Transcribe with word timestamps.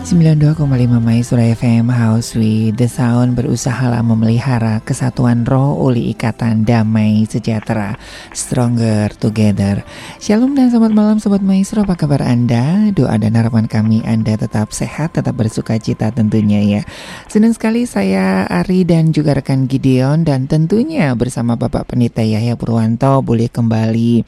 92,5 0.00 0.64
Maestro 0.96 1.36
FM 1.36 1.92
House 1.92 2.32
with 2.32 2.72
the 2.80 2.88
Sound 2.88 3.36
berusaha 3.36 4.00
memelihara 4.00 4.80
kesatuan 4.80 5.44
roh 5.44 5.76
uli 5.76 6.16
ikatan 6.16 6.64
damai 6.64 7.28
sejahtera 7.28 8.00
Stronger 8.32 9.12
Together. 9.20 9.84
Shalom 10.16 10.56
dan 10.56 10.72
selamat 10.72 10.92
malam 10.96 11.16
Sobat 11.20 11.44
Maestro. 11.44 11.84
Apa 11.84 12.00
kabar 12.00 12.24
Anda? 12.24 12.88
Doa 12.96 13.20
dan 13.20 13.36
harapan 13.36 13.68
kami 13.68 14.00
Anda 14.08 14.40
tetap 14.40 14.72
sehat, 14.72 15.20
tetap 15.20 15.36
bersuka 15.36 15.76
cita 15.76 16.08
tentunya 16.08 16.64
ya. 16.64 16.82
Senang 17.28 17.52
sekali 17.52 17.84
saya 17.84 18.48
Ari 18.48 18.88
dan 18.88 19.12
juga 19.12 19.36
rekan 19.36 19.68
Gideon 19.68 20.24
Dan 20.24 20.48
tentunya 20.48 21.12
bersama 21.12 21.60
Bapak 21.60 21.92
Penita 21.92 22.24
Yahya 22.24 22.56
Purwanto 22.56 23.20
Boleh 23.20 23.52
kembali 23.52 24.24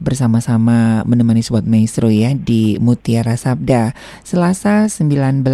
bersama-sama 0.00 1.02
menemani 1.04 1.44
Sobat 1.44 1.68
Maestro 1.68 2.08
ya 2.08 2.32
Di 2.32 2.80
Mutiara 2.80 3.36
Sabda 3.36 3.92
Selasa 4.24 4.88
9 4.88 5.15
19 5.16 5.48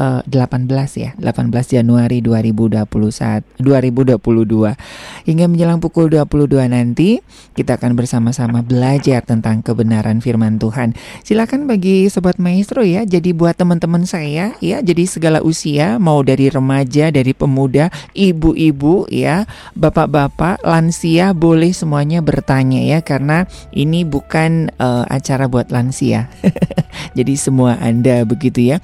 uh, 0.00 0.24
18 0.24 0.96
ya, 0.96 1.10
18 1.20 1.76
Januari 1.76 2.24
2021 2.24 3.60
2022. 3.60 5.28
Hingga 5.28 5.44
menjelang 5.44 5.84
pukul 5.84 6.08
22 6.08 6.72
nanti 6.72 7.20
kita 7.52 7.76
akan 7.76 7.92
bersama-sama 7.92 8.64
belajar 8.64 9.20
tentang 9.20 9.60
kebenaran 9.60 10.24
firman 10.24 10.56
Tuhan. 10.56 10.96
Silakan 11.20 11.68
bagi 11.68 12.08
sobat 12.08 12.40
maestro 12.40 12.80
ya, 12.80 13.04
jadi 13.04 13.36
buat 13.36 13.60
teman-teman 13.60 14.08
saya 14.08 14.56
ya, 14.64 14.80
jadi 14.80 15.04
segala 15.04 15.44
usia 15.44 16.00
mau 16.00 16.24
dari 16.24 16.48
remaja, 16.48 17.12
dari 17.12 17.36
pemuda, 17.36 17.92
ibu-ibu 18.16 19.04
ya, 19.12 19.44
bapak-bapak, 19.76 20.64
lansia 20.64 21.36
boleh 21.36 21.76
semuanya 21.76 22.24
bertanya 22.24 22.80
ya 22.80 23.04
karena 23.04 23.44
ini 23.76 24.08
bukan 24.08 24.72
uh, 24.80 25.04
acara 25.12 25.44
buat 25.50 25.68
lansia. 25.68 26.32
jadi 27.18 27.34
semua 27.36 27.76
Anda 27.82 28.24
begitu 28.24 28.61
ya 28.66 28.72
ya. 28.72 28.78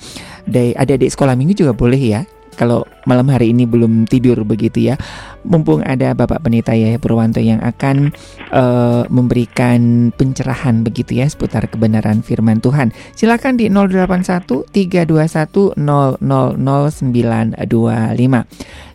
Dari 0.48 0.73
adik-adik 0.77 1.12
sekolah 1.12 1.34
minggu 1.38 1.55
juga 1.56 1.73
boleh 1.73 2.00
ya. 2.00 2.23
Kalau 2.59 2.82
malam 3.06 3.30
hari 3.30 3.55
ini 3.55 3.70
belum 3.70 4.10
tidur 4.10 4.43
begitu 4.43 4.90
ya. 4.90 4.98
Mumpung 5.46 5.79
ada 5.87 6.10
Bapak 6.10 6.43
Penita 6.43 6.74
Yahya 6.74 6.98
Purwanto 6.98 7.38
yang 7.38 7.62
akan 7.62 8.10
uh, 8.51 9.06
memberikan 9.06 10.10
pencerahan 10.18 10.82
begitu 10.82 11.23
ya 11.23 11.30
seputar 11.30 11.71
kebenaran 11.71 12.18
firman 12.18 12.59
Tuhan. 12.59 12.90
Silakan 13.15 13.62
di 13.62 13.71
081 13.71 14.74
321 14.74 15.79
000925. 15.79 17.62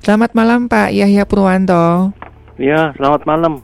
Selamat 0.03 0.31
malam 0.35 0.67
Pak 0.67 0.91
Yahya 0.91 1.23
Purwanto. 1.23 2.11
Ya, 2.59 2.91
selamat 2.99 3.23
malam. 3.23 3.63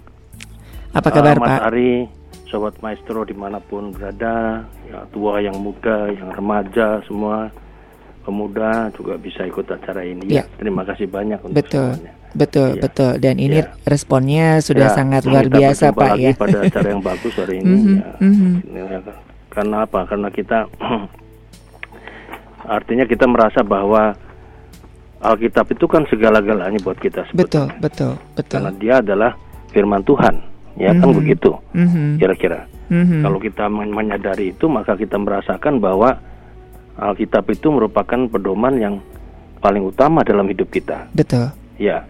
Apa 0.95 1.11
kabar 1.11 1.35
uh, 1.35 1.43
Mas 1.43 1.51
Pak? 1.51 1.59
Ari, 1.75 2.07
Sobat 2.49 2.75
Maestro 2.81 3.21
di 3.23 3.37
mana 3.37 3.61
pun 3.61 3.93
berada, 3.93 4.65
ya, 4.89 5.05
tua 5.13 5.37
yang 5.37 5.55
muda, 5.61 6.09
yang 6.09 6.33
remaja, 6.33 6.97
semua 7.05 7.53
pemuda 8.25 8.89
juga 8.97 9.21
bisa 9.21 9.45
ikut 9.45 9.69
acara 9.69 10.01
ini. 10.01 10.25
Ya. 10.29 10.43
Terima 10.57 10.81
kasih 10.81 11.05
banyak 11.05 11.39
untuk 11.45 11.55
betul. 11.55 11.93
Semuanya. 11.93 12.13
Betul, 12.29 12.77
ya. 12.77 12.81
betul. 12.85 13.11
Dan 13.17 13.41
ini 13.41 13.61
ya. 13.61 13.73
responnya 13.89 14.61
sudah 14.61 14.89
ya, 14.89 14.97
sangat 14.97 15.25
luar 15.25 15.49
biasa, 15.49 15.93
Pak 15.93 16.09
lagi 16.13 16.25
ya. 16.25 16.33
pada 16.37 16.57
acara 16.61 16.87
yang 16.89 17.01
bagus 17.09 17.33
hari 17.37 17.55
ini. 17.61 18.01
mm-hmm, 18.01 18.53
ya. 18.73 18.85
Karena 19.49 19.75
apa? 19.85 19.99
Karena 20.05 20.29
kita 20.29 20.69
artinya 22.77 23.05
kita 23.05 23.25
merasa 23.25 23.65
bahwa 23.65 24.13
Alkitab 25.19 25.73
itu 25.73 25.85
kan 25.89 26.05
segala-galanya 26.09 26.81
buat 26.81 26.97
kita 26.97 27.29
sebetulnya. 27.29 27.77
Betul, 27.77 27.81
betul, 27.81 28.13
betul. 28.37 28.61
Karena 28.61 28.73
dia 28.77 28.93
adalah 29.01 29.31
firman 29.73 30.01
Tuhan 30.05 30.48
ya 30.79 30.95
mm-hmm. 30.95 31.01
kan 31.03 31.09
mhm. 31.11 31.17
begitu 31.19 31.51
mm-hmm. 31.75 32.07
kira-kira 32.23 32.59
mm-hmm. 32.87 33.21
kalau 33.27 33.39
kita 33.43 33.65
menyadari 33.67 34.55
itu 34.55 34.65
maka 34.71 34.95
kita 34.95 35.19
merasakan 35.19 35.83
bahwa 35.83 36.15
Alkitab 36.99 37.47
itu 37.51 37.67
merupakan 37.71 38.19
pedoman 38.31 38.75
yang 38.79 38.95
paling 39.59 39.83
utama 39.83 40.23
dalam 40.23 40.47
hidup 40.47 40.71
kita 40.71 41.11
betul 41.11 41.51
ya 41.75 42.07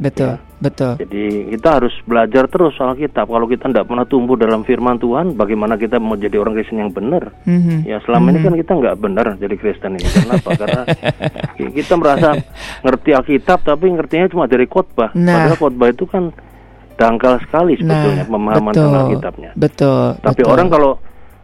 betul 0.00 0.36
ya. 0.36 0.60
betul 0.60 0.92
jadi 0.96 1.24
kita 1.56 1.68
harus 1.80 1.92
belajar 2.08 2.48
terus 2.48 2.72
soal 2.76 2.96
Alkitab 2.96 3.28
kalau 3.28 3.44
kita 3.44 3.68
tidak 3.68 3.84
pernah 3.84 4.08
tumbuh 4.08 4.36
dalam 4.36 4.64
firman 4.64 4.96
Tuhan 4.96 5.36
bagaimana 5.36 5.76
kita 5.76 6.00
mau 6.00 6.16
jadi 6.16 6.40
orang 6.40 6.56
Kristen 6.56 6.80
yang 6.80 6.92
benar 6.92 7.36
mm-hmm. 7.44 7.84
ya 7.84 8.00
selama 8.04 8.32
mm-hmm. 8.32 8.40
ini 8.40 8.44
kan 8.48 8.54
kita 8.64 8.72
nggak 8.80 8.96
benar 8.96 9.26
jadi 9.36 9.54
Kristen 9.60 9.92
ini 10.00 10.08
kenapa 10.08 10.50
karena 10.56 10.82
kita 11.76 11.94
merasa 12.00 12.28
ngerti 12.80 13.10
Alkitab 13.12 13.60
tapi 13.60 13.92
ngertinya 13.92 14.28
cuma 14.32 14.48
dari 14.48 14.64
khotbah 14.64 15.12
nah. 15.12 15.52
padahal 15.52 15.60
khotbah 15.60 15.88
itu 15.92 16.04
kan 16.08 16.32
dangkal 16.96 17.36
sekali 17.44 17.76
sebetulnya 17.76 18.24
nah, 18.24 18.30
pemahaman 18.32 18.72
betul, 18.72 18.82
tentang 18.82 19.04
Alkitabnya. 19.06 19.50
Betul. 19.54 20.04
Tapi 20.24 20.40
betul. 20.42 20.52
orang 20.52 20.68
kalau 20.72 20.92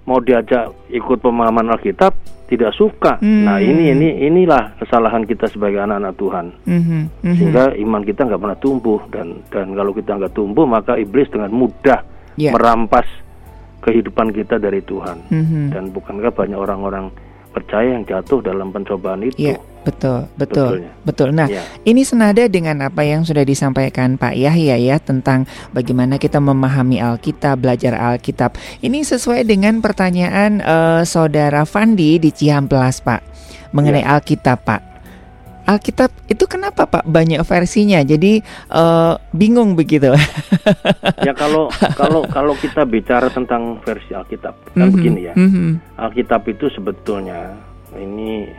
mau 0.09 0.19
diajak 0.19 0.65
ikut 0.91 1.19
pemahaman 1.23 1.73
Alkitab 1.77 2.13
tidak 2.53 2.73
suka. 2.77 3.17
Hmm. 3.25 3.49
Nah 3.49 3.65
ini 3.65 3.97
ini 3.97 4.09
inilah 4.29 4.77
kesalahan 4.77 5.25
kita 5.25 5.49
sebagai 5.49 5.81
anak-anak 5.81 6.13
Tuhan. 6.21 6.47
Hmm. 6.69 6.83
Hmm. 7.25 7.37
Sehingga 7.37 7.65
iman 7.81 8.03
kita 8.05 8.29
nggak 8.29 8.41
pernah 8.41 8.59
tumbuh 8.61 9.01
dan 9.09 9.41
dan 9.49 9.73
kalau 9.73 9.93
kita 9.97 10.11
nggak 10.21 10.35
tumbuh 10.37 10.65
maka 10.69 11.01
iblis 11.01 11.33
dengan 11.33 11.49
mudah 11.49 12.05
yeah. 12.37 12.53
merampas 12.53 13.09
kehidupan 13.81 14.37
kita 14.37 14.61
dari 14.61 14.85
Tuhan. 14.85 15.17
Hmm. 15.33 15.69
Dan 15.73 15.97
bukankah 15.97 16.33
banyak 16.33 16.59
orang-orang 16.61 17.09
percaya 17.53 17.97
yang 17.97 18.05
jatuh 18.05 18.45
dalam 18.45 18.69
pencobaan 18.69 19.25
itu? 19.25 19.53
Yeah. 19.53 19.61
Betul, 19.83 20.31
betul, 20.39 20.87
Betulnya. 20.87 20.91
betul. 21.03 21.29
Nah, 21.35 21.49
ya. 21.51 21.63
ini 21.83 22.07
senada 22.07 22.47
dengan 22.47 22.87
apa 22.87 23.03
yang 23.03 23.27
sudah 23.27 23.43
disampaikan 23.43 24.15
Pak 24.15 24.39
Yahya 24.39 24.79
ya 24.79 24.97
tentang 25.03 25.43
bagaimana 25.75 26.23
kita 26.23 26.39
memahami 26.39 27.03
Alkitab, 27.03 27.59
belajar 27.59 27.99
Alkitab. 27.99 28.55
Ini 28.79 29.03
sesuai 29.03 29.43
dengan 29.43 29.83
pertanyaan 29.83 30.63
uh, 30.63 31.03
Saudara 31.03 31.67
Fandi 31.67 32.23
di 32.23 32.31
Cihamplas, 32.31 33.03
Pak, 33.03 33.21
mengenai 33.75 34.07
ya. 34.07 34.19
Alkitab, 34.23 34.63
Pak. 34.63 34.83
Alkitab 35.63 36.11
itu 36.27 36.45
kenapa 36.51 36.91
Pak 36.91 37.07
banyak 37.07 37.39
versinya? 37.47 38.03
Jadi 38.03 38.43
uh, 38.71 39.15
bingung 39.31 39.79
begitu. 39.79 40.11
ya 41.27 41.35
kalau 41.35 41.71
kalau 42.01 42.27
kalau 42.31 42.55
kita 42.59 42.83
bicara 42.83 43.31
tentang 43.31 43.79
versi 43.87 44.11
Alkitab 44.11 44.55
kan 44.75 44.75
mm 44.75 44.83
-hmm, 44.83 44.95
begini 44.95 45.21
ya. 45.27 45.35
Mm 45.39 45.51
-hmm. 45.51 45.71
Alkitab 46.03 46.43
itu 46.51 46.67
sebetulnya 46.75 47.55
ini 47.95 48.51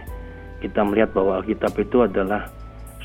kita 0.63 0.79
melihat 0.87 1.11
bahwa 1.11 1.43
Alkitab 1.43 1.75
itu 1.75 2.07
adalah 2.07 2.47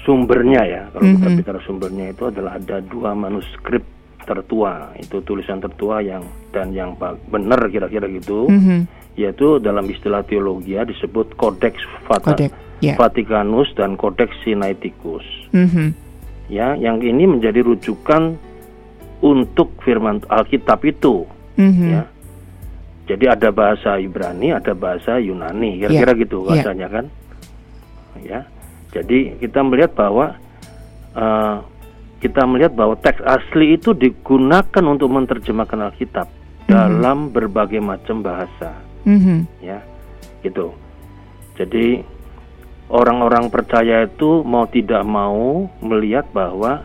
sumbernya 0.06 0.62
ya. 0.62 0.82
Kalau 0.94 1.02
mm 1.02 1.10
-hmm. 1.10 1.19
kita 1.19 1.28
bicara 1.42 1.60
sumbernya 1.66 2.06
itu 2.14 2.22
adalah 2.30 2.52
ada 2.54 2.78
dua 2.78 3.19
manuskrip 3.19 3.82
tertua, 4.22 4.92
itu 5.00 5.19
tulisan 5.24 5.58
tertua 5.58 6.04
yang 6.04 6.22
dan 6.54 6.70
yang 6.70 6.94
benar 7.32 7.58
kira-kira 7.66 8.06
gitu. 8.08 8.47
Mm 8.47 8.60
-hmm. 8.62 8.80
Yaitu 9.18 9.58
dalam 9.58 9.91
istilah 9.91 10.22
teologi 10.22 10.78
ya, 10.78 10.86
disebut 10.86 11.34
Codex 11.34 11.82
Vata, 12.06 12.38
yeah. 12.78 12.94
Vaticanus 12.94 13.74
dan 13.74 13.98
Codex 13.98 14.30
Sinaiticus. 14.47 15.26
Mm 15.50 15.66
-hmm. 15.66 15.88
Ya, 16.48 16.78
yang 16.78 17.02
ini 17.02 17.26
menjadi 17.26 17.60
rujukan 17.66 18.38
untuk 19.20 19.74
firman 19.82 20.22
Alkitab 20.30 20.86
itu. 20.86 21.26
Mm 21.58 21.72
-hmm. 21.74 21.91
Ya. 21.91 22.02
Jadi 23.08 23.24
ada 23.24 23.48
bahasa 23.48 23.97
Ibrani, 23.97 24.52
ada 24.52 24.76
bahasa 24.76 25.16
Yunani, 25.16 25.80
kira-kira 25.80 26.12
yeah. 26.12 26.22
gitu 26.22 26.36
ya. 26.44 26.47
bahasanya 26.47 26.86
yeah. 26.86 26.94
kan 26.94 27.04
ya. 28.24 28.40
Jadi 28.94 29.36
kita 29.38 29.60
melihat 29.60 29.92
bahwa 29.92 30.34
uh, 31.12 31.60
kita 32.18 32.42
melihat 32.48 32.74
bahwa 32.74 32.98
teks 32.98 33.22
asli 33.22 33.78
itu 33.78 33.94
digunakan 33.94 34.84
untuk 34.84 35.06
menerjemahkan 35.12 35.92
Alkitab 35.92 36.26
mm-hmm. 36.26 36.66
dalam 36.66 37.30
berbagai 37.30 37.78
macam 37.78 38.26
bahasa, 38.26 38.74
mm-hmm. 39.06 39.38
ya, 39.62 39.78
gitu. 40.42 40.74
Jadi 41.54 42.02
orang-orang 42.90 43.52
percaya 43.52 44.08
itu 44.08 44.42
mau 44.42 44.66
tidak 44.66 45.06
mau 45.06 45.70
melihat 45.78 46.26
bahwa 46.34 46.82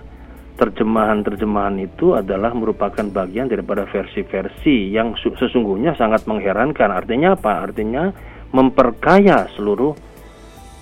terjemahan-terjemahan 0.53 1.81
itu 1.81 2.13
adalah 2.13 2.53
merupakan 2.53 3.01
bagian 3.09 3.49
daripada 3.49 3.89
versi-versi 3.89 4.93
yang 4.93 5.17
sesungguhnya 5.17 5.97
sangat 5.97 6.29
mengherankan. 6.29 6.93
Artinya 6.93 7.33
apa? 7.33 7.65
Artinya 7.65 8.13
memperkaya 8.53 9.49
seluruh 9.57 9.97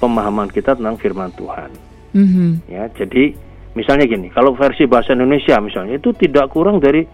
pemahaman 0.02 0.50
kita 0.50 0.74
tentang 0.74 0.98
firman 0.98 1.30
Tuhan. 1.38 1.70
Mm-hmm. 2.18 2.50
Ya, 2.68 2.90
jadi 2.92 3.38
misalnya 3.78 4.10
gini, 4.10 4.28
kalau 4.34 4.58
versi 4.58 4.90
bahasa 4.90 5.14
Indonesia 5.14 5.62
misalnya 5.62 6.02
itu 6.02 6.12
tidak 6.18 6.50
kurang 6.50 6.82
dari 6.82 7.06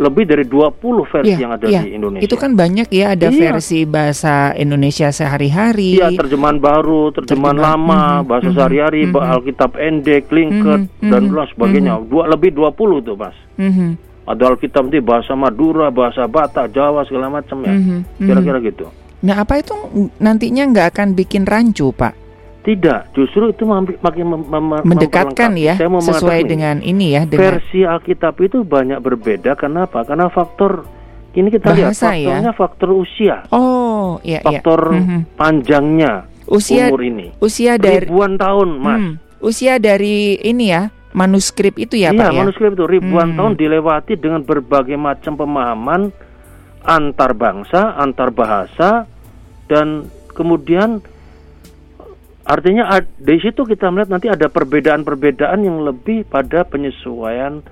lebih 0.00 0.24
dari 0.24 0.48
20 0.48 0.80
versi 1.12 1.28
yeah, 1.28 1.40
yang 1.44 1.52
ada 1.52 1.66
yeah. 1.68 1.84
di 1.84 1.92
Indonesia. 1.92 2.24
Itu 2.24 2.40
kan 2.40 2.56
banyak 2.56 2.88
ya 2.88 3.12
ada 3.12 3.28
iya. 3.28 3.36
versi 3.36 3.84
bahasa 3.84 4.56
Indonesia 4.56 5.12
sehari-hari. 5.12 6.00
Iya, 6.00 6.16
terjemahan 6.16 6.56
baru, 6.56 7.12
terjemahan, 7.12 7.52
terjemahan 7.52 7.58
lama, 7.60 8.00
mm-hmm, 8.00 8.24
bahasa 8.24 8.40
mm-hmm, 8.48 8.56
sehari-hari, 8.56 9.02
mm-hmm. 9.04 9.32
Alkitab 9.36 9.70
Endek, 9.76 10.24
Lingket 10.32 10.80
mm-hmm, 10.88 11.10
dan 11.12 11.22
lain 11.28 11.48
sebagainya. 11.52 11.92
Mm-hmm. 12.00 12.08
Dua 12.08 12.24
lebih 12.32 12.50
20 12.56 13.06
tuh, 13.06 13.16
Mas. 13.20 13.36
Mm-hmm. 13.60 13.90
Ada 14.24 14.42
Alkitab 14.56 14.84
di 14.88 15.00
bahasa 15.04 15.32
Madura, 15.36 15.92
bahasa 15.92 16.24
Batak, 16.24 16.72
Jawa 16.72 17.04
segala 17.04 17.28
macam 17.28 17.60
ya. 17.60 17.74
Mm-hmm, 17.76 18.24
Kira-kira 18.24 18.58
gitu. 18.64 18.86
Nah, 19.20 19.44
apa 19.44 19.60
itu 19.60 19.76
nantinya 20.16 20.64
nggak 20.64 20.96
akan 20.96 21.08
bikin 21.12 21.44
rancu, 21.44 21.92
Pak? 21.92 22.19
Tidak, 22.60 23.16
justru 23.16 23.56
itu 23.56 23.64
makin 23.64 24.24
mem 24.28 24.42
mem 24.44 24.66
mendekatkan 24.84 25.56
ya, 25.56 25.80
Saya 25.80 25.88
mau 25.88 26.04
sesuai 26.04 26.44
dengan 26.44 26.84
ini 26.84 27.16
ya. 27.16 27.24
Dengan 27.24 27.56
versi 27.56 27.88
Alkitab 27.88 28.36
itu 28.44 28.60
banyak 28.68 29.00
berbeda. 29.00 29.56
Kenapa? 29.56 30.04
Karena 30.04 30.28
faktor 30.28 30.84
ini 31.32 31.48
kita 31.48 31.72
Bahasa, 31.72 31.80
lihat 31.80 31.88
ya? 31.88 31.96
faktornya 31.96 32.52
ya? 32.52 32.58
faktor 32.60 32.88
usia. 32.92 33.36
Oh, 33.48 33.80
Oh, 34.10 34.18
iya, 34.26 34.42
faktor 34.42 34.80
iya. 34.90 34.98
Mm-hmm. 34.98 35.20
panjangnya 35.38 36.12
usia 36.50 36.90
umur 36.90 37.02
ini. 37.06 37.26
Usia 37.38 37.78
dari 37.78 38.10
ribuan 38.10 38.34
tahun, 38.34 38.68
Mas. 38.82 38.98
Hmm, 38.98 39.12
usia 39.38 39.78
dari 39.78 40.34
ini 40.42 40.74
ya, 40.74 40.90
manuskrip 41.14 41.78
itu 41.78 41.94
ya, 41.94 42.10
iya, 42.10 42.18
Pak 42.18 42.30
ya. 42.34 42.40
manuskrip 42.42 42.74
itu 42.74 42.84
ribuan 42.90 43.32
hmm. 43.32 43.38
tahun 43.38 43.52
dilewati 43.54 44.18
dengan 44.18 44.42
berbagai 44.42 44.98
macam 44.98 45.38
pemahaman 45.38 46.10
antar 46.82 47.30
bangsa, 47.38 47.94
antar 47.94 48.34
bahasa 48.34 49.06
dan 49.70 50.10
kemudian 50.34 50.98
artinya 52.50 52.98
di 53.14 53.38
situ 53.38 53.62
kita 53.62 53.86
melihat 53.94 54.10
nanti 54.10 54.26
ada 54.26 54.50
perbedaan-perbedaan 54.50 55.62
yang 55.62 55.86
lebih 55.86 56.26
pada 56.26 56.66
penyesuaian 56.66 57.62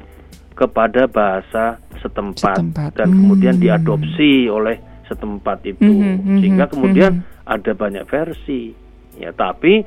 kepada 0.54 1.10
bahasa 1.10 1.82
setempat, 1.98 2.62
setempat. 2.62 2.90
dan 2.94 3.10
hmm. 3.10 3.18
kemudian 3.18 3.56
diadopsi 3.58 4.46
oleh 4.46 4.78
setempat 5.10 5.58
itu 5.66 5.82
hmm, 5.82 5.98
hmm, 5.98 6.18
hmm 6.22 6.38
sehingga 6.38 6.64
hmm, 6.66 6.72
kemudian 6.78 7.12
hmm. 7.18 7.50
ada 7.50 7.72
banyak 7.74 8.04
versi 8.06 8.70
ya 9.18 9.34
tapi 9.34 9.82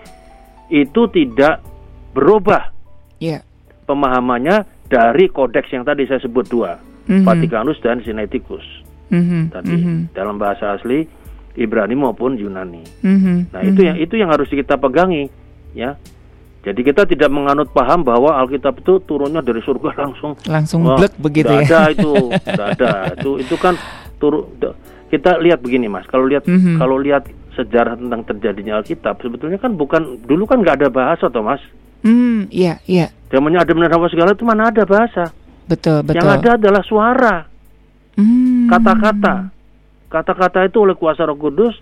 itu 0.68 1.02
tidak 1.12 1.64
berubah 2.12 2.72
yeah. 3.24 3.40
pemahamannya 3.88 4.68
dari 4.92 5.32
kodeks 5.32 5.72
yang 5.72 5.88
tadi 5.88 6.04
saya 6.04 6.20
sebut 6.20 6.44
dua 6.52 6.76
hmm. 7.08 7.24
Vatikanus 7.24 7.80
dan 7.80 8.04
Sinaiticus 8.04 8.64
hmm. 9.08 9.56
tadi 9.56 9.76
hmm. 9.76 10.00
dalam 10.12 10.36
bahasa 10.36 10.76
asli 10.76 11.08
Ibrani 11.58 11.96
maupun 11.96 12.38
Yunani 12.38 12.84
hmm. 13.04 13.54
nah 13.54 13.62
itu 13.64 13.82
yang 13.84 13.98
itu 14.00 14.14
yang 14.16 14.30
harus 14.32 14.48
kita 14.48 14.78
pegangi 14.78 15.28
ya 15.76 15.96
jadi 16.62 16.78
kita 16.86 17.10
tidak 17.10 17.30
menganut 17.34 17.74
paham 17.74 18.06
bahwa 18.06 18.38
Alkitab 18.38 18.86
itu 18.86 19.02
turunnya 19.10 19.42
dari 19.42 19.66
surga 19.66 19.98
langsung 20.06 20.38
langsung 20.46 20.86
oh, 20.86 20.98
blek 20.98 21.18
begitu 21.18 21.50
ya. 21.50 21.66
Ada 21.66 21.82
itu, 21.98 22.14
ada. 22.70 22.92
Itu 23.18 23.32
itu 23.42 23.56
kan 23.58 23.74
turun 24.22 24.46
kita 25.10 25.42
lihat 25.42 25.60
begini 25.66 25.90
Mas. 25.90 26.06
Kalau 26.06 26.30
lihat 26.30 26.46
mm 26.46 26.54
-hmm. 26.54 26.76
kalau 26.78 27.02
lihat 27.02 27.26
sejarah 27.58 27.98
tentang 27.98 28.22
terjadinya 28.24 28.80
Alkitab 28.80 29.20
sebetulnya 29.20 29.60
kan 29.60 29.76
bukan 29.76 30.22
dulu 30.24 30.48
kan 30.48 30.62
nggak 30.62 30.86
ada 30.86 30.90
bahasa 30.94 31.28
toh 31.34 31.42
Mas. 31.42 31.60
Hmm, 32.02 32.50
iya, 32.50 32.82
iya. 32.90 33.14
Zamannya 33.30 33.62
ada 33.62 33.74
benar 33.78 33.94
segala 34.10 34.34
itu 34.34 34.46
mana 34.46 34.74
ada 34.74 34.86
bahasa. 34.86 35.30
Betul, 35.70 36.02
betul. 36.02 36.18
Yang 36.18 36.30
ada 36.42 36.50
adalah 36.58 36.84
suara. 36.86 37.36
Hmm. 38.18 38.66
Kata-kata. 38.70 39.54
Kata-kata 40.12 40.68
itu 40.68 40.84
oleh 40.84 41.00
kuasa 41.00 41.24
Roh 41.24 41.40
Kudus 41.40 41.80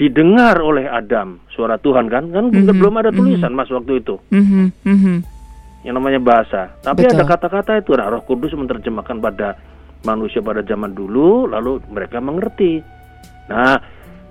didengar 0.00 0.56
oleh 0.64 0.88
Adam 0.88 1.44
suara 1.52 1.76
Tuhan 1.76 2.08
kan 2.08 2.32
kan 2.32 2.48
mm 2.48 2.56
-hmm. 2.56 2.72
belum 2.72 2.94
ada 3.04 3.12
tulisan 3.12 3.52
mm 3.52 3.60
-hmm. 3.60 3.68
mas 3.68 3.68
waktu 3.68 4.00
itu 4.00 4.16
mm 4.32 4.44
-hmm. 4.48 4.66
Mm 4.88 4.96
-hmm. 4.96 5.16
yang 5.84 5.94
namanya 6.00 6.20
bahasa 6.24 6.72
tapi 6.80 7.04
Betul. 7.04 7.20
ada 7.20 7.24
kata-kata 7.28 7.72
itu 7.84 7.92
nah, 7.92 8.08
Roh 8.08 8.24
Kudus 8.24 8.56
menerjemahkan 8.56 9.20
pada 9.20 9.60
manusia 10.08 10.40
pada 10.40 10.64
zaman 10.64 10.96
dulu 10.96 11.44
lalu 11.52 11.84
mereka 11.92 12.16
mengerti 12.16 12.80
nah 13.52 13.76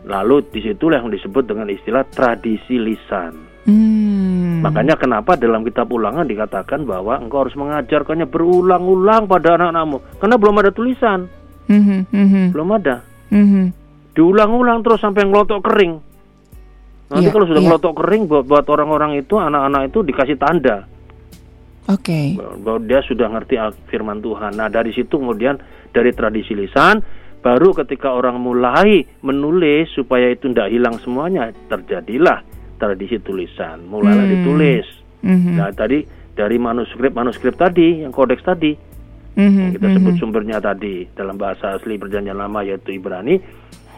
lalu 0.10 0.42
di 0.50 0.66
situlah 0.66 1.06
yang 1.06 1.14
disebut 1.14 1.46
dengan 1.46 1.70
istilah 1.70 2.02
tradisi 2.10 2.82
lisan 2.82 3.38
mm. 3.70 4.66
makanya 4.66 4.98
kenapa 4.98 5.38
dalam 5.38 5.62
kitab 5.62 5.86
ulangan 5.94 6.26
dikatakan 6.26 6.82
bahwa 6.82 7.22
engkau 7.22 7.46
harus 7.46 7.54
mengajarkannya 7.54 8.26
berulang-ulang 8.26 9.30
pada 9.30 9.54
anak-anakmu 9.54 10.02
karena 10.18 10.36
belum 10.42 10.56
ada 10.66 10.74
tulisan 10.74 11.30
mm 11.70 12.06
-hmm. 12.10 12.46
belum 12.52 12.70
ada 12.76 13.06
mm 13.30 13.46
-hmm 13.46 13.80
diulang-ulang 14.20 14.84
terus 14.84 15.00
sampai 15.00 15.24
ngelotok 15.24 15.64
kering. 15.64 15.94
Nanti 17.10 17.26
yeah, 17.26 17.34
kalau 17.34 17.46
sudah 17.48 17.62
yeah. 17.64 17.68
ngelotok 17.72 17.94
kering 18.04 18.24
buat 18.28 18.44
buat 18.44 18.66
orang-orang 18.68 19.16
itu 19.16 19.40
anak-anak 19.40 19.88
itu 19.88 20.00
dikasih 20.04 20.36
tanda. 20.36 20.84
Oke. 21.88 22.36
Okay. 22.36 22.60
Bahwa 22.60 22.84
dia 22.84 23.00
sudah 23.08 23.32
ngerti 23.32 23.56
firman 23.88 24.20
Tuhan. 24.20 24.60
Nah, 24.60 24.68
dari 24.68 24.92
situ 24.92 25.16
kemudian 25.16 25.56
dari 25.96 26.12
tradisi 26.12 26.52
lisan 26.54 27.00
baru 27.40 27.72
ketika 27.72 28.12
orang 28.12 28.36
mulai 28.44 29.08
menulis 29.24 29.88
supaya 29.96 30.28
itu 30.28 30.52
tidak 30.52 30.76
hilang 30.76 31.00
semuanya 31.00 31.56
terjadilah 31.72 32.44
tradisi 32.76 33.16
tulisan 33.24 33.88
mulailah 33.88 34.28
hmm. 34.28 34.34
ditulis 34.36 34.88
mm-hmm. 35.24 35.56
nah 35.56 35.72
tadi 35.72 36.04
dari 36.36 36.60
manuskrip 36.60 37.16
manuskrip 37.16 37.56
tadi 37.56 38.04
yang 38.04 38.12
kodeks 38.12 38.44
tadi 38.44 38.76
mm-hmm. 39.36 39.60
yang 39.60 39.72
kita 39.76 39.88
sebut 39.94 40.02
mm-hmm. 40.02 40.22
sumbernya 40.22 40.58
tadi 40.62 41.06
dalam 41.14 41.36
bahasa 41.36 41.78
asli 41.78 42.00
perjanjian 42.00 42.38
lama 42.38 42.64
yaitu 42.66 42.96
Ibrani 42.96 43.38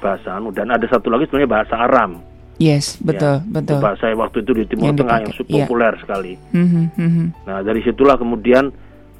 bahasa 0.01 0.35
anu 0.35 0.49
dan 0.49 0.73
ada 0.73 0.83
satu 0.89 1.13
lagi 1.13 1.29
sebenarnya 1.29 1.51
bahasa 1.51 1.75
Aram. 1.77 2.11
Yes, 2.61 3.01
betul, 3.01 3.41
ya, 3.41 3.49
betul. 3.49 3.81
Bahasa 3.81 4.13
waktu 4.13 4.45
itu 4.45 4.51
di 4.53 4.63
Timur 4.69 4.93
yang 4.93 4.97
Tengah 4.97 5.17
dipakai, 5.25 5.33
yang 5.33 5.49
iya. 5.49 5.65
populer 5.65 5.93
yeah. 5.93 6.01
sekali. 6.01 6.33
Mm-hmm, 6.37 6.85
mm-hmm. 6.93 7.27
Nah 7.49 7.57
dari 7.65 7.81
situlah 7.81 8.17
kemudian 8.21 8.63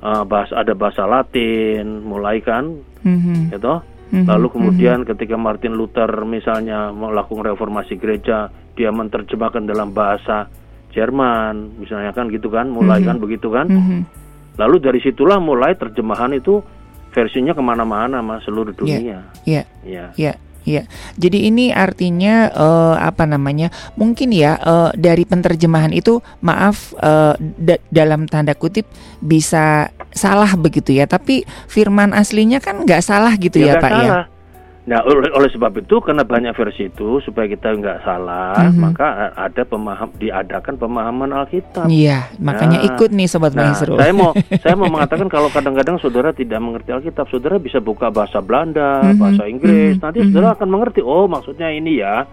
uh, 0.02 0.24
bahasa 0.30 0.54
ada 0.62 0.74
bahasa 0.78 1.10
Latin 1.10 2.06
mulai 2.06 2.38
kan, 2.42 2.82
mm-hmm. 3.02 3.54
gitu. 3.54 3.82
Mm-hmm, 4.12 4.28
Lalu 4.28 4.48
kemudian 4.52 4.98
mm-hmm. 5.02 5.12
ketika 5.16 5.36
Martin 5.40 5.74
Luther 5.74 6.12
misalnya 6.28 6.92
melakukan 6.94 7.48
reformasi 7.48 7.98
gereja, 7.98 8.52
dia 8.78 8.92
menerjemahkan 8.92 9.66
dalam 9.66 9.96
bahasa 9.96 10.52
Jerman, 10.92 11.80
misalnya 11.80 12.12
kan 12.12 12.28
gitu 12.28 12.52
kan, 12.52 12.68
mulai 12.68 13.00
mm-hmm. 13.00 13.10
kan 13.10 13.18
begitu 13.18 13.48
kan. 13.50 13.66
Mm-hmm. 13.72 14.21
Lalu 14.62 14.78
dari 14.78 15.00
situlah 15.02 15.42
mulai 15.42 15.74
terjemahan 15.74 16.30
itu 16.38 16.62
versinya 17.10 17.58
ke 17.58 17.62
mana-mana 17.66 18.22
mas 18.22 18.46
seluruh 18.46 18.72
iya, 18.72 18.78
dunia. 18.78 19.20
Iya. 19.44 19.64
Iya. 19.82 20.06
Yeah. 20.14 20.38
Ya, 20.62 20.86
jadi 21.18 21.50
ini 21.50 21.74
artinya 21.74 22.46
uh, 22.54 22.94
apa 23.02 23.26
namanya? 23.26 23.74
Mungkin 23.98 24.30
ya 24.30 24.62
uh, 24.62 24.94
dari 24.94 25.26
penerjemahan 25.26 25.90
itu, 25.90 26.22
maaf 26.46 26.94
uh, 27.02 27.34
da 27.58 27.82
dalam 27.90 28.30
tanda 28.30 28.54
kutip 28.54 28.86
bisa 29.26 29.90
salah 30.14 30.54
begitu 30.54 30.94
ya. 30.94 31.10
Tapi 31.10 31.50
firman 31.66 32.14
aslinya 32.14 32.62
kan 32.62 32.86
nggak 32.86 33.02
salah 33.02 33.34
gitu 33.42 33.58
ya, 33.58 33.74
ya 33.74 33.82
Pak 33.82 33.90
ya? 33.90 33.98
salah. 33.98 34.06
ya. 34.06 34.41
Nah, 34.82 34.98
oleh, 35.06 35.30
oleh 35.30 35.50
sebab 35.54 35.78
itu 35.78 36.02
karena 36.02 36.26
banyak 36.26 36.58
versi 36.58 36.90
itu 36.90 37.22
supaya 37.22 37.46
kita 37.46 37.70
nggak 37.70 38.02
salah, 38.02 38.58
mm 38.58 38.70
-hmm. 38.74 38.82
maka 38.82 39.30
ada 39.38 39.62
pemaham 39.62 40.10
diadakan 40.18 40.74
pemahaman 40.74 41.30
Alkitab. 41.38 41.86
Iya, 41.86 42.34
makanya 42.42 42.82
nah, 42.82 42.88
ikut 42.90 43.14
nih 43.14 43.30
sobat 43.30 43.54
nah, 43.54 43.70
Maestro. 43.70 43.94
Saya 44.02 44.10
mau 44.10 44.34
saya 44.66 44.74
mau 44.74 44.90
mengatakan 44.90 45.30
kalau 45.30 45.54
kadang-kadang 45.54 46.02
saudara 46.02 46.34
tidak 46.34 46.58
mengerti 46.58 46.98
Alkitab, 46.98 47.30
saudara 47.30 47.62
bisa 47.62 47.78
buka 47.78 48.10
bahasa 48.10 48.42
Belanda, 48.42 49.06
mm 49.06 49.10
-hmm. 49.14 49.22
bahasa 49.22 49.44
Inggris, 49.46 49.94
mm 49.94 49.98
-hmm. 50.02 50.02
nanti 50.02 50.18
mm 50.18 50.26
-hmm. 50.26 50.34
saudara 50.34 50.50
akan 50.58 50.70
mengerti. 50.74 51.00
Oh, 51.06 51.26
maksudnya 51.30 51.70
ini 51.70 52.02
ya. 52.02 52.26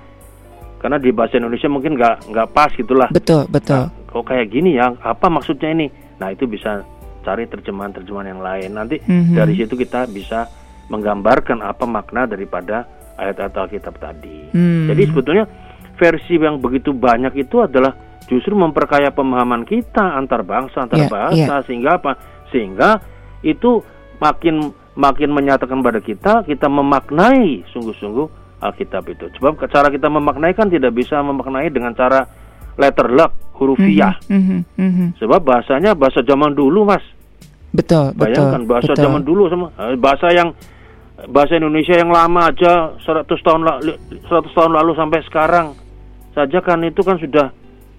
Karena 0.81 0.97
di 0.97 1.11
bahasa 1.13 1.37
Indonesia 1.37 1.69
mungkin 1.69 2.01
nggak 2.01 2.33
nggak 2.33 2.49
pas 2.57 2.73
gitulah. 2.73 3.13
Betul, 3.13 3.45
betul. 3.53 3.93
Nah, 3.93 4.09
kok 4.09 4.25
kayak 4.25 4.49
gini 4.49 4.81
ya? 4.81 4.97
Apa 5.05 5.29
maksudnya 5.29 5.69
ini? 5.69 5.93
Nah, 6.17 6.33
itu 6.33 6.49
bisa 6.49 6.81
cari 7.29 7.45
terjemahan-terjemahan 7.45 8.33
yang 8.33 8.41
lain. 8.41 8.71
Nanti 8.73 8.97
mm 9.05 9.05
-hmm. 9.05 9.37
dari 9.37 9.53
situ 9.53 9.77
kita 9.77 10.09
bisa 10.09 10.49
menggambarkan 10.89 11.61
apa 11.61 11.85
makna 11.85 12.25
daripada 12.25 12.89
ayat-ayat 13.19 13.55
Alkitab 13.55 13.95
tadi. 14.01 14.53
Hmm. 14.53 14.89
Jadi 14.89 15.03
sebetulnya 15.11 15.45
versi 15.99 16.35
yang 16.39 16.63
begitu 16.63 16.95
banyak 16.95 17.35
itu 17.37 17.61
adalah 17.61 17.93
justru 18.31 18.55
memperkaya 18.55 19.11
pemahaman 19.11 19.67
kita 19.67 20.17
antar 20.17 20.45
bangsa 20.45 20.85
antar 20.85 21.05
yeah, 21.05 21.11
bahasa 21.11 21.55
yeah. 21.61 21.65
sehingga 21.67 21.91
apa? 21.99 22.13
Sehingga 22.55 22.91
itu 23.45 23.83
makin 24.23 24.73
makin 24.99 25.31
menyatakan 25.31 25.79
pada 25.83 26.03
kita 26.03 26.43
kita 26.47 26.67
memaknai 26.67 27.67
sungguh-sungguh 27.71 28.27
Alkitab 28.59 29.07
itu. 29.11 29.31
Sebab 29.39 29.59
cara 29.71 29.89
kita 29.91 30.11
memaknai 30.11 30.55
kan 30.55 30.67
tidak 30.67 30.95
bisa 30.95 31.23
memaknai 31.23 31.71
dengan 31.71 31.95
cara 31.95 32.27
letter 32.79 33.11
luck 33.11 33.35
hurufiah. 33.59 34.19
Mm 34.31 34.43
-hmm, 34.43 34.61
mm 34.79 34.91
-hmm. 34.91 35.09
Sebab 35.19 35.43
bahasanya 35.43 35.99
bahasa 35.99 36.23
zaman 36.23 36.55
dulu, 36.55 36.87
Mas. 36.87 37.03
Betul, 37.69 38.17
Bayangkan 38.17 38.65
betul. 38.65 38.71
bahasa 38.71 38.93
betul. 38.95 39.05
zaman 39.05 39.23
dulu 39.23 39.43
sama 39.53 39.67
eh, 39.77 39.97
bahasa 39.99 40.27
yang 40.33 40.49
bahasa 41.27 41.59
Indonesia 41.59 41.99
yang 41.99 42.15
lama 42.15 42.55
aja 42.55 42.95
100 43.03 43.27
tahun 43.27 43.63
lalu 43.67 43.99
100 44.31 44.55
tahun 44.55 44.73
lalu 44.79 44.91
sampai 44.95 45.21
sekarang 45.27 45.67
saja 46.31 46.63
kan 46.63 46.79
itu 46.87 47.03
kan 47.03 47.19
sudah 47.19 47.51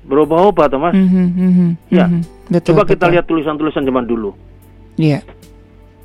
berubah-ubah 0.07 0.71
Mas. 0.79 0.95
Mm 0.95 1.07
-hmm, 1.07 1.27
mm 1.27 1.51
-hmm, 1.51 1.69
ya. 1.91 2.05
Mm 2.07 2.11
-hmm. 2.15 2.23
betul, 2.47 2.67
Coba 2.71 2.83
betul. 2.87 2.91
kita 2.95 3.05
lihat 3.11 3.25
tulisan-tulisan 3.27 3.83
zaman 3.83 4.05
dulu. 4.07 4.31
Iya. 4.95 5.19
Yeah. 5.19 5.23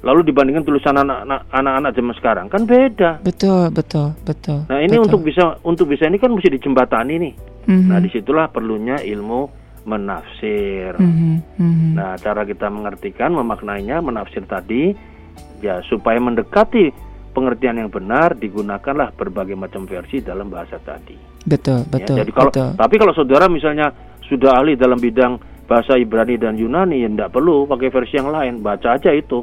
Lalu 0.04 0.20
dibandingkan 0.28 0.68
tulisan 0.68 1.00
anak-anak 1.00 1.48
anak-anak 1.48 1.90
zaman 1.96 2.14
sekarang 2.20 2.46
kan 2.52 2.62
beda. 2.68 3.24
Betul, 3.24 3.72
betul, 3.72 4.12
betul. 4.26 4.68
Nah, 4.68 4.82
ini 4.82 5.00
betul. 5.00 5.06
untuk 5.08 5.20
bisa 5.24 5.44
untuk 5.64 5.86
bisa 5.88 6.04
ini 6.10 6.20
kan 6.20 6.34
mesti 6.34 6.50
dijembatani 6.58 7.14
nih. 7.22 7.34
Mm 7.64 7.72
-hmm. 7.72 7.88
Nah, 7.88 7.98
di 8.02 8.08
situlah 8.12 8.46
perlunya 8.52 9.00
ilmu 9.00 9.48
menafsir. 9.88 10.92
Mm 11.00 11.08
-hmm, 11.08 11.34
mm 11.56 11.72
-hmm. 11.72 11.90
Nah, 11.96 12.12
cara 12.20 12.44
kita 12.44 12.68
mengartikan, 12.68 13.32
memaknainya, 13.32 14.04
menafsir 14.04 14.44
tadi 14.44 14.92
ya 15.64 15.80
supaya 15.88 16.20
mendekati 16.20 16.92
pengertian 17.34 17.82
yang 17.82 17.90
benar 17.90 18.38
digunakanlah 18.38 19.10
berbagai 19.18 19.58
macam 19.58 19.84
versi 19.84 20.22
dalam 20.22 20.46
bahasa 20.46 20.78
tadi. 20.78 21.18
Betul, 21.44 21.84
ya, 21.84 21.90
betul. 21.90 22.16
Ya, 22.16 22.20
jadi 22.22 22.32
kalau 22.32 22.52
betul. 22.54 22.70
tapi 22.78 22.94
kalau 22.96 23.12
saudara 23.12 23.46
misalnya 23.50 23.90
sudah 24.24 24.56
ahli 24.56 24.78
dalam 24.78 24.96
bidang 24.96 25.36
bahasa 25.66 25.98
Ibrani 25.98 26.38
dan 26.38 26.54
Yunani 26.56 27.04
ya 27.04 27.08
tidak 27.10 27.30
perlu 27.34 27.66
pakai 27.66 27.88
versi 27.90 28.14
yang 28.16 28.30
lain, 28.30 28.62
baca 28.62 28.96
aja 28.96 29.10
itu. 29.12 29.42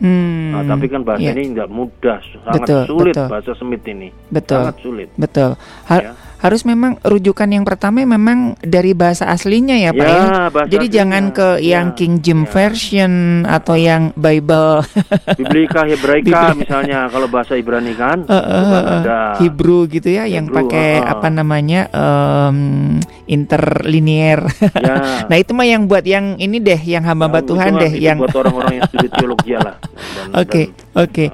Hmm, 0.00 0.56
nah, 0.56 0.64
tapi 0.64 0.88
kan 0.88 1.04
bahasa 1.04 1.28
yeah. 1.28 1.36
ini 1.36 1.52
tidak 1.52 1.68
mudah, 1.68 2.18
sangat 2.24 2.64
betul, 2.64 2.82
sulit 2.88 3.14
betul. 3.14 3.28
bahasa 3.28 3.50
Semit 3.52 3.82
ini. 3.84 4.08
Betul. 4.32 4.56
Sangat 4.64 4.76
sulit. 4.80 5.08
Betul. 5.12 5.50
Hal, 5.84 6.00
ya. 6.00 6.12
Harus 6.40 6.64
memang 6.64 6.96
rujukan 7.04 7.48
yang 7.52 7.68
pertama 7.68 8.00
memang 8.00 8.56
dari 8.64 8.96
bahasa 8.96 9.28
aslinya 9.28 9.76
ya 9.76 9.92
Pak 9.92 10.08
ya. 10.08 10.16
ya? 10.16 10.24
Jadi 10.66 10.86
aslinya. 10.88 10.96
jangan 10.96 11.24
ke 11.36 11.48
yang 11.60 11.86
ya, 11.92 11.96
King 11.96 12.14
James 12.24 12.48
ya. 12.48 12.52
Version 12.56 13.12
atau 13.44 13.76
yang 13.76 14.02
Bible. 14.16 14.80
Biblika 15.40 15.84
Hebraika 15.84 16.56
misalnya 16.56 17.12
kalau 17.12 17.28
bahasa 17.28 17.60
Ibrani 17.60 17.92
kan. 17.92 18.24
Uh, 18.24 18.34
uh, 18.34 18.56
uh, 18.56 18.84
ada 19.04 19.20
Hebrew 19.36 19.84
gitu 19.92 20.08
ya 20.08 20.24
Hebrew, 20.24 20.36
yang 20.40 20.46
pakai 20.48 21.04
uh, 21.04 21.12
apa 21.12 21.28
namanya 21.28 21.92
um, 21.92 22.96
interlinear. 23.28 24.48
Ya. 24.80 24.96
nah 25.30 25.36
itu 25.36 25.52
mah 25.52 25.68
yang 25.68 25.84
buat 25.84 26.08
yang 26.08 26.40
ini 26.40 26.56
deh 26.56 26.80
yang 26.80 27.04
hamba-hamba 27.04 27.44
ya, 27.44 27.48
Tuhan 27.52 27.70
deh 27.76 27.92
yang 28.00 28.16
buat 28.16 28.32
orang-orang 28.32 28.80
yang 28.80 28.84
studi 28.88 29.08
teologi 29.12 29.52
lah. 29.60 29.76
Oke 30.36 30.62
oke. 30.98 31.24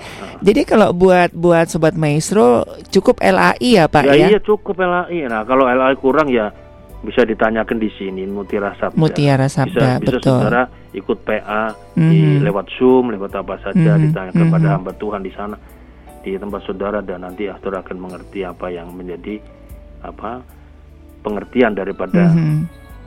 Jadi 0.44 0.60
kalau 0.68 0.92
buat 0.92 1.32
buat 1.32 1.66
sobat 1.66 1.96
maestro 1.98 2.64
cukup 2.94 3.18
LAI 3.24 3.80
ya 3.80 3.84
Pak 3.90 4.02
ya? 4.06 4.14
Ya 4.14 4.26
iya 4.36 4.40
cukup 4.40 4.78
LAI. 4.78 5.26
Nah 5.26 5.42
kalau 5.48 5.66
LAI 5.66 5.96
kurang 5.98 6.30
ya 6.30 6.52
bisa 7.06 7.22
ditanyakan 7.22 7.78
di 7.78 7.90
sini 7.94 8.26
Mutiara 8.26 8.74
Sabda. 8.74 8.98
Mutiara 8.98 9.46
Sabda, 9.46 10.02
bisa, 10.02 10.02
betul. 10.02 10.18
Bisa 10.18 10.42
saudara 10.42 10.62
ikut 10.96 11.18
PA 11.22 11.62
mm-hmm. 11.70 12.10
di 12.10 12.20
mhm. 12.24 12.42
lewat 12.48 12.66
Zoom, 12.74 13.14
lewat 13.14 13.32
apa 13.36 13.54
saja 13.62 13.94
mm-hmm. 13.94 14.04
ditanyakan 14.10 14.38
mm-hmm. 14.42 14.56
pada 14.58 14.68
hamba 14.74 14.92
Tuhan 14.96 15.22
di 15.22 15.32
sana 15.36 15.56
di 16.26 16.34
tempat 16.34 16.60
saudara 16.66 16.98
dan 17.06 17.22
nanti 17.22 17.46
saudara 17.62 17.86
akan 17.86 17.96
mengerti 18.02 18.42
apa 18.42 18.66
yang 18.66 18.90
menjadi 18.90 19.38
apa 20.02 20.42
pengertian 21.22 21.78
daripada 21.78 22.32
mm-hmm. 22.32 22.58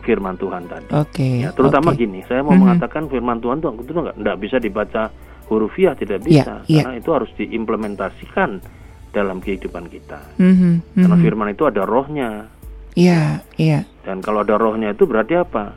firman 0.07 0.39
Tuhan 0.39 0.63
tadi. 0.71 0.89
Oke. 0.95 1.11
Okay, 1.11 1.33
ya, 1.43 1.49
terutama 1.51 1.91
okay. 1.91 2.07
gini, 2.07 2.19
saya 2.23 2.39
mau 2.39 2.55
mm-hmm. 2.55 2.61
mengatakan 2.63 3.03
firman 3.11 3.43
Tuhan 3.43 3.57
itu 3.59 3.91
nggak 3.91 4.37
bisa 4.39 4.57
dibaca 4.61 5.11
hurufiah 5.49 5.97
tidak 5.97 6.21
iya, 6.23 6.25
bisa 6.25 6.53
yeah, 6.69 6.85
karena 6.85 6.95
itu 7.01 7.09
harus 7.09 7.31
diimplementasikan 7.35 8.61
dalam 9.09 9.41
kehidupan 9.41 9.89
kita. 9.89 10.21
Mm-hmm, 10.37 11.01
Karena 11.01 11.15
mhm. 11.17 11.23
firman 11.25 11.49
itu 11.49 11.63
ada 11.65 11.81
rohnya. 11.81 12.45
Iya, 12.93 13.41
yeah, 13.41 13.57
iya. 13.57 13.69
Yeah. 13.81 13.83
Dan 14.05 14.21
kalau 14.21 14.45
ada 14.45 14.55
rohnya 14.61 14.93
itu 14.93 15.09
berarti 15.09 15.33
apa? 15.33 15.73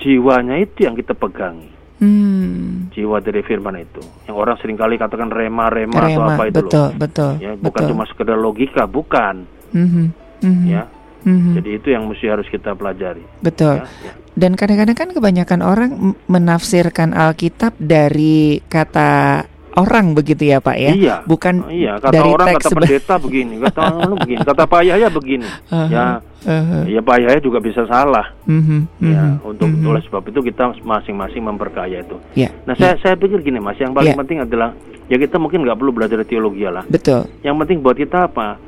Jiwanya 0.00 0.56
itu 0.56 0.88
yang 0.88 0.96
kita 0.96 1.12
pegangi. 1.12 1.76
Hmm. 1.98 2.94
Jiwa 2.94 3.18
dari 3.18 3.42
firman 3.42 3.74
itu. 3.74 3.98
Yang 4.30 4.36
orang 4.38 4.56
sering 4.62 4.78
kali 4.78 4.94
katakan 4.94 5.34
rema-rema 5.34 5.98
atau 5.98 6.22
apa 6.30 6.42
itu 6.46 6.62
betul, 6.62 6.78
loh. 6.78 6.90
Betul, 6.94 7.32
ya, 7.42 7.52
bukan 7.58 7.82
betul. 7.82 7.90
cuma 7.90 8.04
sekedar 8.06 8.38
logika, 8.38 8.82
bukan. 8.86 9.34
Mm-hmm, 9.74 10.06
mm-hmm. 10.46 10.66
Ya. 10.70 10.82
Mm-hmm. 11.28 11.54
Jadi 11.60 11.70
itu 11.76 11.88
yang 11.92 12.04
mesti 12.08 12.26
harus 12.32 12.48
kita 12.48 12.72
pelajari. 12.72 13.24
Betul. 13.44 13.84
Ya, 13.84 13.84
ya. 13.84 14.12
Dan 14.38 14.56
kadang-kadang 14.56 14.96
kan 14.96 15.10
kebanyakan 15.12 15.60
orang 15.60 15.90
menafsirkan 16.30 17.12
Alkitab 17.12 17.76
dari 17.76 18.62
kata 18.64 19.44
orang 19.78 20.16
begitu 20.16 20.50
ya 20.50 20.58
Pak 20.58 20.76
ya. 20.78 20.92
Iya. 20.94 21.16
Bukan 21.26 21.54
oh, 21.68 21.70
iya. 21.70 21.98
Kata 22.02 22.14
dari 22.14 22.30
orang 22.30 22.46
teks 22.54 22.64
kata 22.66 22.74
pendeta 22.74 23.14
begini, 23.20 23.54
kata 23.62 23.80
orang 24.02 24.18
begini, 24.24 24.40
kata 24.42 24.62
Pak 24.66 24.82
Yahya 24.82 25.08
begini. 25.12 25.48
Uh-huh. 25.70 25.88
Ya. 25.90 26.06
Uh-huh. 26.46 26.82
Ya 26.86 27.00
Pak 27.02 27.16
Yahya 27.22 27.40
juga 27.42 27.58
bisa 27.62 27.82
salah. 27.86 28.26
Uh-huh. 28.46 28.82
Ya, 29.02 29.38
untuk 29.42 29.68
uh-huh. 29.70 29.90
oleh 29.90 30.02
sebab 30.06 30.22
itu 30.30 30.40
kita 30.42 30.74
masing-masing 30.82 31.42
memperkaya 31.44 32.02
itu. 32.02 32.16
Yeah. 32.34 32.54
Nah, 32.66 32.74
saya 32.74 32.96
yeah. 32.96 33.02
saya 33.02 33.14
pikir 33.18 33.42
gini 33.42 33.62
Mas, 33.62 33.78
yang 33.78 33.94
paling 33.94 34.14
yeah. 34.14 34.20
penting 34.22 34.38
adalah 34.42 34.74
ya 35.10 35.16
kita 35.16 35.36
mungkin 35.40 35.66
nggak 35.66 35.78
perlu 35.78 35.92
belajar 35.94 36.18
teologi 36.26 36.66
lah. 36.66 36.86
Betul. 36.86 37.26
Yang 37.42 37.56
penting 37.64 37.78
buat 37.82 37.96
kita 37.96 38.30
apa? 38.30 38.58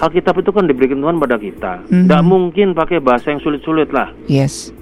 Alkitab 0.00 0.40
itu 0.42 0.50
kan 0.50 0.66
diberikan 0.66 0.98
Tuhan 0.98 1.16
pada 1.22 1.36
kita. 1.38 1.86
Tidak 1.86 2.10
uh-huh. 2.10 2.26
mungkin 2.26 2.74
pakai 2.74 2.98
bahasa 2.98 3.30
yang 3.30 3.42
sulit-sulit 3.42 3.90
lah. 3.94 4.10
Yes 4.26 4.74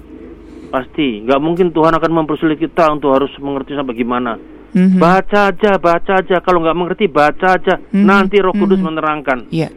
pasti 0.73 1.21
nggak 1.21 1.37
mungkin 1.37 1.69
Tuhan 1.69 1.93
akan 1.93 2.11
mempersulit 2.25 2.57
kita 2.57 2.89
untuk 2.89 3.13
harus 3.13 3.29
mengerti 3.37 3.77
sampai 3.77 3.93
gimana 3.93 4.41
mm-hmm. 4.73 4.97
baca 4.97 5.53
aja 5.53 5.77
baca 5.77 6.13
aja 6.17 6.41
kalau 6.41 6.65
nggak 6.65 6.73
mengerti 6.73 7.05
baca 7.05 7.61
aja 7.61 7.77
mm-hmm. 7.77 8.01
nanti 8.01 8.41
Roh 8.41 8.57
Kudus 8.57 8.81
mm-hmm. 8.81 8.89
menerangkan 8.89 9.39
yeah. 9.53 9.69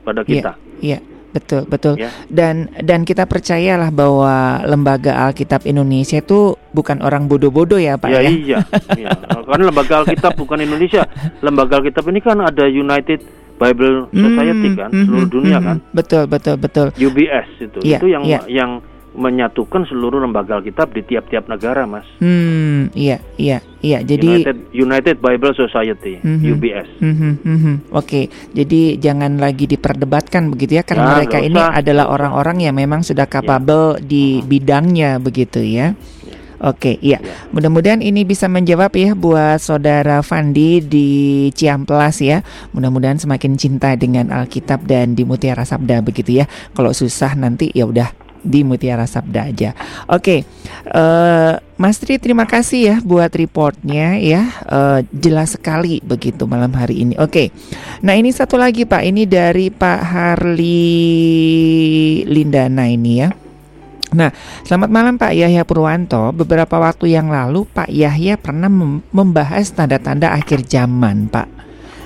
pada 0.00 0.24
kita 0.24 0.56
yeah. 0.80 0.96
Yeah. 0.96 1.02
Betul, 1.30 1.62
betul. 1.70 1.94
Yeah. 1.94 2.10
Dan 2.26 2.74
dan 2.82 3.06
kita 3.06 3.22
percayalah 3.22 3.94
bahwa 3.94 4.66
lembaga 4.66 5.30
Alkitab 5.30 5.62
Indonesia 5.62 6.18
itu 6.18 6.58
bukan 6.74 6.98
orang 7.06 7.30
bodoh-bodoh 7.30 7.78
ya, 7.78 7.94
Pak 7.94 8.10
ya. 8.10 8.18
ya? 8.18 8.30
Iya, 8.34 8.58
iya. 8.98 9.10
Karena 9.46 9.70
lembaga 9.70 10.02
Alkitab 10.02 10.34
bukan 10.34 10.58
Indonesia. 10.58 11.06
Lembaga 11.38 11.78
Alkitab 11.78 12.02
ini 12.10 12.18
kan 12.18 12.42
ada 12.42 12.66
United 12.66 13.22
Bible 13.60 14.08
Society 14.08 14.68
mm, 14.72 14.76
kan, 14.80 14.90
mm, 14.90 15.04
seluruh 15.04 15.28
dunia 15.28 15.58
mm, 15.60 15.64
kan. 15.68 15.76
Betul, 15.92 16.24
betul, 16.24 16.56
betul. 16.56 16.86
UBS 16.96 17.48
itu. 17.60 17.78
Yeah, 17.84 18.00
itu 18.00 18.06
yang 18.08 18.24
yeah. 18.24 18.42
yang 18.48 18.80
menyatukan 19.10 19.90
seluruh 19.90 20.22
lembaga 20.22 20.58
Alkitab 20.62 20.94
di 20.94 21.02
tiap-tiap 21.02 21.50
negara, 21.50 21.82
Mas. 21.82 22.06
Hmm, 22.22 22.94
iya, 22.94 23.18
iya, 23.34 23.58
iya. 23.82 23.98
Jadi 24.06 24.46
United, 24.46 24.56
United 24.70 25.16
Bible 25.18 25.54
Society, 25.58 26.22
mm-hmm, 26.22 26.50
UBS. 26.54 26.88
Mm-hmm, 27.02 27.32
mm-hmm. 27.42 27.74
Oke, 27.90 28.30
jadi 28.54 28.96
jangan 29.02 29.42
lagi 29.42 29.66
diperdebatkan 29.66 30.54
begitu 30.54 30.78
ya, 30.78 30.84
karena 30.86 31.10
ya, 31.10 31.14
mereka 31.18 31.38
ini 31.42 31.58
adalah 31.58 32.06
orang-orang 32.06 32.70
yang 32.70 32.74
memang 32.78 33.02
sudah 33.02 33.26
capable 33.26 33.98
ya. 33.98 34.02
di 34.06 34.24
bidangnya 34.46 35.18
begitu 35.18 35.58
ya. 35.58 35.98
Oke, 36.60 37.00
iya. 37.00 37.16
Ya. 37.20 37.48
Mudah-mudahan 37.56 38.04
ini 38.04 38.28
bisa 38.28 38.44
menjawab 38.44 38.92
ya 38.92 39.16
buat 39.16 39.58
saudara 39.64 40.20
Fandi 40.20 40.84
di 40.84 41.08
Ciamplas 41.56 42.20
ya. 42.20 42.44
Mudah-mudahan 42.76 43.16
semakin 43.16 43.56
cinta 43.56 43.96
dengan 43.96 44.28
Alkitab 44.28 44.84
dan 44.84 45.16
di 45.16 45.24
Mutiara 45.24 45.64
Sabda 45.64 46.04
begitu 46.04 46.36
ya. 46.36 46.46
Kalau 46.76 46.92
susah 46.92 47.32
nanti 47.32 47.72
ya 47.72 47.88
udah 47.88 48.12
di 48.40 48.64
Mutiara 48.64 49.04
Sabda 49.04 49.52
aja. 49.52 49.76
Oke, 50.08 50.44
uh, 50.92 51.60
Mas 51.76 52.00
Tri 52.00 52.16
terima 52.16 52.48
kasih 52.48 52.80
ya 52.80 52.96
buat 53.04 53.32
reportnya 53.32 54.16
ya, 54.20 54.48
uh, 54.68 55.00
jelas 55.12 55.56
sekali 55.56 56.00
begitu 56.04 56.48
malam 56.48 56.72
hari 56.72 57.04
ini. 57.04 57.14
Oke, 57.20 57.52
nah 58.00 58.16
ini 58.16 58.32
satu 58.32 58.56
lagi 58.56 58.88
Pak, 58.88 59.02
ini 59.04 59.28
dari 59.28 59.68
Pak 59.68 60.00
Harli 60.00 60.88
Lindana 62.24 62.88
ini 62.88 63.12
ya. 63.20 63.28
Nah, 64.10 64.34
selamat 64.66 64.90
malam 64.90 65.14
Pak 65.14 65.38
Yahya 65.38 65.62
Purwanto. 65.62 66.34
Beberapa 66.34 66.82
waktu 66.82 67.14
yang 67.14 67.30
lalu 67.30 67.62
Pak 67.70 67.86
Yahya 67.86 68.34
pernah 68.34 68.66
membahas 69.14 69.70
tanda-tanda 69.70 70.34
akhir 70.34 70.66
zaman, 70.66 71.30
Pak. 71.30 71.48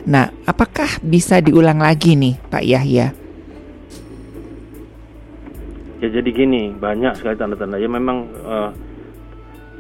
Nah, 0.04 0.28
apakah 0.44 1.00
bisa 1.00 1.40
diulang 1.40 1.80
lagi 1.80 2.12
nih, 2.12 2.36
Pak 2.52 2.64
Yahya? 2.64 3.06
Ya 6.04 6.08
jadi 6.12 6.28
gini, 6.28 6.76
banyak 6.76 7.16
sekali 7.16 7.40
tanda-tanda. 7.40 7.80
Ya 7.80 7.88
memang 7.88 8.28
uh, 8.44 8.68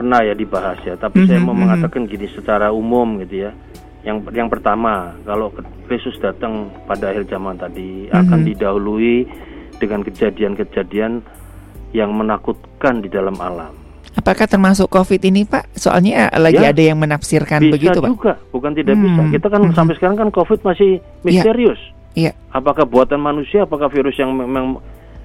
pernah 0.00 0.24
ya 0.24 0.32
dibahas 0.32 0.80
ya, 0.80 0.96
tapi 0.96 1.20
mm 1.20 1.24
-hmm, 1.28 1.28
saya 1.28 1.40
mau 1.44 1.52
mm 1.52 1.60
-hmm. 1.60 1.60
mengatakan 1.60 2.02
gini 2.08 2.26
secara 2.32 2.72
umum 2.72 3.20
gitu 3.20 3.44
ya. 3.44 3.52
Yang 4.00 4.32
yang 4.32 4.48
pertama, 4.48 5.12
kalau 5.28 5.52
Yesus 5.92 6.16
datang 6.24 6.72
pada 6.88 7.12
akhir 7.12 7.28
zaman 7.28 7.60
tadi 7.60 8.08
mm 8.08 8.16
-hmm. 8.16 8.20
akan 8.24 8.40
didahului 8.48 9.16
dengan 9.76 10.00
kejadian-kejadian 10.00 11.43
yang 11.94 12.10
menakutkan 12.12 13.00
di 13.00 13.08
dalam 13.08 13.38
alam. 13.38 13.72
Apakah 14.14 14.46
termasuk 14.46 14.90
COVID 14.90 15.22
ini, 15.26 15.46
Pak? 15.46 15.74
Soalnya 15.74 16.30
eh, 16.30 16.38
lagi 16.38 16.62
ya, 16.62 16.70
ada 16.70 16.82
yang 16.82 16.98
menafsirkan 16.98 17.66
bisa 17.66 17.74
begitu, 17.78 17.98
Pak. 18.02 18.10
juga, 18.10 18.32
bukan 18.50 18.72
tidak 18.74 18.94
hmm. 18.98 19.04
bisa. 19.06 19.22
Kita 19.38 19.46
kan 19.50 19.60
hmm. 19.62 19.74
sampai 19.74 19.94
sekarang 19.98 20.16
kan 20.18 20.28
COVID 20.34 20.60
masih 20.66 20.90
iya. 20.98 21.22
misterius. 21.22 21.80
Iya. 22.14 22.30
Apakah 22.54 22.86
buatan 22.86 23.18
manusia, 23.18 23.66
apakah 23.66 23.90
virus 23.90 24.14
yang 24.18 24.30
memang 24.34 24.78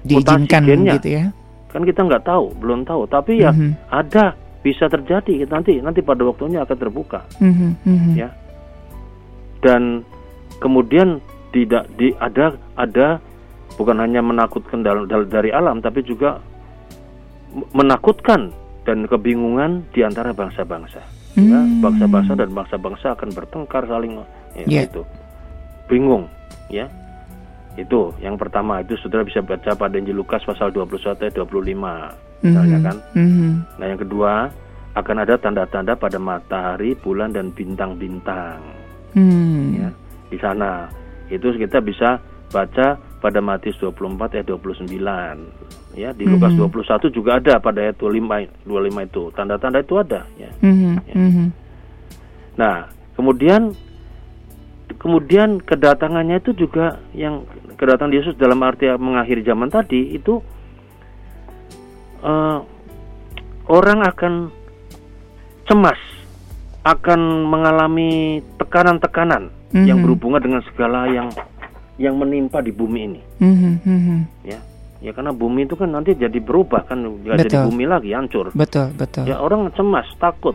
diizinkan 0.04 0.64
gitu 0.64 1.08
ya 1.12 1.24
kan 1.70 1.86
kita 1.86 2.02
nggak 2.02 2.26
tahu 2.26 2.50
belum 2.58 2.82
tahu 2.82 3.06
tapi 3.06 3.46
ya 3.46 3.54
mm 3.54 3.58
-hmm. 3.58 3.72
ada 3.94 4.34
bisa 4.60 4.90
terjadi 4.90 5.46
nanti 5.48 5.78
nanti 5.78 6.02
pada 6.02 6.26
waktunya 6.26 6.66
akan 6.66 6.76
terbuka 6.76 7.22
mm 7.38 7.52
-hmm. 7.54 8.14
ya 8.18 8.28
dan 9.62 10.02
kemudian 10.58 11.22
tidak 11.54 11.86
di 11.94 12.10
ada 12.18 12.58
ada 12.74 13.22
bukan 13.78 14.02
hanya 14.02 14.20
menakutkan 14.20 14.82
dari 15.30 15.54
alam 15.54 15.78
tapi 15.78 16.02
juga 16.02 16.42
menakutkan 17.74 18.54
dan 18.86 19.04
kebingungan 19.06 19.84
di 19.92 20.06
antara 20.06 20.30
bangsa-bangsa 20.34 21.02
mm. 21.36 21.46
ya 21.50 21.60
bangsa-bangsa 21.84 22.32
dan 22.38 22.50
bangsa-bangsa 22.54 23.06
akan 23.18 23.28
bertengkar 23.34 23.84
saling 23.86 24.18
ya, 24.56 24.64
yeah. 24.66 24.84
itu 24.86 25.02
bingung 25.90 26.30
ya 26.70 26.86
itu 27.78 28.10
yang 28.18 28.34
pertama 28.34 28.82
itu 28.82 28.98
saudara 28.98 29.22
bisa 29.22 29.40
baca 29.40 29.72
pada 29.78 29.94
Injil 29.94 30.18
Lukas 30.18 30.42
pasal 30.42 30.74
21 30.74 31.22
ayat 31.22 31.34
25 31.38 32.44
misalnya 32.44 32.78
mm 32.78 32.82
-hmm. 32.82 32.86
kan. 32.88 32.96
Mm 33.14 33.30
-hmm. 33.30 33.52
Nah 33.78 33.86
yang 33.86 34.00
kedua 34.00 34.32
akan 34.98 35.16
ada 35.22 35.38
tanda-tanda 35.38 35.94
pada 35.94 36.18
matahari, 36.18 36.98
bulan 36.98 37.30
dan 37.30 37.54
bintang-bintang. 37.54 38.58
Mm. 39.14 39.86
Ya, 39.86 39.88
di 40.30 40.38
sana 40.42 40.90
itu 41.30 41.54
kita 41.54 41.78
bisa 41.78 42.18
baca 42.50 42.98
pada 43.22 43.38
Matius 43.38 43.78
24 43.78 44.34
ayat 44.34 44.46
29. 44.50 45.79
Ya, 45.98 46.14
di 46.14 46.22
Lukas 46.22 46.54
mm 46.54 46.70
-hmm. 46.70 47.10
21 47.10 47.10
juga 47.10 47.42
ada 47.42 47.58
pada 47.58 47.82
ayat 47.82 47.98
25 47.98 48.68
25 48.68 49.08
itu. 49.10 49.22
Tanda-tanda 49.34 49.82
itu 49.82 49.94
ada 49.98 50.20
ya. 50.38 50.50
Mm 50.62 50.74
-hmm. 50.74 50.94
ya. 51.10 51.14
Mm 51.18 51.30
-hmm. 51.30 51.46
Nah, 52.58 52.76
kemudian 53.18 53.62
kemudian 55.00 55.62
kedatangannya 55.62 56.42
itu 56.42 56.52
juga 56.52 57.00
yang 57.16 57.48
kedatangan 57.80 58.12
Yesus 58.12 58.34
dalam 58.36 58.60
arti 58.60 58.90
mengakhiri 58.90 59.40
zaman 59.46 59.72
tadi 59.72 60.12
itu 60.12 60.44
uh, 62.20 62.60
orang 63.70 64.04
akan 64.04 64.34
cemas, 65.64 66.00
akan 66.82 67.46
mengalami 67.46 68.42
tekanan-tekanan 68.58 69.48
mm-hmm. 69.72 69.86
yang 69.86 69.98
berhubungan 70.02 70.42
dengan 70.42 70.62
segala 70.68 71.06
yang 71.08 71.30
yang 72.00 72.16
menimpa 72.16 72.64
di 72.64 72.72
bumi 72.72 73.00
ini. 73.12 73.20
Mhm, 73.44 73.72
mhm. 73.84 74.18
Ya, 74.48 74.56
ya 75.00 75.10
karena 75.10 75.32
bumi 75.32 75.64
itu 75.64 75.74
kan 75.74 75.88
nanti 75.88 76.12
jadi 76.12 76.38
berubah 76.38 76.84
kan, 76.84 77.00
nggak 77.00 77.48
jadi 77.48 77.56
bumi 77.66 77.84
lagi, 77.84 78.12
hancur. 78.12 78.52
Betul, 78.52 78.92
betul. 78.94 79.24
Ya 79.24 79.36
orang 79.36 79.72
cemas, 79.72 80.06
takut. 80.16 80.54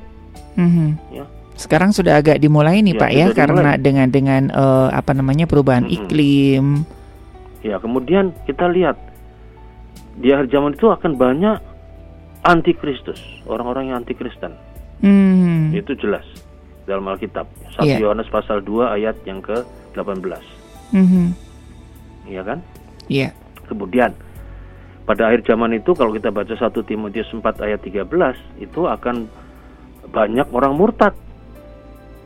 Mhm. 0.56 0.98
Ya. 1.12 1.26
Sekarang 1.56 1.90
sudah 1.90 2.20
agak 2.20 2.38
dimulai 2.38 2.84
nih 2.84 2.94
Ya, 2.94 3.02
Pak 3.02 3.12
ya 3.12 3.26
sudah 3.26 3.36
karena 3.36 3.62
dimulai. 3.74 3.82
dengan 3.82 4.08
dengan 4.12 4.42
eh, 4.50 4.90
apa 4.92 5.12
namanya 5.12 5.46
perubahan 5.46 5.88
Mhm. 5.88 5.94
iklim. 5.94 6.66
Ya 7.64 7.80
kemudian 7.80 8.36
kita 8.46 8.68
lihat 8.68 9.00
di 10.16 10.30
akhir 10.30 10.48
zaman 10.48 10.76
itu 10.76 10.88
akan 10.88 11.16
banyak 11.16 11.58
antikristus, 12.44 13.18
orang-orang 13.46 13.90
yang 13.90 13.98
antikristen. 14.00 14.54
Hmm. 15.02 15.74
Itu 15.74 15.98
jelas 15.98 16.24
dalam 16.86 17.10
Alkitab. 17.10 17.50
1 17.76 17.84
Iya. 17.84 17.98
Yohanes 18.00 18.30
pasal 18.30 18.62
2 18.62 18.94
ayat 18.94 19.18
yang 19.26 19.42
ke-18. 19.42 20.44
Mhm. 20.94 21.34
Iya 22.30 22.42
kan? 22.46 22.60
Iya. 23.08 23.30
Kemudian 23.66 24.14
pada 25.06 25.30
akhir 25.30 25.46
zaman 25.46 25.78
itu 25.78 25.94
kalau 25.94 26.12
kita 26.12 26.34
baca 26.34 26.52
1 26.52 26.82
Timotius 26.82 27.30
4 27.30 27.42
ayat 27.62 27.80
13 27.86 28.10
itu 28.58 28.90
akan 28.90 29.30
banyak 30.10 30.48
orang 30.50 30.74
murtad 30.74 31.14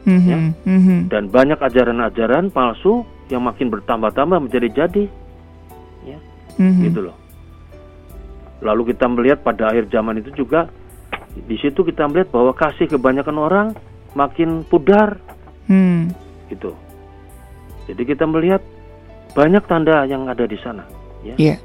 Mhm, 0.08 0.26
Ya. 0.26 0.38
mhm. 0.64 1.12
dan 1.12 1.28
banyak 1.28 1.60
ajaran-ajaran 1.60 2.50
palsu 2.50 3.04
yang 3.28 3.44
makin 3.44 3.68
bertambah-tambah 3.68 4.40
menjadi-jadi 4.48 5.06
Mhm. 6.60 6.92
gitu 6.92 7.00
loh. 7.08 7.16
Lalu 8.60 8.92
kita 8.92 9.08
melihat 9.08 9.40
pada 9.40 9.72
akhir 9.72 9.88
zaman 9.88 10.20
itu 10.20 10.36
juga 10.36 10.68
di 11.32 11.56
situ 11.56 11.88
kita 11.88 12.04
melihat 12.12 12.36
bahwa 12.36 12.52
kasih 12.52 12.92
kebanyakan 12.92 13.38
orang 13.40 13.68
makin 14.12 14.68
pudar 14.68 15.16
Hmm. 15.72 16.12
gitu. 16.52 16.76
Jadi 17.88 18.02
kita 18.04 18.28
melihat 18.28 18.60
banyak 19.32 19.64
tanda 19.72 20.04
yang 20.04 20.28
ada 20.28 20.44
di 20.44 20.60
sana. 20.60 20.84
Ya. 21.24 21.36
Iya. 21.40 21.56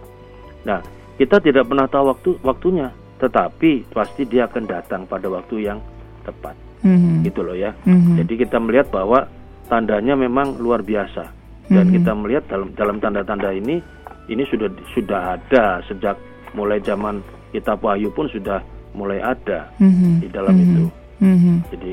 Nah, 0.63 0.79
kita 1.15 1.39
tidak 1.39 1.65
pernah 1.67 1.87
tahu 1.87 2.05
waktu 2.11 2.31
waktunya, 2.43 2.89
tetapi 3.19 3.87
pasti 3.91 4.27
dia 4.27 4.51
akan 4.51 4.65
datang 4.67 5.03
pada 5.07 5.31
waktu 5.31 5.71
yang 5.71 5.79
tepat, 6.27 6.57
Mhm. 6.83 7.23
gitu 7.23 7.41
loh 7.47 7.55
ya. 7.55 7.71
Mhm. 7.87 8.19
Jadi 8.25 8.33
kita 8.47 8.59
melihat 8.59 8.91
bahwa 8.91 9.29
tandanya 9.71 10.19
memang 10.19 10.59
luar 10.59 10.83
biasa 10.83 11.25
dan 11.71 11.89
Mhm. 11.89 11.93
kita 12.01 12.13
melihat 12.13 12.45
dalam 12.51 12.69
dalam 12.75 12.97
tanda-tanda 13.01 13.55
ini 13.55 13.81
ini 14.27 14.43
sudah 14.49 14.69
sudah 14.93 15.37
ada 15.37 15.85
sejak 15.85 16.17
mulai 16.53 16.81
zaman 16.81 17.21
kitab 17.53 17.81
Wahyu 17.85 18.09
pun 18.11 18.27
sudah 18.29 18.61
mulai 18.97 19.21
ada 19.21 19.69
Mhm. 19.79 20.21
di 20.25 20.29
dalam 20.33 20.55
Mhm. 20.57 20.65
itu. 20.65 20.85
Mhm. 21.21 21.55
Jadi 21.71 21.93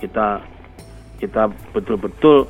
kita 0.00 0.26
kita 1.18 1.42
betul-betul 1.74 2.46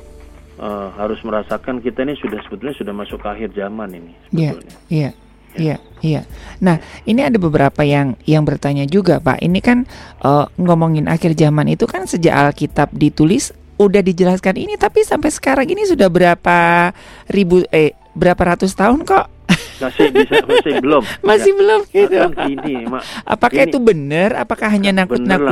eh, 0.59 0.89
harus 0.99 1.23
merasakan 1.23 1.79
kita 1.79 2.03
ini 2.03 2.19
sudah 2.19 2.35
sebetulnya 2.43 2.75
sudah 2.75 2.91
masuk 2.91 3.23
ke 3.23 3.27
akhir 3.31 3.49
zaman 3.55 3.95
ini 3.95 4.11
Iya, 4.35 4.51
sebetulnya. 4.51 4.75
iya, 4.91 5.09
iya, 5.55 5.77
iya. 6.03 6.21
Nah, 6.59 6.77
ini 7.07 7.23
ada 7.23 7.37
beberapa 7.39 7.81
yang 7.81 8.19
yang 8.27 8.43
bertanya 8.43 8.85
juga, 8.85 9.17
Pak. 9.23 9.39
Ini 9.41 9.59
kan 9.63 9.87
eh, 10.21 10.45
ngomongin 10.59 11.07
akhir 11.07 11.33
zaman 11.33 11.71
itu 11.71 11.87
kan 11.87 12.05
sejak 12.05 12.35
Alkitab 12.35 12.91
ditulis 12.93 13.55
udah 13.79 14.03
dijelaskan 14.03 14.59
ini, 14.59 14.75
tapi 14.75 15.07
sampai 15.07 15.31
sekarang 15.31 15.67
ini 15.71 15.87
sudah 15.87 16.11
berapa 16.11 16.91
ribu 17.31 17.63
eh 17.71 17.95
berapa 18.11 18.55
ratus 18.55 18.75
tahun 18.75 19.07
kok 19.07 19.38
Masih 19.79 20.11
bisa 20.11 20.35
masih 20.43 20.73
belum. 20.83 21.03
masih 21.23 21.51
Ya, 21.51 21.57
belum 21.57 21.79
gitu. 21.87 22.15
kan 22.19 22.29
gini, 22.45 22.75
Mak. 22.85 23.03
Apakah 23.23 23.61
ini- 23.63 23.71
itu 23.71 23.79
benar? 23.79 24.29
Apakah 24.35 24.67
hanya 24.75 24.91
lah, 24.91 25.05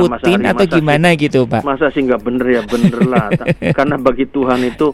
Mas 0.04 0.20
Ari, 0.20 0.44
atau 0.44 0.64
masa 0.68 0.76
gimana 0.76 1.08
gitu, 1.16 1.40
Pak? 1.48 1.62
Masa 1.64 1.86
sih 1.90 2.02
nggak 2.04 2.22
bener 2.22 2.46
ya 2.46 2.62
bener 2.68 2.98
lah. 3.08 3.28
Karena 3.78 3.96
bagi 3.96 4.28
Tuhan 4.28 4.60
itu 4.62 4.92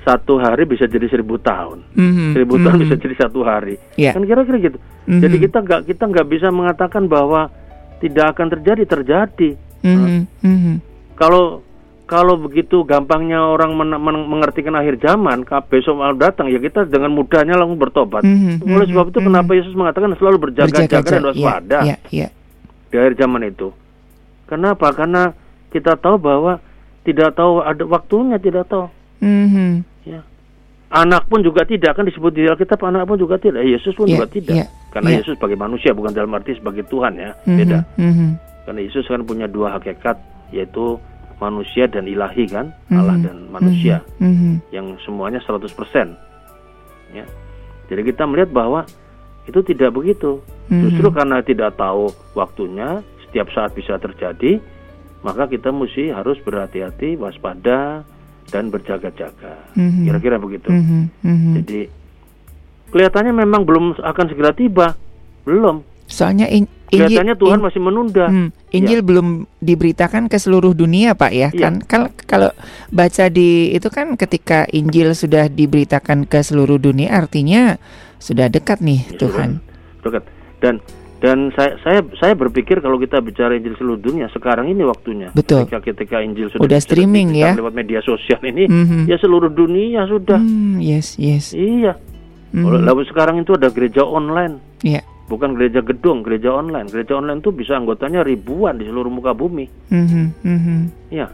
satu 0.00 0.40
hari 0.40 0.64
bisa 0.64 0.88
jadi 0.88 1.06
seribu 1.12 1.36
tahun. 1.36 1.84
Mhm, 1.92 2.32
Seribu 2.32 2.56
tahun 2.56 2.76
mhm. 2.80 2.82
bisa 2.88 2.94
jadi 2.96 3.14
satu 3.20 3.40
hari. 3.44 3.76
Iya. 4.00 4.16
Kan 4.16 4.24
kira-kira 4.24 4.56
gitu. 4.58 4.78
Mhm. 5.06 5.20
Jadi 5.20 5.36
kita 5.44 5.58
nggak 5.60 5.80
kita 5.84 6.04
nggak 6.08 6.26
bisa 6.32 6.48
mengatakan 6.48 7.04
bahwa 7.04 7.52
tidak 8.00 8.32
akan 8.32 8.46
terjadi 8.48 8.84
terjadi. 8.88 9.50
Mhm, 9.84 10.24
mhm. 10.40 10.74
Kalau 11.20 11.60
kalau 12.10 12.34
begitu 12.34 12.82
gampangnya 12.82 13.38
orang 13.38 13.78
men- 13.78 14.02
men- 14.02 14.26
mengertikan 14.26 14.74
akhir 14.74 14.98
zaman, 14.98 15.46
besok 15.70 15.94
mau 15.94 16.10
datang 16.10 16.50
ya 16.50 16.58
kita 16.58 16.82
dengan 16.90 17.14
mudahnya 17.14 17.54
langsung 17.54 17.78
bertobat. 17.78 18.26
Mhm, 18.26 18.66
Oleh 18.66 18.90
mhm, 18.90 18.90
sebab 18.90 19.06
itu 19.14 19.20
mhm. 19.22 19.26
kenapa 19.30 19.50
Yesus 19.54 19.74
mengatakan 19.78 20.10
selalu 20.18 20.50
berjaga-jaga 20.50 21.06
dan. 21.06 21.22
Iya, 21.22 21.30
waspada 21.30 21.78
iya, 21.86 21.96
iya. 22.10 22.28
di 22.90 22.98
akhir 22.98 23.14
zaman 23.14 23.46
itu. 23.46 23.70
Kenapa? 24.50 24.90
Karena 24.90 25.30
kita 25.70 25.94
tahu 26.02 26.18
bahwa 26.18 26.58
tidak 27.06 27.30
tahu 27.38 27.62
ada 27.62 27.86
waktunya, 27.86 28.42
tidak 28.42 28.66
tahu. 28.66 28.90
Mhm. 29.22 29.86
Ya. 30.10 30.26
Anak 30.90 31.30
pun 31.30 31.46
juga 31.46 31.62
tidak 31.62 31.94
kan 31.94 32.02
disebut 32.02 32.34
di 32.34 32.50
Alkitab 32.50 32.82
anak 32.82 33.06
pun 33.06 33.22
juga 33.22 33.38
tidak. 33.38 33.62
Yesus 33.62 33.94
pun 33.94 34.10
Iya, 34.10 34.18
juga 34.18 34.26
tidak. 34.26 34.54
iya, 34.58 34.66
Karena 34.90 35.14
iya. 35.14 35.18
Yesus 35.22 35.38
sebagai 35.38 35.54
manusia 35.54 35.94
bukan 35.94 36.10
dalam 36.10 36.34
arti 36.34 36.58
sebagai 36.58 36.82
Tuhan 36.90 37.14
ya. 37.14 37.30
Mhm, 37.46 37.54
Beda. 37.54 37.78
mhm. 37.94 38.28
Karena 38.66 38.80
Yesus 38.82 39.06
kan 39.06 39.22
punya 39.22 39.46
dua 39.46 39.78
hakikat 39.78 40.18
yaitu 40.50 40.98
manusia 41.40 41.88
dan 41.88 42.04
ilahi 42.04 42.44
kan, 42.46 42.70
Allah 42.92 43.16
Mhm, 43.16 43.24
dan 43.24 43.36
manusia 43.48 43.96
mhm, 44.20 44.28
mhm. 44.30 44.54
yang 44.70 44.86
semuanya 45.02 45.40
100%. 45.42 46.12
Ya. 47.10 47.24
Jadi 47.90 48.00
kita 48.12 48.28
melihat 48.28 48.52
bahwa 48.54 48.86
itu 49.48 49.58
tidak 49.64 49.90
begitu. 49.96 50.38
Mhm. 50.70 50.80
Justru 50.86 51.08
karena 51.10 51.42
tidak 51.42 51.74
tahu 51.74 52.12
waktunya, 52.36 53.02
setiap 53.26 53.50
saat 53.50 53.74
bisa 53.74 53.98
terjadi, 53.98 54.62
maka 55.26 55.48
kita 55.50 55.74
mesti 55.74 56.12
harus 56.14 56.38
berhati-hati, 56.44 57.18
waspada 57.18 58.04
dan 58.52 58.70
berjaga-jaga. 58.70 59.74
Mhm. 59.74 60.06
Kira-kira 60.06 60.36
begitu. 60.38 60.70
Mhm, 60.70 61.00
mhm. 61.24 61.52
Jadi 61.62 61.80
kelihatannya 62.90 63.32
memang 63.34 63.62
belum 63.66 63.98
akan 63.98 64.26
segera 64.28 64.52
tiba. 64.54 64.94
Belum. 65.42 65.82
Soalnya 66.10 66.46
in- 66.50 66.68
Injil, 66.90 67.06
Kelihatannya 67.06 67.36
Tuhan 67.36 67.58
in- 67.58 67.64
masih 67.64 67.80
menunda. 67.80 68.26
hmm, 68.26 68.48
Injil 68.72 69.00
belum 69.00 69.26
diberitakan 69.56 70.26
ke 70.26 70.36
seluruh 70.36 70.72
dunia, 70.72 71.14
Pak 71.14 71.30
ya. 71.30 71.48
Iya. 71.48 71.60
Kan 71.60 71.74
kalau 71.80 72.08
kalau 72.20 72.50
baca 72.88 73.24
di 73.26 73.70
itu 73.70 73.86
kan 73.86 74.14
ketika 74.14 74.66
Injil 74.68 75.12
sudah 75.12 75.46
diberitakan 75.46 76.24
ke 76.24 76.40
seluruh 76.40 76.76
dunia 76.76 77.10
artinya 77.12 77.78
sudah 78.16 78.46
dekat 78.46 78.78
nih 78.80 79.06
Ya, 79.06 79.16
Tuhan. 79.16 79.48
sudah 79.98 80.10
dekat. 80.10 80.24
Dan 80.58 80.74
dan 81.18 81.52
saya 81.52 81.76
saya 81.78 82.00
saya 82.16 82.32
berpikir 82.32 82.80
kalau 82.80 82.96
kita 82.96 83.20
bicara 83.20 83.52
Injil 83.52 83.76
seluruh 83.76 84.00
dunia 84.00 84.26
sekarang 84.28 84.66
ini 84.66 84.82
waktunya. 84.82 85.28
Betul. 85.30 85.64
Ketika 85.64 85.78
ketika 85.86 86.16
Injil 86.18 86.48
sudah 86.48 86.64
Udah 86.64 86.80
streaming 86.80 87.32
ya. 87.32 87.52
lewat 87.54 87.70
media 87.72 88.00
sosial 88.00 88.40
ini, 88.42 88.64
Mhm. 88.64 89.04
ya 89.04 89.16
seluruh 89.16 89.48
dunia 89.48 90.04
sudah. 90.04 90.36
Hmm, 90.36 90.80
yes, 90.80 91.14
yes. 91.14 91.52
Iya. 91.52 91.94
Mhm. 92.50 92.82
Lalu 92.82 93.06
sekarang 93.06 93.38
itu 93.38 93.52
ada 93.52 93.68
gereja 93.68 94.02
online, 94.02 94.58
Iya. 94.80 95.04
Bukan 95.30 95.54
gereja 95.54 95.78
gedung, 95.86 96.26
gereja 96.26 96.50
online. 96.50 96.90
Gereja 96.90 97.22
online 97.22 97.38
itu 97.38 97.54
bisa 97.54 97.78
anggotanya 97.78 98.26
ribuan 98.26 98.82
di 98.82 98.90
seluruh 98.90 99.06
muka 99.06 99.30
bumi. 99.30 99.70
Mhm, 99.86 100.24
mhm. 100.42 100.78
Iya. 101.14 101.30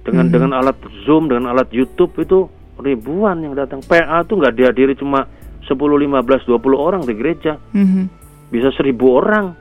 Dengan 0.00 0.26
Mhm. 0.28 0.32
dengan 0.32 0.50
alat 0.56 0.76
Zoom, 1.04 1.28
dengan 1.28 1.52
alat 1.52 1.68
YouTube 1.68 2.16
itu 2.16 2.48
ribuan 2.80 3.44
yang 3.44 3.52
datang. 3.52 3.84
PA 3.84 4.24
itu 4.24 4.32
nggak 4.40 4.56
dihadiri 4.56 4.96
cuma 4.96 5.28
10, 5.68 6.00
15, 6.00 6.48
20 6.48 6.80
orang 6.80 7.04
di 7.04 7.12
gereja. 7.12 7.60
Mhm. 7.76 8.08
Bisa 8.48 8.72
seribu 8.72 9.20
orang 9.20 9.52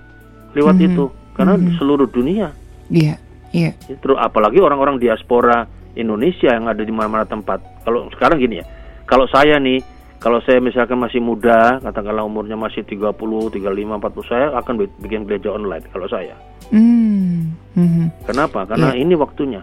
lewat 0.56 0.80
Mhm. 0.80 0.88
itu. 0.88 1.06
Karena 1.36 1.60
di 1.60 1.70
Mhm. 1.74 1.78
seluruh 1.82 2.08
dunia. 2.08 2.54
Iya, 2.94 3.18
iya. 3.52 3.72
Terus 4.00 4.16
apalagi 4.22 4.62
orang-orang 4.62 5.02
diaspora 5.02 5.66
Indonesia 5.98 6.54
yang 6.54 6.70
ada 6.70 6.86
di 6.86 6.94
mana-mana 6.94 7.26
tempat. 7.26 7.84
Kalau 7.84 8.06
sekarang 8.14 8.38
gini 8.38 8.62
ya. 8.62 8.66
Kalau 9.10 9.26
saya 9.28 9.58
nih, 9.60 9.82
kalau 10.24 10.40
saya 10.40 10.58
misalkan 10.58 10.96
masih 10.96 11.20
muda, 11.20 11.84
katakanlah 11.84 12.24
umurnya 12.24 12.56
masih 12.56 12.82
30, 12.82 13.12
35, 13.52 13.60
40, 14.00 14.24
saya 14.24 14.56
akan 14.56 14.74
bi- 14.80 14.96
bikin 14.98 15.28
gereja 15.28 15.52
online 15.52 15.84
kalau 15.92 16.08
saya. 16.08 16.34
Hmm, 16.72 17.52
mhm, 17.76 18.24
Kenapa? 18.24 18.64
Karena 18.64 18.96
Iya. 18.96 19.04
ini 19.04 19.14
waktunya. 19.14 19.62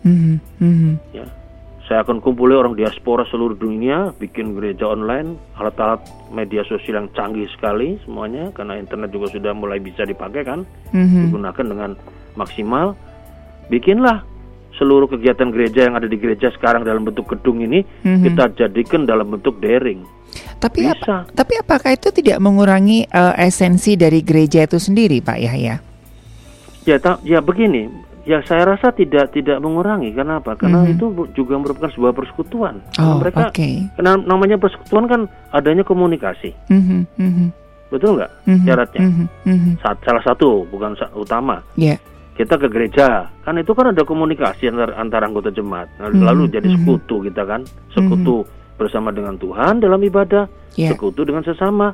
mhm, 0.00 0.38
mhm. 0.58 0.92
ya 1.12 1.26
saya 1.84 2.04
akan 2.04 2.20
kumpuli 2.20 2.52
orang 2.52 2.72
diaspora 2.72 3.24
seluruh 3.26 3.56
dunia 3.56 4.12
bikin 4.14 4.52
gereja 4.52 4.86
online 4.86 5.34
alat-alat 5.56 6.04
media 6.30 6.60
sosial 6.62 7.00
yang 7.00 7.08
canggih 7.10 7.48
sekali 7.50 7.96
semuanya 8.04 8.52
karena 8.52 8.76
internet 8.76 9.08
juga 9.08 9.26
sudah 9.26 9.52
mulai 9.52 9.80
bisa 9.80 10.04
dipakai 10.04 10.44
kan 10.44 10.62
Mhm. 10.92 11.18
digunakan 11.26 11.64
dengan 11.64 11.90
maksimal 12.34 12.92
bikinlah 13.66 14.22
seluruh 14.78 15.06
kegiatan 15.06 15.50
gereja 15.50 15.84
yang 15.84 15.94
ada 15.94 16.06
di 16.06 16.14
gereja 16.14 16.48
sekarang 16.50 16.82
dalam 16.82 17.02
bentuk 17.02 17.26
gedung 17.28 17.60
ini 17.60 17.82
Mhm. 18.00 18.22
kita 18.24 18.44
jadikan 18.56 19.02
dalam 19.02 19.28
bentuk 19.28 19.58
daring 19.58 20.06
Tapi 20.58 20.84
apa, 20.84 21.26
tapi 21.30 21.54
apakah 21.56 21.90
itu 21.90 22.10
tidak 22.10 22.38
mengurangi 22.38 23.02
eh, 23.04 23.34
esensi 23.40 23.94
dari 23.94 24.20
gereja 24.20 24.62
itu 24.62 24.76
sendiri, 24.76 25.18
Pak 25.18 25.38
Yahya? 25.38 25.74
ya 26.82 26.96
ta- 26.96 27.20
ya 27.22 27.38
begini 27.38 27.84
ya 28.24 28.40
saya 28.42 28.64
rasa 28.66 28.90
tidak 28.90 29.28
tidak 29.30 29.56
mengurangi 29.58 30.08
karena 30.10 30.36
apa 30.36 30.52
karena 30.54 30.82
Mhm. 30.82 30.90
itu 30.90 31.04
juga 31.34 31.56
merupakan 31.56 31.88
sebuah 31.90 32.12
persekutuan 32.12 32.80
Karena 32.90 33.08
Oh, 33.08 33.18
mereka 33.18 33.48
oke. 33.48 33.68
karena 33.94 34.12
namanya 34.16 34.56
persekutuan 34.56 35.04
kan 35.04 35.20
adanya 35.50 35.80
komunikasi 35.80 36.52
Mhm, 36.68 37.04
mhm, 37.14 37.46
betul 37.88 38.16
nggak 38.16 38.32
mhm, 38.44 38.64
syaratnya 38.64 39.00
mhm, 39.02 39.24
mhm. 39.44 39.72
Sa- 39.78 40.00
salah 40.02 40.22
satu 40.22 40.64
bukan 40.66 40.92
sa- 40.94 41.12
utama 41.14 41.60
Ya, 41.74 41.96
kita 42.38 42.54
ke 42.54 42.70
gereja 42.70 43.26
kan 43.42 43.58
itu 43.58 43.74
kan 43.74 43.90
ada 43.90 44.06
komunikasi 44.06 44.70
antar, 44.70 44.94
antara 44.94 45.26
anggota 45.26 45.50
jemaat 45.50 45.90
lalu 45.98 46.46
jadi 46.46 46.70
mhm. 46.70 46.86
sekutu 46.86 47.26
kita 47.26 47.42
kan 47.42 47.66
sekutu 47.90 48.46
bersama 48.78 49.10
dengan 49.10 49.34
Tuhan 49.34 49.82
dalam 49.82 49.98
ibadah, 49.98 50.46
yeah. 50.78 50.94
sekutu 50.94 51.26
dengan 51.26 51.42
sesama. 51.42 51.92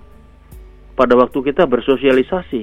Pada 0.94 1.18
waktu 1.18 1.50
kita 1.50 1.66
bersosialisasi 1.66 2.62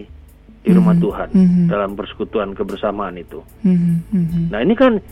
di 0.62 0.70
rumah 0.72 0.96
mm 0.96 1.02
-hmm. 1.02 1.04
Tuhan 1.04 1.30
mm 1.36 1.48
-hmm. 1.52 1.66
dalam 1.68 1.92
persekutuan 2.00 2.56
kebersamaan 2.56 3.20
itu. 3.20 3.44
Mm 3.66 3.76
-hmm. 4.08 4.44
Nah 4.56 4.60
ini 4.64 4.72
kan 4.78 5.04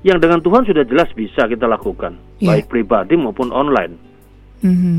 yang 0.00 0.16
dengan 0.16 0.40
Tuhan 0.40 0.64
sudah 0.64 0.86
jelas 0.88 1.12
bisa 1.12 1.44
kita 1.44 1.68
lakukan, 1.68 2.16
yeah. 2.40 2.56
baik 2.56 2.72
pribadi 2.72 3.20
maupun 3.20 3.52
online. 3.52 4.00
Mm 4.64 4.76
-hmm. 4.80 4.98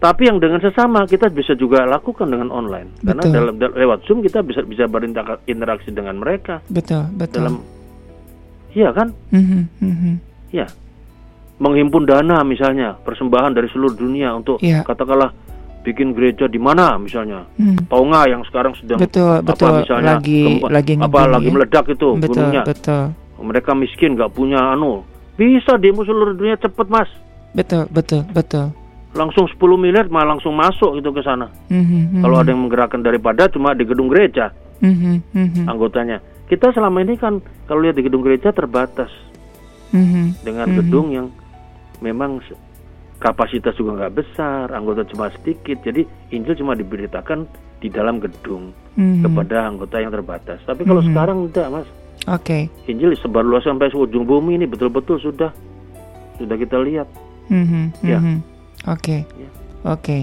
Tapi 0.00 0.32
yang 0.32 0.40
dengan 0.40 0.64
sesama 0.64 1.04
kita 1.04 1.28
bisa 1.28 1.52
juga 1.52 1.84
lakukan 1.84 2.24
dengan 2.24 2.48
online, 2.48 2.88
betul. 3.04 3.20
karena 3.20 3.24
dalam 3.28 3.54
lewat 3.60 3.98
Zoom 4.08 4.24
kita 4.24 4.40
bisa 4.40 4.64
bisa 4.64 4.88
berinteraksi 4.88 5.92
dengan 5.92 6.16
mereka. 6.16 6.64
Betul, 6.72 7.04
betul. 7.12 7.44
Dalam, 7.44 7.54
iya 8.72 8.96
kan? 8.96 9.12
Mm 9.28 9.44
-hmm. 9.44 9.62
Mm 9.84 9.92
-hmm. 9.92 10.14
Ya, 10.56 10.66
menghimpun 11.60 12.08
dana 12.08 12.40
misalnya 12.40 12.96
persembahan 13.04 13.52
dari 13.52 13.68
seluruh 13.68 13.92
dunia 13.92 14.32
untuk 14.32 14.56
yeah. 14.64 14.80
katakanlah 14.80 15.36
bikin 15.84 16.12
gereja 16.12 16.44
di 16.48 16.60
mana 16.60 16.96
misalnya 17.00 17.48
hmm. 17.56 17.88
Tonga 17.88 18.28
yang 18.28 18.44
sekarang 18.48 18.76
sedang 18.76 19.00
betul, 19.00 19.40
apa 19.40 19.48
betul. 19.48 19.80
misalnya 19.80 20.20
lagi 20.20 20.60
lagi 20.60 20.92
apa 21.00 21.20
lagi 21.28 21.48
meledak 21.48 21.84
itu 21.88 22.08
betul, 22.20 22.28
gunungnya 22.36 22.62
betul. 22.68 23.04
mereka 23.40 23.72
miskin 23.72 24.12
nggak 24.12 24.32
punya 24.32 24.60
anu 24.76 25.04
bisa 25.40 25.80
demo 25.80 26.04
seluruh 26.04 26.36
dunia 26.36 26.60
cepet 26.60 26.86
mas 26.88 27.08
betul 27.56 27.88
betul 27.88 28.24
betul 28.36 28.72
langsung 29.10 29.50
10 29.50 29.58
miliar 29.74 30.06
malah 30.06 30.38
langsung 30.38 30.54
masuk 30.54 30.98
itu 30.98 31.10
ke 31.10 31.22
sana 31.24 31.50
mm 31.66 31.84
-hmm, 31.84 32.22
kalau 32.22 32.36
ada 32.38 32.54
yang 32.54 32.62
menggerakkan 32.62 33.02
daripada 33.02 33.50
cuma 33.50 33.74
di 33.74 33.82
gedung 33.82 34.06
gereja 34.06 34.54
mm 34.78 34.94
-hmm, 35.34 35.66
anggotanya 35.66 36.22
kita 36.46 36.70
selama 36.70 37.02
ini 37.02 37.18
kan 37.18 37.42
kalau 37.66 37.82
lihat 37.82 37.98
di 37.98 38.06
gedung 38.06 38.22
gereja 38.22 38.54
terbatas 38.54 39.10
mm 39.90 40.06
-hmm, 40.06 40.26
dengan 40.46 40.66
mm 40.66 40.72
-hmm. 40.72 40.80
gedung 40.86 41.06
yang 41.10 41.26
memang 42.00 42.40
kapasitas 43.20 43.76
juga 43.76 44.00
nggak 44.00 44.16
besar, 44.16 44.72
anggota 44.72 45.04
cuma 45.04 45.28
sedikit, 45.28 45.84
jadi 45.84 46.08
Injil 46.32 46.56
cuma 46.56 46.72
diberitakan 46.72 47.44
di 47.78 47.92
dalam 47.92 48.18
gedung 48.18 48.72
mm-hmm. 48.96 49.22
kepada 49.28 49.68
anggota 49.68 50.00
yang 50.00 50.10
terbatas. 50.10 50.58
Tapi 50.64 50.88
kalau 50.88 51.04
mm-hmm. 51.04 51.14
sekarang 51.14 51.38
tidak, 51.52 51.68
mas. 51.68 51.88
Oke. 52.28 52.68
Okay. 52.68 52.88
Injil 52.88 53.12
sebar 53.20 53.44
luas 53.44 53.64
sampai 53.64 53.92
ujung 53.92 54.24
bumi 54.24 54.56
ini 54.56 54.66
betul-betul 54.68 55.20
sudah 55.20 55.52
sudah 56.40 56.56
kita 56.56 56.80
lihat. 56.80 57.08
Mm-hmm. 57.52 57.84
Ya. 58.04 58.18
Mm-hmm. 58.18 58.38
Oke. 58.88 59.24
Okay. 59.24 59.40
Ya. 59.40 59.48
Oke. 59.84 59.96
Okay. 60.00 60.22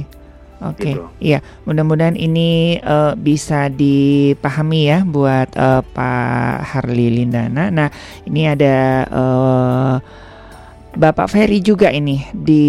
Oke, 0.58 0.74
okay. 0.74 0.94
gitu. 0.98 1.06
iya. 1.22 1.40
Mudah-mudahan 1.70 2.18
ini 2.18 2.82
uh, 2.82 3.14
bisa 3.14 3.70
dipahami 3.70 4.90
ya 4.90 5.06
buat 5.06 5.54
uh, 5.54 5.86
Pak 5.86 6.74
Harli 6.74 7.14
Lindana. 7.14 7.70
Nah, 7.70 7.94
ini 8.26 8.50
ada 8.50 9.06
uh, 9.06 9.96
Bapak 10.98 11.30
Ferry 11.30 11.62
juga 11.62 11.94
ini 11.94 12.26
di 12.34 12.66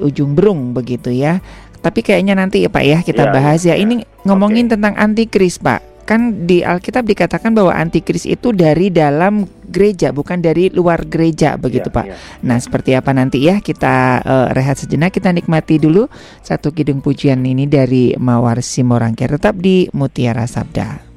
ujung 0.00 0.32
Berung 0.32 0.72
begitu 0.72 1.12
ya. 1.12 1.36
Tapi 1.84 2.00
kayaknya 2.00 2.32
nanti 2.32 2.64
ya 2.64 2.72
Pak 2.72 2.84
ya 2.84 2.98
kita 3.04 3.28
ya, 3.28 3.32
bahas 3.32 3.60
ya. 3.60 3.76
ya. 3.76 3.84
Ini 3.84 4.00
ngomongin 4.24 4.64
okay. 4.64 4.80
tentang 4.80 4.96
antikris 4.96 5.60
Pak. 5.60 5.93
Kan 6.04 6.44
di 6.44 6.60
Alkitab 6.60 7.08
dikatakan 7.08 7.56
bahwa 7.56 7.72
antikris 7.72 8.28
itu 8.28 8.52
dari 8.52 8.92
dalam 8.92 9.48
gereja 9.68 10.12
bukan 10.12 10.38
dari 10.44 10.68
luar 10.68 11.08
gereja 11.08 11.56
begitu 11.56 11.88
ya, 11.88 11.96
Pak. 11.96 12.04
Ya. 12.06 12.16
Nah, 12.44 12.58
seperti 12.60 12.92
apa 12.92 13.10
nanti 13.16 13.42
ya 13.42 13.58
kita 13.64 14.20
uh, 14.22 14.48
rehat 14.52 14.78
sejenak 14.78 15.10
kita 15.16 15.32
nikmati 15.32 15.80
dulu 15.80 16.06
satu 16.44 16.70
kidung 16.76 17.00
pujian 17.00 17.40
ini 17.42 17.64
dari 17.64 18.12
Mawar 18.14 18.60
Simorangkir 18.60 19.32
tetap 19.32 19.56
di 19.56 19.88
Mutiara 19.96 20.44
Sabda. 20.44 21.13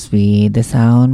FM 0.00 0.06
House 0.06 0.12
with 0.12 0.54
the 0.54 0.62
Sound 0.62 1.09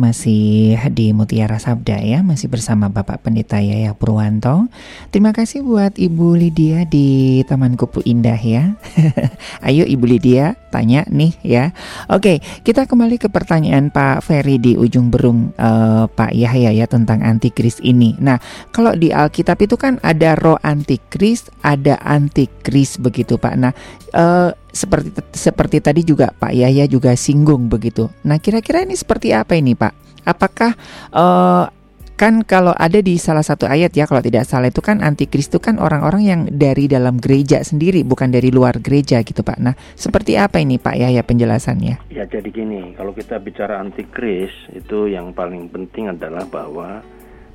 masih 0.76 0.92
di 0.92 1.06
Mutiara 1.16 1.56
Sabda 1.56 1.96
ya. 2.04 2.20
Masih 2.20 2.52
bersama 2.52 2.92
Bapak 2.92 3.24
Pendeta 3.24 3.56
Yaya 3.56 3.96
Purwanto. 3.96 4.68
Terima 5.08 5.32
kasih 5.32 5.64
buat 5.64 5.96
Ibu 5.96 6.36
Lydia 6.36 6.84
di 6.84 7.40
Taman 7.48 7.80
Kupu 7.80 8.04
Indah 8.04 8.36
ya. 8.36 8.76
Ayo 9.66 9.88
Ibu 9.88 10.04
Lydia 10.04 10.54
tanya 10.68 11.08
nih 11.08 11.32
ya. 11.40 11.72
Oke 12.12 12.44
kita 12.60 12.84
kembali 12.84 13.16
ke 13.16 13.32
pertanyaan 13.32 13.88
Pak 13.88 14.20
Ferry 14.20 14.60
di 14.60 14.76
ujung 14.76 15.08
berung 15.08 15.56
uh, 15.56 16.04
Pak 16.12 16.36
Yahya 16.36 16.76
ya 16.76 16.84
tentang 16.84 17.24
antikris 17.24 17.80
ini. 17.80 18.12
Nah 18.20 18.36
kalau 18.76 18.92
di 18.92 19.08
Alkitab 19.08 19.56
itu 19.64 19.80
kan 19.80 19.96
ada 20.04 20.36
roh 20.36 20.60
antikris 20.60 21.48
ada 21.64 21.96
antikris 22.04 23.00
begitu 23.00 23.40
Pak. 23.40 23.54
Nah 23.56 23.72
uh, 24.12 24.52
seperti 24.76 25.08
seperti 25.32 25.80
tadi 25.80 26.04
juga 26.04 26.36
Pak 26.36 26.52
Yahya 26.52 26.84
juga 26.84 27.16
singgung 27.16 27.72
begitu. 27.72 28.12
Nah, 28.28 28.36
kira-kira 28.36 28.84
ini 28.84 28.92
seperti 28.92 29.32
apa 29.32 29.56
ini, 29.56 29.72
Pak? 29.72 30.06
Apakah 30.26 30.74
uh, 31.14 31.70
kan 32.16 32.42
kalau 32.48 32.72
ada 32.72 32.98
di 33.04 33.20
salah 33.20 33.44
satu 33.44 33.68
ayat 33.68 33.92
ya 33.92 34.08
kalau 34.08 34.24
tidak 34.24 34.48
salah 34.48 34.72
itu 34.72 34.80
kan 34.80 35.04
antikris 35.04 35.52
itu 35.52 35.60
kan 35.60 35.76
orang-orang 35.76 36.24
yang 36.24 36.40
dari 36.48 36.88
dalam 36.88 37.20
gereja 37.20 37.60
sendiri 37.60 38.08
bukan 38.08 38.32
dari 38.32 38.48
luar 38.48 38.80
gereja 38.80 39.20
gitu 39.20 39.44
Pak. 39.44 39.58
Nah, 39.60 39.76
seperti 39.94 40.40
apa 40.40 40.58
ini 40.58 40.80
Pak 40.80 40.96
Yahya 40.96 41.22
penjelasannya? 41.22 42.08
Ya 42.10 42.24
jadi 42.24 42.48
gini, 42.48 42.96
kalau 42.96 43.12
kita 43.12 43.36
bicara 43.38 43.78
antikris 43.78 44.50
itu 44.72 45.12
yang 45.12 45.36
paling 45.36 45.68
penting 45.68 46.08
adalah 46.08 46.48
bahwa 46.48 47.04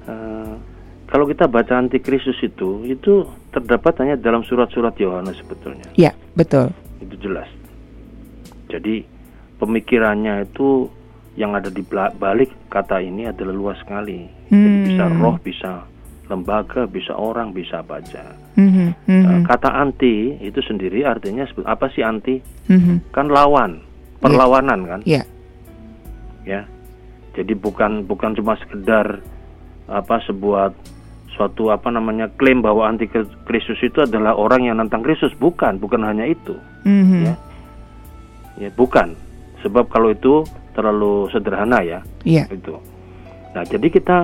uh, 0.06 0.54
kalau 1.10 1.28
kita 1.28 1.50
baca 1.50 1.76
antikristus 1.76 2.40
itu 2.40 2.88
itu 2.88 3.28
terdapat 3.52 4.00
hanya 4.06 4.16
dalam 4.16 4.46
surat-surat 4.46 4.96
Yohanes 5.02 5.42
sebetulnya. 5.42 5.90
Ya, 5.98 6.14
betul 6.38 6.72
itu 7.02 7.16
jelas. 7.18 7.50
Jadi 8.70 9.04
pemikirannya 9.58 10.48
itu 10.48 10.88
yang 11.42 11.58
ada 11.58 11.74
di 11.74 11.82
balik 12.22 12.54
kata 12.70 13.02
ini 13.02 13.26
adalah 13.26 13.50
luas 13.50 13.78
sekali. 13.82 14.30
Hmm. 14.54 14.62
Jadi 14.62 14.78
bisa 14.94 15.06
roh, 15.18 15.36
bisa 15.42 15.72
lembaga, 16.30 16.86
bisa 16.86 17.18
orang, 17.18 17.50
bisa 17.50 17.82
baca. 17.82 18.38
Hmm. 18.54 18.94
Hmm. 19.10 19.24
Nah, 19.26 19.40
kata 19.50 19.74
anti 19.74 20.38
itu 20.38 20.62
sendiri 20.62 21.02
artinya 21.02 21.50
apa 21.66 21.90
sih 21.90 22.06
anti? 22.06 22.38
Hmm. 22.70 23.02
Kan 23.10 23.34
lawan, 23.34 23.82
perlawanan 24.22 24.80
yeah. 24.86 24.90
kan? 24.90 25.02
Yeah. 25.04 25.26
Ya. 26.46 26.62
Jadi 27.32 27.58
bukan 27.58 28.06
bukan 28.06 28.38
cuma 28.38 28.60
sekedar 28.62 29.24
apa 29.90 30.22
sebuah 30.30 30.76
suatu 31.36 31.72
apa 31.72 31.88
namanya 31.90 32.28
klaim 32.36 32.60
bahwa 32.60 32.86
anti 32.86 33.08
Kristus 33.48 33.80
itu 33.82 34.04
adalah 34.04 34.36
orang 34.36 34.68
yang 34.68 34.78
nantang 34.78 35.02
Kristus 35.02 35.32
bukan 35.40 35.80
bukan 35.80 36.04
hanya 36.04 36.28
itu 36.28 36.54
mm-hmm. 36.84 37.24
ya 37.24 37.36
ya 38.60 38.70
bukan 38.76 39.16
sebab 39.64 39.88
kalau 39.88 40.12
itu 40.12 40.44
terlalu 40.72 41.30
sederhana 41.32 41.80
ya 41.84 42.00
yeah. 42.24 42.48
itu 42.50 42.78
nah 43.52 43.64
jadi 43.68 43.88
kita 43.92 44.18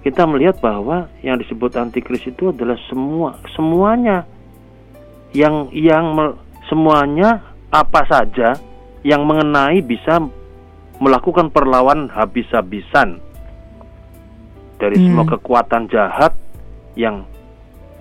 kita 0.00 0.24
melihat 0.24 0.56
bahwa 0.64 1.12
yang 1.20 1.36
disebut 1.36 1.76
antikris 1.76 2.24
itu 2.24 2.50
adalah 2.50 2.76
semua 2.88 3.36
semuanya 3.52 4.24
yang 5.36 5.68
yang 5.76 6.16
me, 6.16 6.34
semuanya 6.66 7.44
apa 7.68 8.02
saja 8.08 8.56
yang 9.04 9.28
mengenai 9.28 9.80
bisa 9.84 10.18
melakukan 11.00 11.48
perlawan 11.52 12.08
habis-habisan 12.12 13.20
dari 14.80 14.96
hmm. 14.96 15.04
semua 15.04 15.24
kekuatan 15.28 15.88
jahat 15.92 16.32
yang 16.96 17.24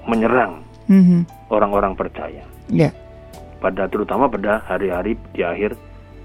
menyerang 0.07 0.63
mm-hmm. 0.89 1.21
orang-orang 1.53 1.93
percaya. 1.93 2.43
Yeah. 2.71 2.91
Pada 3.61 3.85
terutama 3.91 4.31
pada 4.31 4.63
hari-hari 4.65 5.19
di 5.35 5.45
akhir 5.45 5.77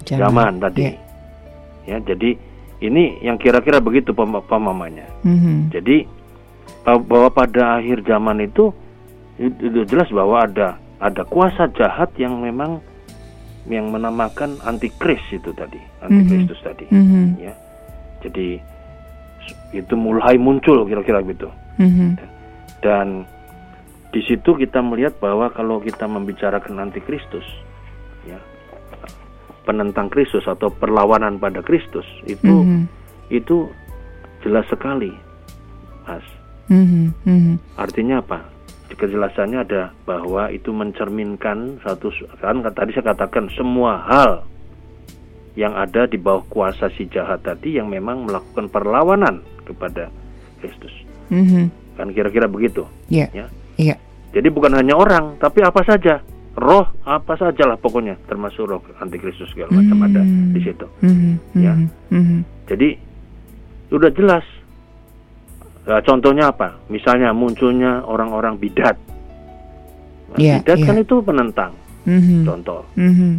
zaman, 0.08 0.18
zaman 0.22 0.52
tadi. 0.62 0.80
Yeah. 0.88 1.04
Ya, 1.85 2.01
jadi 2.01 2.37
ini 2.85 3.20
yang 3.25 3.37
kira-kira 3.40 3.81
begitu 3.81 4.12
pemahamannya. 4.16 5.09
Mm-hmm. 5.25 5.57
Jadi 5.73 5.97
bahwa 6.85 7.33
pada 7.33 7.81
akhir 7.81 8.05
zaman 8.05 8.44
itu 8.44 8.73
itu 9.40 9.83
jelas 9.88 10.09
bahwa 10.12 10.44
ada 10.44 10.79
ada 11.01 11.25
kuasa 11.27 11.68
jahat 11.75 12.12
yang 12.20 12.38
memang 12.40 12.81
yang 13.64 13.88
menamakan 13.88 14.61
antikris 14.68 15.20
itu 15.33 15.49
tadi, 15.57 15.81
antikristus 16.05 16.61
mm-hmm. 16.61 16.68
tadi, 16.68 16.87
mm-hmm. 16.92 17.27
ya. 17.40 17.55
Jadi 18.25 18.49
itu 19.73 19.94
mulai 19.97 20.37
muncul 20.37 20.85
kira-kira 20.85 21.25
gitu. 21.25 21.49
Mm-hmm. 21.81 22.11
Dan 22.85 23.25
di 24.12 24.20
situ 24.29 24.55
kita 24.55 24.85
melihat 24.85 25.16
bahwa 25.18 25.49
kalau 25.51 25.81
kita 25.81 26.05
membicarakan 26.05 26.79
antikristus, 26.85 27.44
penentang 29.64 30.12
Kristus 30.12 30.44
atau 30.44 30.68
perlawanan 30.68 31.40
pada 31.40 31.64
Kristus 31.64 32.05
itu 32.29 32.44
mm 32.46 32.64
-hmm. 32.64 32.83
itu 33.33 33.68
jelas 34.44 34.68
sekali, 34.68 35.11
mas. 36.05 36.24
Mm 36.68 37.12
-hmm. 37.24 37.57
Artinya 37.81 38.20
apa? 38.20 38.44
Kejelasannya 38.94 39.59
ada 39.66 39.90
bahwa 40.07 40.53
itu 40.55 40.70
mencerminkan 40.70 41.83
satu 41.83 42.14
kan 42.38 42.62
tadi 42.62 42.94
saya 42.94 43.11
katakan 43.11 43.50
semua 43.50 43.98
hal 44.07 44.46
yang 45.59 45.74
ada 45.74 46.07
di 46.07 46.14
bawah 46.14 46.46
kuasa 46.46 46.87
si 46.94 47.11
jahat 47.11 47.42
tadi 47.42 47.74
yang 47.74 47.90
memang 47.90 48.29
melakukan 48.29 48.70
perlawanan 48.70 49.42
kepada 49.66 50.12
Kristus. 50.62 50.94
Mm 51.33 51.44
-hmm. 51.44 51.64
Kan 51.98 52.09
kira-kira 52.14 52.46
begitu. 52.46 52.87
Iya. 53.11 53.27
Yeah. 53.33 53.48
Ya. 53.74 53.87
Yeah. 53.94 53.98
Jadi 54.35 54.50
bukan 54.50 54.74
hanya 54.74 54.98
orang, 54.98 55.38
tapi 55.38 55.62
apa 55.62 55.83
saja. 55.87 56.18
Roh 56.55 56.87
apa 57.03 57.35
saja 57.35 57.67
lah 57.67 57.75
pokoknya, 57.75 58.14
termasuk 58.31 58.62
roh 58.71 58.83
antikristus 59.03 59.51
segala 59.51 59.75
macam 59.75 60.07
ada 60.07 60.23
di 60.25 60.61
situ. 60.62 60.87
Mm 61.03 61.14
-hmm. 61.14 61.35
Ya. 61.59 61.75
Mm 61.75 62.23
-hmm. 62.23 62.40
Jadi 62.71 62.88
sudah 63.90 64.11
jelas. 64.14 64.47
Nah, 65.85 66.01
contohnya 66.01 66.55
apa? 66.55 66.79
Misalnya 66.88 67.35
munculnya 67.35 68.07
orang-orang 68.07 68.57
bidat. 68.57 68.97
Nah, 70.33 70.38
yeah, 70.38 70.62
bidat 70.62 70.79
yeah. 70.79 70.87
kan 70.87 70.97
itu 71.03 71.14
penentang. 71.21 71.73
Mm 72.07 72.21
-hmm. 72.23 72.40
Contoh. 72.47 72.83
Mm 72.95 73.12
-hmm. 73.12 73.33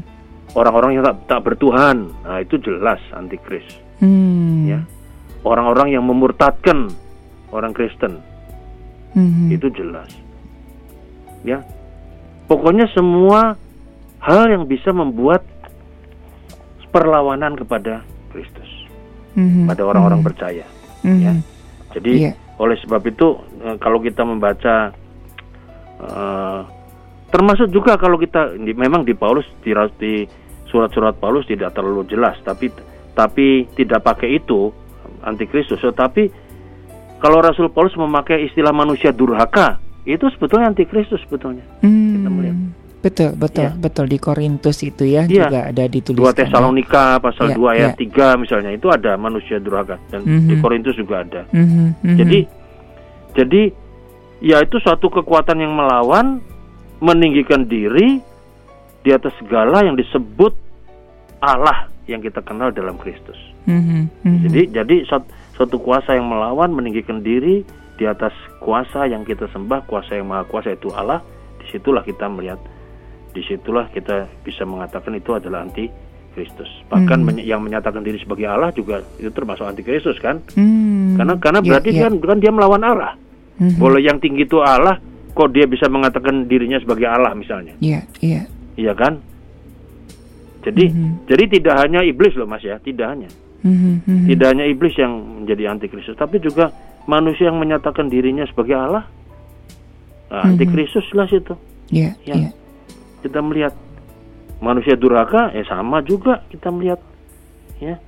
Orang-orang 0.56 0.92
yang 1.00 1.04
tak, 1.04 1.16
tak 1.28 1.42
bertuhan, 1.44 2.12
nah 2.24 2.40
itu 2.40 2.56
jelas 2.64 3.00
antikris. 3.12 3.66
Mm. 4.00 4.72
Ya. 4.72 4.80
Orang-orang 5.44 5.92
yang 5.92 6.04
memurtadkan 6.04 6.92
orang 7.52 7.72
Kristen, 7.72 8.20
hmm 9.16 9.48
itu 9.48 9.72
jelas 9.72 10.12
ya 11.48 11.64
pokoknya 12.46 12.90
semua 12.94 13.58
hal 14.22 14.50
yang 14.50 14.66
bisa 14.66 14.90
membuat 14.90 15.46
perlawanan 16.90 17.58
kepada 17.60 18.02
Kristus 18.32 18.70
mm-hmm. 19.36 19.68
pada 19.70 19.84
orang-orang 19.86 20.22
mm-hmm. 20.22 20.30
percaya 20.34 20.66
mm-hmm. 21.04 21.22
ya 21.22 21.34
jadi 21.96 22.14
yeah. 22.32 22.36
oleh 22.58 22.78
sebab 22.82 23.02
itu 23.06 23.28
eh, 23.64 23.76
kalau 23.80 24.00
kita 24.00 24.24
membaca 24.24 24.96
uh, 26.00 26.62
termasuk 27.32 27.68
juga 27.72 28.00
kalau 28.00 28.16
kita 28.16 28.56
memang 28.60 29.04
di 29.04 29.12
Paulus 29.16 29.48
di, 29.60 29.76
di 30.00 30.14
surat-surat 30.72 31.20
Paulus 31.20 31.48
tidak 31.48 31.76
terlalu 31.76 32.08
jelas 32.08 32.40
tapi 32.44 32.72
tapi 33.16 33.68
tidak 33.76 34.04
pakai 34.04 34.40
itu 34.40 34.72
antikristus 35.24 35.80
tetapi 35.84 36.46
kalau 37.26 37.40
Rasul 37.40 37.72
Paulus 37.72 37.96
memakai 37.96 38.46
istilah 38.46 38.76
manusia 38.76 39.16
durhaka, 39.16 39.80
itu 40.06 40.26
sebetulnya 40.38 40.70
antikristus 40.70 41.20
sebetulnya. 41.26 41.66
Hmm. 41.82 42.22
Kita 42.22 42.30
melihat. 42.30 42.58
Betul, 43.06 43.38
betul, 43.38 43.70
ya. 43.70 43.72
betul 43.78 44.06
di 44.10 44.18
Korintus 44.18 44.82
itu 44.82 45.06
ya, 45.06 45.30
ya. 45.30 45.46
juga 45.46 45.70
ada 45.70 45.86
dituliskan. 45.86 46.34
2 46.34 46.42
Tesalonika 46.42 47.22
pasal 47.22 47.54
ya, 47.54 47.58
2 47.58 47.74
ayat 47.78 47.94
ya. 48.02 48.34
3 48.34 48.42
misalnya 48.42 48.72
itu 48.74 48.90
ada 48.90 49.14
manusia 49.14 49.62
durhaka 49.62 50.02
dan 50.10 50.26
mm 50.26 50.30
-hmm. 50.34 50.50
di 50.50 50.56
Korintus 50.58 50.98
juga 50.98 51.22
ada. 51.22 51.46
Mm 51.54 51.66
-hmm. 51.70 52.18
Jadi 52.18 52.40
jadi 53.38 53.62
ya 54.42 54.58
itu 54.66 54.82
suatu 54.82 55.14
kekuatan 55.14 55.62
yang 55.62 55.78
melawan 55.78 56.42
meninggikan 56.98 57.70
diri 57.70 58.18
di 59.06 59.10
atas 59.14 59.38
segala 59.38 59.86
yang 59.86 59.94
disebut 59.94 60.58
Allah 61.46 61.94
yang 62.10 62.26
kita 62.26 62.42
kenal 62.42 62.74
dalam 62.74 62.98
Kristus. 62.98 63.38
Mm 63.70 64.10
-hmm. 64.26 64.38
Jadi 64.50 64.62
jadi 64.74 64.96
suatu 65.54 65.78
kuasa 65.78 66.18
yang 66.18 66.26
melawan 66.26 66.74
meninggikan 66.74 67.22
diri 67.22 67.62
di 67.96 68.06
atas 68.06 68.36
kuasa 68.60 69.08
yang 69.08 69.24
kita 69.24 69.48
sembah 69.52 69.88
kuasa 69.88 70.20
yang 70.20 70.28
maha 70.28 70.44
kuasa 70.48 70.76
itu 70.76 70.92
Allah 70.92 71.24
di 71.60 71.66
situlah 71.72 72.04
kita 72.04 72.28
melihat 72.28 72.60
di 73.32 73.42
situlah 73.44 73.88
kita 73.92 74.28
bisa 74.44 74.64
mengatakan 74.68 75.16
itu 75.16 75.32
adalah 75.36 75.64
anti 75.64 75.88
Kristus 76.36 76.68
bahkan 76.92 77.24
hmm. 77.24 77.44
yang 77.44 77.64
menyatakan 77.64 78.04
diri 78.04 78.20
sebagai 78.20 78.48
Allah 78.48 78.76
juga 78.76 79.00
itu 79.16 79.32
termasuk 79.32 79.64
anti 79.64 79.84
Kristus 79.84 80.20
kan 80.20 80.44
hmm. 80.56 81.16
karena 81.16 81.34
karena 81.40 81.60
ya, 81.64 81.68
berarti 81.72 81.90
yeah, 81.96 82.00
yeah. 82.04 82.12
kan 82.12 82.14
kan 82.36 82.38
dia 82.44 82.52
melawan 82.52 82.84
Allah 82.84 83.16
hmm. 83.60 83.80
boleh 83.80 84.04
yang 84.04 84.20
tinggi 84.20 84.44
itu 84.44 84.60
Allah 84.60 85.00
kok 85.36 85.52
dia 85.52 85.68
bisa 85.68 85.88
mengatakan 85.88 86.48
dirinya 86.48 86.80
sebagai 86.80 87.08
Allah 87.08 87.32
misalnya 87.32 87.80
iya 87.80 88.04
yeah, 88.04 88.04
iya 88.20 88.34
yeah. 88.36 88.46
iya 88.76 88.94
kan 88.94 89.24
jadi 90.68 90.92
hmm. 90.92 91.12
jadi 91.32 91.44
tidak 91.60 91.76
hanya 91.80 92.00
iblis 92.04 92.36
loh 92.36 92.48
mas 92.48 92.64
ya 92.64 92.76
tidak 92.84 93.08
hanya 93.16 93.32
Mm-hmm. 93.66 94.30
Tidak 94.30 94.48
hanya 94.48 94.66
iblis 94.70 94.94
yang 94.94 95.42
menjadi 95.42 95.74
antikristus, 95.74 96.14
tapi 96.14 96.38
juga 96.38 96.70
manusia 97.06 97.50
yang 97.50 97.58
menyatakan 97.62 98.10
dirinya 98.10 98.46
sebagai 98.46 98.76
Allah. 98.78 99.06
Nah. 100.30 100.52
Antikristus 100.52 101.06
lah 101.14 101.30
situ. 101.30 101.54
Yeah, 101.94 102.18
ya. 102.26 102.50
Yeah. 102.50 102.54
Kita 103.22 103.40
melihat 103.46 103.74
manusia 104.60 104.98
durhaka, 104.98 105.54
ya 105.54 105.64
sama 105.70 106.02
juga 106.02 106.42
kita 106.50 106.74
melihat 106.74 107.00
ya. 107.78 108.02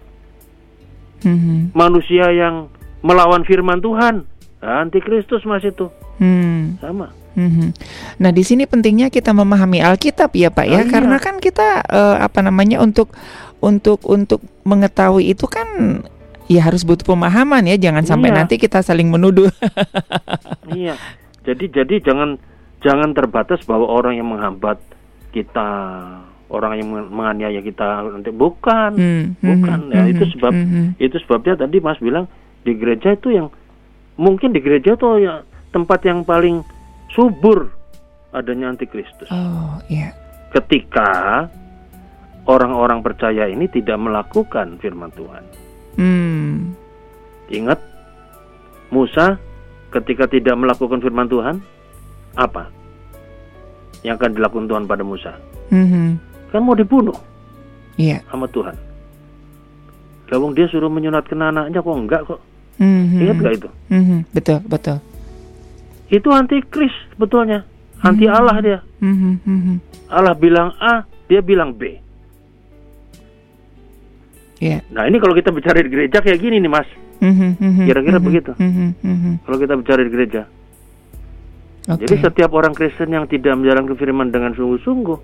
Mm-hmm. 1.26 1.74
Manusia 1.74 2.30
yang 2.34 2.70
melawan 3.02 3.42
firman 3.46 3.82
Tuhan, 3.82 4.26
antikristus 4.62 5.46
mas 5.46 5.66
itu. 5.66 5.90
Hmm. 6.18 6.78
Sama. 6.82 7.14
Mm-hmm. 7.38 7.70
Nah 8.18 8.34
di 8.34 8.42
sini 8.42 8.66
pentingnya 8.66 9.14
kita 9.14 9.30
memahami 9.30 9.82
Alkitab 9.86 10.34
ya 10.34 10.50
Pak 10.50 10.66
ya, 10.66 10.82
oh, 10.82 10.86
iya. 10.86 10.90
karena 10.90 11.18
kan 11.22 11.38
kita 11.38 11.86
uh, 11.86 12.18
apa 12.18 12.42
namanya 12.42 12.82
untuk 12.82 13.14
untuk 13.62 14.02
untuk 14.10 14.42
mengetahui 14.66 15.38
itu 15.38 15.46
kan 15.46 16.02
ya 16.48 16.64
harus 16.64 16.88
butuh 16.88 17.04
pemahaman 17.04 17.68
ya, 17.68 17.76
jangan 17.80 18.04
sampai 18.08 18.32
iya. 18.32 18.38
nanti 18.44 18.56
kita 18.60 18.80
saling 18.80 19.12
menuduh. 19.12 19.52
iya, 20.80 20.96
jadi 21.44 21.84
jadi 21.84 21.96
jangan 22.04 22.40
jangan 22.82 23.12
terbatas 23.14 23.64
bahwa 23.68 23.88
orang 23.88 24.20
yang 24.20 24.32
menghambat 24.32 24.80
kita 25.32 25.70
orang 26.48 26.80
yang 26.80 26.88
menganiaya 27.12 27.60
kita 27.60 28.08
nanti 28.08 28.32
bukan 28.32 28.96
hmm, 28.96 29.24
hmm 29.36 29.44
bukan 29.44 29.80
hmm, 29.84 29.94
ya 29.94 30.04
hmm, 30.08 30.12
itu 30.16 30.24
sebab 30.32 30.54
hmm, 30.56 30.88
itu 30.96 31.18
sebabnya 31.28 31.54
tadi 31.60 31.78
Mas 31.84 32.00
bilang 32.00 32.32
di 32.64 32.72
gereja 32.80 33.20
itu 33.20 33.36
yang 33.36 33.52
mungkin 34.16 34.56
di 34.56 34.64
gereja 34.64 34.96
itu 34.96 35.08
ya 35.20 35.44
tempat 35.76 36.08
yang 36.08 36.24
paling 36.24 36.64
subur 37.12 37.72
adanya 38.32 38.72
antikristus. 38.72 39.28
Oh, 39.32 39.80
iya. 39.88 40.12
Yeah. 40.12 40.12
Ketika 40.52 41.48
orang-orang 42.48 43.04
percaya 43.04 43.52
ini 43.52 43.68
tidak 43.68 44.00
melakukan 44.00 44.80
firman 44.80 45.12
Tuhan. 45.14 45.44
Hmm. 45.98 46.78
Ingat 47.50 47.80
Musa 48.94 49.42
ketika 49.92 50.28
tidak 50.28 50.56
melakukan 50.56 51.02
firman 51.02 51.28
Tuhan 51.28 51.60
apa 52.38 52.70
yang 54.06 54.16
akan 54.20 54.32
dilakukan 54.36 54.68
Tuhan 54.70 54.86
pada 54.86 55.04
Musa? 55.04 55.34
Mm-hmm. 55.74 56.08
Kan 56.54 56.62
mau 56.64 56.78
dibunuh 56.78 57.16
yeah. 58.00 58.24
sama 58.30 58.48
Tuhan. 58.48 58.76
Lawang 60.28 60.54
dia 60.56 60.68
suruh 60.68 60.92
menyunatkan 60.92 61.40
anaknya 61.40 61.80
kok 61.80 61.98
enggak 61.98 62.22
kok? 62.28 62.40
Mm-hmm. 62.78 63.22
Ingat 63.24 63.38
gak 63.42 63.54
itu? 63.58 63.70
Mm-hmm. 63.90 64.20
Betul, 64.32 64.60
betul. 64.68 64.98
Itu 66.08 66.30
anti 66.32 66.64
Kris 66.64 66.94
sebetulnya, 67.16 67.64
anti 68.04 68.28
mm-hmm. 68.28 68.40
Allah 68.40 68.58
dia. 68.64 68.80
Mm-hmm. 69.04 69.76
Allah 70.12 70.36
bilang 70.36 70.72
A, 70.80 71.04
dia 71.28 71.44
bilang 71.44 71.76
B. 71.76 72.00
Yeah. 74.58 74.82
Nah 74.90 75.06
ini 75.06 75.22
kalau 75.22 75.38
kita 75.38 75.54
bicara 75.54 75.82
di 75.86 75.90
gereja 75.90 76.18
kayak 76.22 76.42
gini 76.42 76.58
nih 76.58 76.72
mas, 76.72 76.90
mm-hmm. 77.22 77.86
kira-kira 77.86 78.18
mm-hmm. 78.18 78.28
begitu. 78.28 78.52
Mm-hmm. 78.58 79.34
Kalau 79.46 79.58
kita 79.62 79.74
bicara 79.78 80.00
di 80.02 80.12
gereja, 80.12 80.42
okay. 81.86 82.02
jadi 82.06 82.16
setiap 82.26 82.52
orang 82.58 82.74
Kristen 82.74 83.14
yang 83.14 83.30
tidak 83.30 83.54
menjalankan 83.54 83.94
firman 83.94 84.34
dengan 84.34 84.58
sungguh-sungguh, 84.58 85.20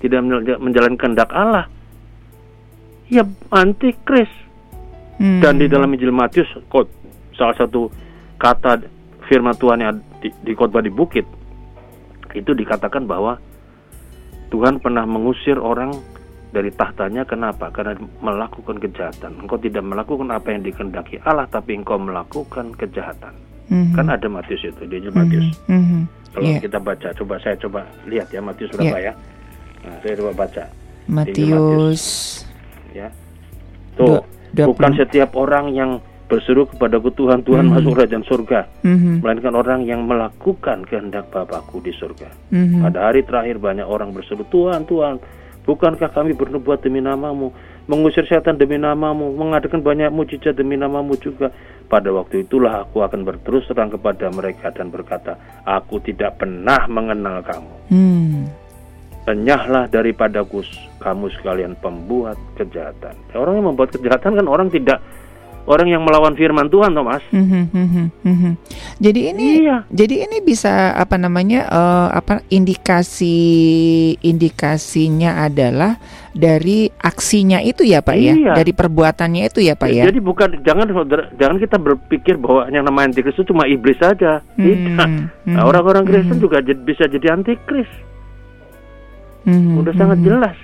tidak 0.00 0.20
menjalankan 0.56 0.96
kehendak 0.96 1.30
Allah, 1.36 1.68
ya 3.12 3.28
antikris. 3.52 4.30
Hmm. 5.16 5.40
Dan 5.40 5.56
di 5.56 5.64
dalam 5.64 5.88
Injil 5.96 6.12
Matius, 6.12 6.44
kok 6.68 6.92
salah 7.32 7.56
satu 7.56 7.88
kata 8.36 8.84
firman 9.24 9.56
Tuhan 9.56 9.80
yang 9.80 9.96
di, 10.20 10.28
di 10.44 10.52
khotbah 10.52 10.84
di 10.84 10.92
bukit 10.92 11.24
itu 12.36 12.52
dikatakan 12.52 13.08
bahwa 13.08 13.40
Tuhan 14.52 14.78
pernah 14.78 15.08
mengusir 15.08 15.56
orang 15.56 15.96
dari 16.56 16.72
tahtanya 16.72 17.28
kenapa? 17.28 17.68
Karena 17.68 17.92
melakukan 18.24 18.80
kejahatan. 18.80 19.44
Engkau 19.44 19.60
tidak 19.60 19.84
melakukan 19.84 20.32
apa 20.32 20.56
yang 20.56 20.64
dikehendaki 20.64 21.20
Allah, 21.28 21.44
tapi 21.52 21.76
engkau 21.76 22.00
melakukan 22.00 22.72
kejahatan. 22.80 23.36
Mm-hmm. 23.68 23.92
Kan 23.92 24.08
ada 24.08 24.24
Matius 24.32 24.64
itu 24.64 24.88
di 24.88 25.04
Matius. 25.12 25.52
Mm-hmm. 25.68 26.02
Kalau 26.32 26.48
yeah. 26.48 26.60
kita 26.64 26.78
baca, 26.80 27.08
coba 27.12 27.34
saya 27.44 27.60
coba 27.60 27.84
lihat 28.08 28.32
ya 28.32 28.40
Matius 28.40 28.72
berapa 28.72 28.96
yeah. 28.96 29.12
ya. 29.12 29.84
Nah, 29.84 29.96
saya 30.00 30.14
coba 30.16 30.32
baca. 30.32 30.64
Matius. 31.12 32.04
Ya. 32.96 33.12
Tuh, 34.00 34.24
du- 34.56 34.72
bukan 34.72 34.96
setiap 34.96 35.36
orang 35.36 35.76
yang 35.76 36.00
berseru 36.26 36.66
kepadaku 36.66 37.12
Tuhan 37.14 37.44
Tuhan 37.44 37.68
mm-hmm. 37.68 37.84
masuk 37.86 37.92
kerajaan 37.94 38.26
surga 38.26 38.60
mm-hmm. 38.82 39.22
melainkan 39.22 39.54
orang 39.54 39.86
yang 39.86 40.02
melakukan 40.10 40.82
kehendak 40.82 41.30
Bapakku 41.30 41.78
di 41.78 41.94
surga 41.94 42.26
mm-hmm. 42.50 42.82
pada 42.82 42.98
hari 43.06 43.22
terakhir 43.22 43.62
banyak 43.62 43.86
orang 43.86 44.10
berseru 44.10 44.42
Tuhan 44.50 44.90
Tuhan 44.90 45.22
bukankah 45.66 46.14
kami 46.14 46.32
bernubuat 46.32 46.80
demi 46.80 47.02
namamu 47.02 47.50
mengusir 47.90 48.24
setan 48.30 48.56
demi 48.56 48.78
namamu 48.78 49.34
mengadakan 49.34 49.82
banyak 49.82 50.08
mujizat 50.14 50.54
demi 50.54 50.78
namamu 50.78 51.18
juga 51.18 51.50
pada 51.90 52.10
waktu 52.14 52.46
itulah 52.46 52.86
aku 52.86 53.02
akan 53.02 53.26
berterus 53.26 53.66
terang 53.66 53.90
kepada 53.90 54.30
mereka 54.30 54.70
dan 54.70 54.88
berkata 54.88 55.36
aku 55.66 55.98
tidak 56.02 56.38
pernah 56.38 56.86
mengenal 56.86 57.42
kamu 57.42 57.74
mm. 57.90 58.66
Enyahlah 59.26 59.90
daripadaku 59.90 60.62
kamu 61.02 61.26
sekalian 61.34 61.74
pembuat 61.82 62.38
kejahatan. 62.54 63.18
Orang 63.34 63.58
yang 63.58 63.74
membuat 63.74 63.90
kejahatan 63.90 64.38
kan 64.38 64.46
orang 64.46 64.70
tidak 64.70 65.02
orang 65.66 65.90
yang 65.90 66.02
melawan 66.06 66.32
firman 66.38 66.70
Tuhan, 66.70 66.94
Thomas. 66.94 67.20
Mm-hmm, 67.34 67.62
mm-hmm, 67.74 68.06
mm-hmm. 68.22 68.52
Jadi 69.02 69.20
ini, 69.34 69.46
iya. 69.66 69.82
jadi 69.90 70.30
ini 70.30 70.38
bisa 70.40 70.94
apa 70.94 71.18
namanya, 71.18 71.66
uh, 71.66 72.08
apa 72.14 72.40
indikasi 72.48 73.34
indikasinya 74.22 75.42
adalah 75.42 75.98
dari 76.32 76.86
aksinya 77.02 77.58
itu 77.60 77.82
ya, 77.82 78.00
Pak 78.00 78.16
ya? 78.16 78.32
iya. 78.38 78.54
ya, 78.54 78.54
dari 78.54 78.72
perbuatannya 78.72 79.42
itu 79.50 79.60
ya, 79.66 79.74
Pak 79.74 79.90
ya. 79.90 80.04
Jadi 80.06 80.20
bukan 80.22 80.48
jangan 80.62 80.86
jangan 81.34 81.56
kita 81.58 81.76
berpikir 81.82 82.38
bahwa 82.38 82.70
yang 82.70 82.86
namanya 82.86 83.12
antikris 83.12 83.34
itu 83.34 83.50
cuma 83.50 83.66
iblis 83.66 83.98
saja. 83.98 84.40
Mm-hmm, 84.54 84.70
Tidak. 84.70 85.08
Nah, 85.50 85.62
orang-orang 85.66 86.06
Kristen 86.06 86.38
mm-hmm. 86.38 86.44
juga 86.46 86.62
bisa 86.62 87.04
jadi 87.10 87.34
antikris. 87.34 87.90
Mm-hmm, 89.46 89.82
Udah 89.82 89.92
sangat 89.98 90.18
mm-hmm. 90.22 90.30
jelas. 90.30 90.56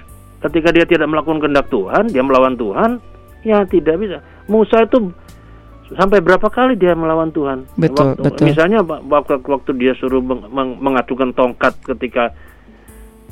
Ketika 0.43 0.75
dia 0.75 0.83
tidak 0.83 1.07
melakukan 1.07 1.38
kehendak 1.38 1.71
Tuhan, 1.71 2.11
dia 2.11 2.19
melawan 2.19 2.59
Tuhan, 2.59 2.99
ya 3.47 3.62
tidak 3.62 3.95
bisa 4.03 4.19
Musa 4.51 4.85
itu 4.85 5.13
sampai 5.95 6.19
berapa 6.25 6.49
kali 6.49 6.75
dia 6.79 6.97
melawan 6.97 7.31
Tuhan? 7.31 7.69
Betul, 7.77 8.17
waktu, 8.17 8.23
betul. 8.25 8.45
Misalnya 8.49 8.81
waktu 8.85 9.39
waktu 9.45 9.71
dia 9.77 9.93
suruh 9.97 10.23
meng, 10.25 10.49
meng, 10.51 10.81
mengadukan 10.81 11.33
tongkat 11.37 11.77
ketika 11.85 12.33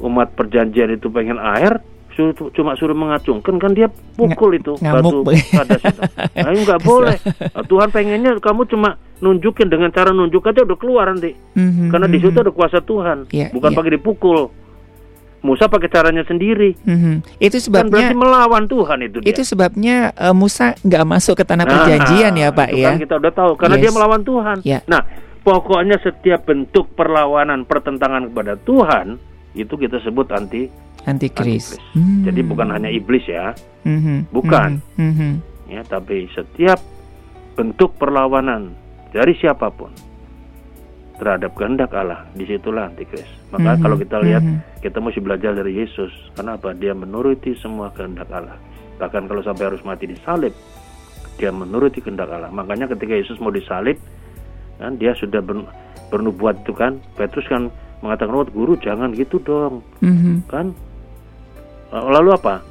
umat 0.01 0.33
perjanjian 0.33 0.92
itu 0.96 1.12
pengen 1.12 1.37
air, 1.37 1.81
suruh, 2.16 2.33
cuma 2.53 2.77
suruh 2.77 2.96
mengacungkan 2.96 3.57
kan 3.61 3.73
dia 3.73 3.88
pukul 4.16 4.56
itu 4.56 4.77
Ngamuk. 4.81 5.29
batu 5.29 5.44
kadas 5.52 5.83
itu. 5.85 6.02
Nah, 6.40 6.52
nggak 6.56 6.81
boleh. 6.85 7.17
Tuhan 7.69 7.88
pengennya 7.92 8.33
kamu 8.40 8.65
cuma 8.69 8.96
nunjukin 9.21 9.69
dengan 9.69 9.92
cara 9.92 10.11
nunjuk 10.11 10.40
aja 10.48 10.65
udah 10.65 10.79
keluar 10.81 11.13
nanti. 11.13 11.37
Mm-hmm, 11.37 11.88
Karena 11.92 12.06
di 12.08 12.19
situ 12.19 12.33
mhm. 12.33 12.44
ada 12.48 12.52
kuasa 12.52 12.79
Tuhan, 12.81 13.29
yeah, 13.31 13.52
bukan 13.52 13.71
yeah. 13.73 13.79
pakai 13.79 13.92
dipukul. 14.00 14.40
Musa 15.40 15.72
pakai 15.72 15.88
caranya 15.88 16.20
sendiri. 16.28 16.76
Mm-hmm. 16.84 17.40
Itu 17.40 17.56
sebabnya 17.60 18.12
kan 18.12 18.12
berarti 18.12 18.16
melawan 18.16 18.64
Tuhan 18.68 18.98
itu. 19.08 19.18
Dia. 19.24 19.28
Itu 19.32 19.42
sebabnya 19.48 19.96
uh, 20.12 20.36
Musa 20.36 20.76
nggak 20.84 21.04
masuk 21.08 21.34
ke 21.40 21.44
tanah 21.48 21.64
nah, 21.64 21.72
perjanjian 21.72 22.32
ya 22.36 22.48
Pak 22.52 22.70
ya. 22.76 22.92
Kan 22.92 23.00
kita 23.00 23.14
udah 23.16 23.32
tahu 23.32 23.52
karena 23.56 23.76
yes. 23.80 23.82
dia 23.82 23.92
melawan 23.96 24.22
Tuhan. 24.22 24.56
Yeah. 24.68 24.82
Nah 24.84 25.02
pokoknya 25.40 25.96
setiap 26.04 26.44
bentuk 26.44 26.92
perlawanan 26.92 27.64
pertentangan 27.64 28.28
kepada 28.28 28.60
Tuhan 28.60 29.06
itu 29.56 29.74
kita 29.80 29.96
sebut 30.04 30.28
anti 30.36 30.68
antikris. 31.08 31.80
Hmm. 31.96 32.28
Jadi 32.28 32.40
bukan 32.44 32.68
hanya 32.76 32.92
iblis 32.92 33.24
ya, 33.24 33.56
mm-hmm. 33.88 34.28
bukan. 34.28 34.84
Mm-hmm. 35.00 35.32
Ya 35.72 35.80
tapi 35.88 36.28
setiap 36.36 36.84
bentuk 37.56 37.96
perlawanan 37.96 38.76
dari 39.08 39.32
siapa 39.40 39.72
pun 39.72 40.10
terhadap 41.21 41.52
kehendak 41.52 41.92
Allah, 41.92 42.25
di 42.33 42.48
situlah 42.48 42.88
antikris. 42.88 43.29
Maka 43.52 43.77
mm-hmm. 43.77 43.83
kalau 43.85 43.96
kita 44.00 44.16
lihat, 44.25 44.40
mm-hmm. 44.40 44.81
kita 44.81 44.98
mesti 45.04 45.21
belajar 45.21 45.52
dari 45.52 45.73
Yesus. 45.77 46.08
Kenapa? 46.33 46.73
Dia 46.73 46.96
menuruti 46.96 47.52
semua 47.60 47.92
kehendak 47.92 48.33
Allah. 48.33 48.56
Bahkan 48.96 49.29
kalau 49.29 49.44
sampai 49.44 49.68
harus 49.68 49.85
mati 49.85 50.08
disalib, 50.08 50.56
dia 51.37 51.52
menuruti 51.52 52.00
kehendak 52.00 52.33
Allah. 52.33 52.48
Makanya 52.48 52.88
ketika 52.88 53.12
Yesus 53.12 53.37
mau 53.37 53.52
disalib, 53.52 54.00
kan 54.81 54.96
dia 54.96 55.12
sudah 55.12 55.44
ber, 55.44 55.68
bernubuat 56.08 56.64
itu 56.64 56.73
kan. 56.73 56.96
Petrus 57.21 57.44
kan 57.52 57.68
mengatakan, 58.00 58.33
oh 58.33 58.48
guru 58.48 58.81
jangan 58.81 59.12
gitu 59.12 59.37
dong, 59.44 59.85
mm-hmm. 60.00 60.48
kan? 60.48 60.73
Lalu 61.92 62.33
apa? 62.33 62.64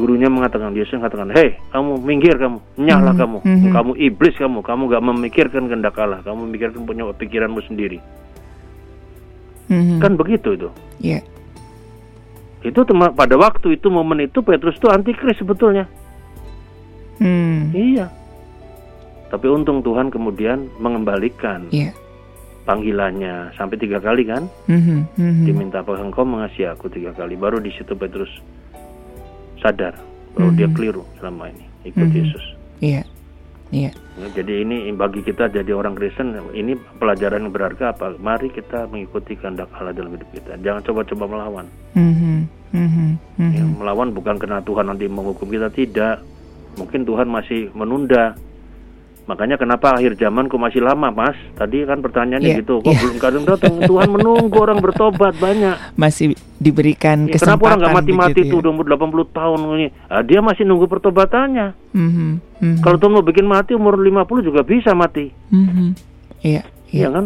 Gurunya 0.00 0.32
mengatakan 0.32 0.72
Yesus 0.72 0.96
mengatakan 0.96 1.28
hei 1.36 1.60
kamu 1.76 2.00
minggir 2.00 2.40
kamu 2.40 2.56
nyala 2.80 3.12
mm 3.12 3.12
-hmm. 3.12 3.20
kamu 3.20 3.36
mm 3.44 3.52
-hmm. 3.52 3.72
kamu 3.76 3.92
iblis 4.00 4.34
kamu 4.40 4.58
kamu 4.64 4.82
gak 4.88 5.04
memikirkan 5.04 5.62
kehendak 5.68 6.00
Allah 6.00 6.24
kamu 6.24 6.48
memikirkan 6.48 6.80
punya 6.88 7.04
pikiranmu 7.12 7.60
sendiri 7.68 8.00
mm 9.68 9.76
-hmm. 9.76 9.98
kan 10.00 10.16
begitu 10.16 10.56
itu 10.56 10.68
yeah. 11.04 11.20
itu 12.64 12.80
pada 13.12 13.34
waktu 13.36 13.76
itu 13.76 13.92
momen 13.92 14.24
itu 14.24 14.40
Petrus 14.40 14.80
itu 14.80 14.88
antikris 14.88 15.36
sebetulnya 15.36 15.84
mm. 17.20 17.76
iya 17.76 18.08
tapi 19.28 19.46
untung 19.52 19.84
Tuhan 19.84 20.08
kemudian 20.08 20.72
mengembalikan 20.80 21.68
yeah. 21.68 21.92
panggilannya 22.64 23.52
sampai 23.60 23.76
tiga 23.76 24.00
kali 24.00 24.24
kan 24.24 24.48
mm 24.64 24.80
-hmm. 24.80 24.98
Mm 25.20 25.32
-hmm. 25.36 25.44
diminta 25.44 25.84
apakah 25.84 26.08
engkau 26.08 26.24
mengasihi 26.24 26.72
aku 26.72 26.88
tiga 26.88 27.12
kali 27.12 27.36
baru 27.36 27.60
di 27.60 27.68
situ 27.76 27.92
Petrus 27.92 28.32
sadar 29.60 29.94
bahwa 30.34 30.50
mm 30.50 30.56
-hmm. 30.56 30.58
dia 30.58 30.68
keliru 30.72 31.04
selama 31.20 31.52
ini 31.52 31.64
ikut 31.86 32.00
mm 32.00 32.10
-hmm. 32.10 32.20
Yesus. 32.20 32.44
Iya. 32.80 33.02
Iya. 33.70 33.94
Ya, 34.18 34.26
jadi 34.34 34.66
ini 34.66 34.90
bagi 34.98 35.22
kita 35.22 35.46
jadi 35.46 35.70
orang 35.70 35.94
Kristen 35.94 36.34
ini 36.58 36.74
pelajaran 36.98 37.46
yang 37.46 37.54
berharga 37.54 37.94
apa? 37.94 38.18
Mari 38.18 38.50
kita 38.50 38.90
mengikuti 38.90 39.38
kehendak 39.38 39.70
Allah 39.78 39.94
dalam 39.94 40.10
hidup 40.10 40.26
kita. 40.34 40.58
Jangan 40.58 40.82
coba-coba 40.82 41.24
melawan. 41.30 41.66
Mm 41.94 42.12
-hmm. 42.12 42.38
Mm 42.74 42.88
-hmm. 43.38 43.50
Ya, 43.54 43.62
melawan 43.62 44.10
bukan 44.10 44.42
karena 44.42 44.58
Tuhan 44.66 44.90
nanti 44.90 45.06
menghukum 45.06 45.46
kita 45.46 45.70
tidak. 45.70 46.18
Mungkin 46.74 47.06
Tuhan 47.06 47.30
masih 47.30 47.70
menunda. 47.70 48.34
Makanya 49.30 49.54
kenapa 49.54 49.94
akhir 49.94 50.18
zaman 50.18 50.50
kok 50.50 50.58
masih 50.58 50.82
lama, 50.82 51.14
Mas? 51.14 51.38
Tadi 51.54 51.86
kan 51.86 52.02
pertanyaannya 52.02 52.50
Iya, 52.50 52.58
gitu. 52.66 52.82
Kok 52.82 52.90
iya. 52.90 52.98
belum 52.98 53.16
kadang 53.16 53.44
datang? 53.46 53.78
Tuhan 53.78 54.10
menunggu 54.10 54.56
orang 54.58 54.82
bertobat 54.82 55.38
banyak. 55.38 55.78
Masih 55.94 56.34
diberikan 56.58 57.30
Ya, 57.30 57.38
kesempatan 57.38 57.54
kenapa 57.54 57.64
orang 57.64 57.78
nggak 57.78 57.94
mati-mati 57.94 58.40
tuh 58.42 58.58
ya? 58.58 58.60
udah 58.60 58.70
umur 58.74 58.86
80 58.90 59.30
tahun 59.30 59.58
ini? 59.72 59.86
Ah, 60.04 60.22
dia 60.26 60.42
masih 60.42 60.66
nunggu 60.66 60.90
pertobatannya. 60.90 61.78
Mhm, 61.92 62.28
mhm, 62.58 62.76
Kalau 62.82 62.98
Tuhan 62.98 63.12
mau 63.12 63.22
bikin 63.22 63.46
mati 63.46 63.72
umur 63.72 63.94
50 63.94 64.42
juga 64.42 64.60
bisa 64.60 64.90
mati. 64.92 65.30
mhm. 65.48 65.94
Iya, 66.42 66.66
iya. 66.90 67.06
Iya 67.06 67.08
kan? 67.12 67.24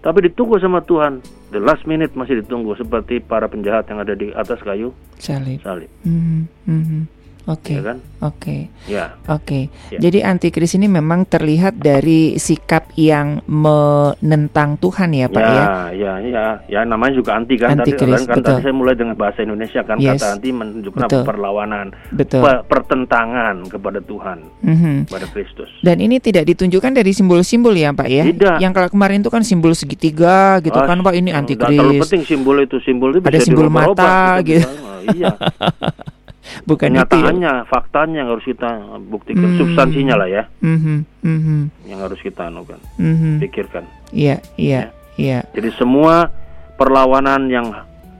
Tapi 0.00 0.18
ditunggu 0.26 0.58
sama 0.58 0.80
Tuhan. 0.80 1.22
The 1.48 1.58
last 1.58 1.84
minute 1.84 2.12
masih 2.12 2.42
ditunggu 2.42 2.74
seperti 2.74 3.20
para 3.20 3.46
penjahat 3.46 3.86
yang 3.86 4.00
ada 4.00 4.12
di 4.12 4.28
atas 4.30 4.58
kayu 4.58 4.90
Salib. 5.16 5.62
salib. 5.62 5.86
Mhm, 6.02 6.50
mhm. 6.66 7.00
Oke. 7.48 7.74
Ya 7.74 7.82
kan? 7.82 7.96
Oke. 8.20 8.56
Ya. 8.84 9.04
Oke, 9.26 9.60
Ya. 9.88 9.98
jadi 10.00 10.26
antikris 10.26 10.74
ini 10.74 10.84
memang 10.84 11.24
terlihat 11.24 11.76
dari 11.76 12.36
sikap 12.36 12.92
yang 12.92 13.40
menentang 13.46 14.76
Tuhan 14.76 15.12
ya 15.12 15.26
Pak 15.26 15.38
ya. 15.38 15.48
ya, 15.48 15.64
ya, 15.90 16.12
ya, 16.20 16.44
ya, 16.66 16.80
namanya 16.82 17.14
juga 17.14 17.32
anti 17.34 17.56
kan. 17.56 17.72
Tadi, 17.72 17.88
Antikris, 17.88 18.20
kan, 18.20 18.24
kan 18.26 18.36
betul. 18.36 18.48
tadi 18.50 18.62
saya 18.62 18.74
mulai 18.74 18.94
dengan 18.94 19.14
bahasa 19.14 19.40
Indonesia 19.40 19.80
kan 19.80 19.96
Yes. 19.96 20.18
kata 20.18 20.26
anti 20.34 20.50
menunjukkan 20.50 21.00
Betul. 21.00 21.22
perlawanan, 21.24 21.86
Betul. 22.10 22.40
pe- 22.42 22.62
pertentangan 22.64 23.56
kepada 23.66 24.00
Tuhan, 24.00 24.38
Mhm. 24.60 24.94
kepada 25.06 25.26
Kristus. 25.28 25.70
Dan 25.80 25.96
ini 25.98 26.18
tidak 26.18 26.44
ditunjukkan 26.44 26.92
dari 26.92 27.12
simbol-simbol 27.12 27.72
ya 27.72 27.92
Pak 27.92 28.08
ya. 28.08 28.24
Tidak. 28.26 28.56
Yang 28.58 28.72
kalau 28.74 28.88
kemarin 28.90 29.20
itu 29.20 29.30
kan 29.30 29.40
simbol 29.40 29.72
segitiga 29.72 30.60
gitu 30.60 30.74
Ah, 30.74 30.84
kan 30.84 31.00
Pak 31.00 31.14
ini 31.14 31.30
nggak 31.30 31.48
terlalu 31.48 31.80
antikris. 31.96 32.00
penting 32.04 32.22
simbol 32.26 32.56
itu 32.58 32.76
simbol 32.82 33.10
itu 33.10 33.22
Ada 33.22 33.30
bisa 33.30 33.46
simbol 33.46 33.68
mata, 33.68 34.36
bisa 34.36 34.44
gitu. 34.44 34.66
bisa- 34.66 34.86
iya 35.08 35.32
Bukan 36.64 36.88
itu. 36.88 36.94
ya. 36.94 37.04
kenyataannya 37.04 37.52
faktanya 37.64 38.16
yang 38.18 38.30
harus 38.30 38.44
kita 38.44 38.68
buktikan 39.04 39.46
Hmm. 39.46 39.58
substansinya 39.58 40.14
lah 40.16 40.28
ya 40.28 40.44
Mhm, 40.60 40.96
mhm, 41.20 41.60
yang 41.84 42.00
harus 42.00 42.18
kita 42.18 42.46
anukan 42.46 42.78
mhm. 42.96 43.40
pikirkan 43.40 43.84
Iya, 44.08 44.40
iya, 44.54 44.88
iya. 45.14 45.44
jadi 45.50 45.68
semua 45.74 46.32
perlawanan 46.74 47.46
yang 47.46 47.66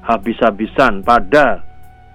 habis-habisan 0.03 1.01
pada 1.01 1.63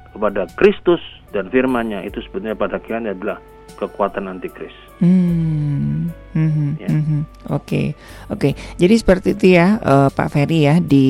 kepada 0.10 0.46
Kristus 0.54 1.02
dan 1.30 1.48
firman-Nya 1.48 2.04
itu 2.04 2.22
sebenarnya 2.22 2.54
pada 2.56 2.78
akhirnya 2.78 3.12
adalah 3.12 3.38
kekuatan 3.76 4.28
antikris 4.28 4.74
Hmm, 4.98 6.14
mhm, 6.34 6.68
Ya. 6.78 6.88
mhm. 6.90 7.20
Oke, 7.50 7.94
oke. 8.28 8.54
Jadi 8.76 8.94
seperti 8.96 9.28
itu 9.34 9.56
ya, 9.56 9.78
eh, 9.78 10.10
Pak 10.10 10.28
Ferry 10.30 10.66
ya 10.66 10.78
di 10.78 11.08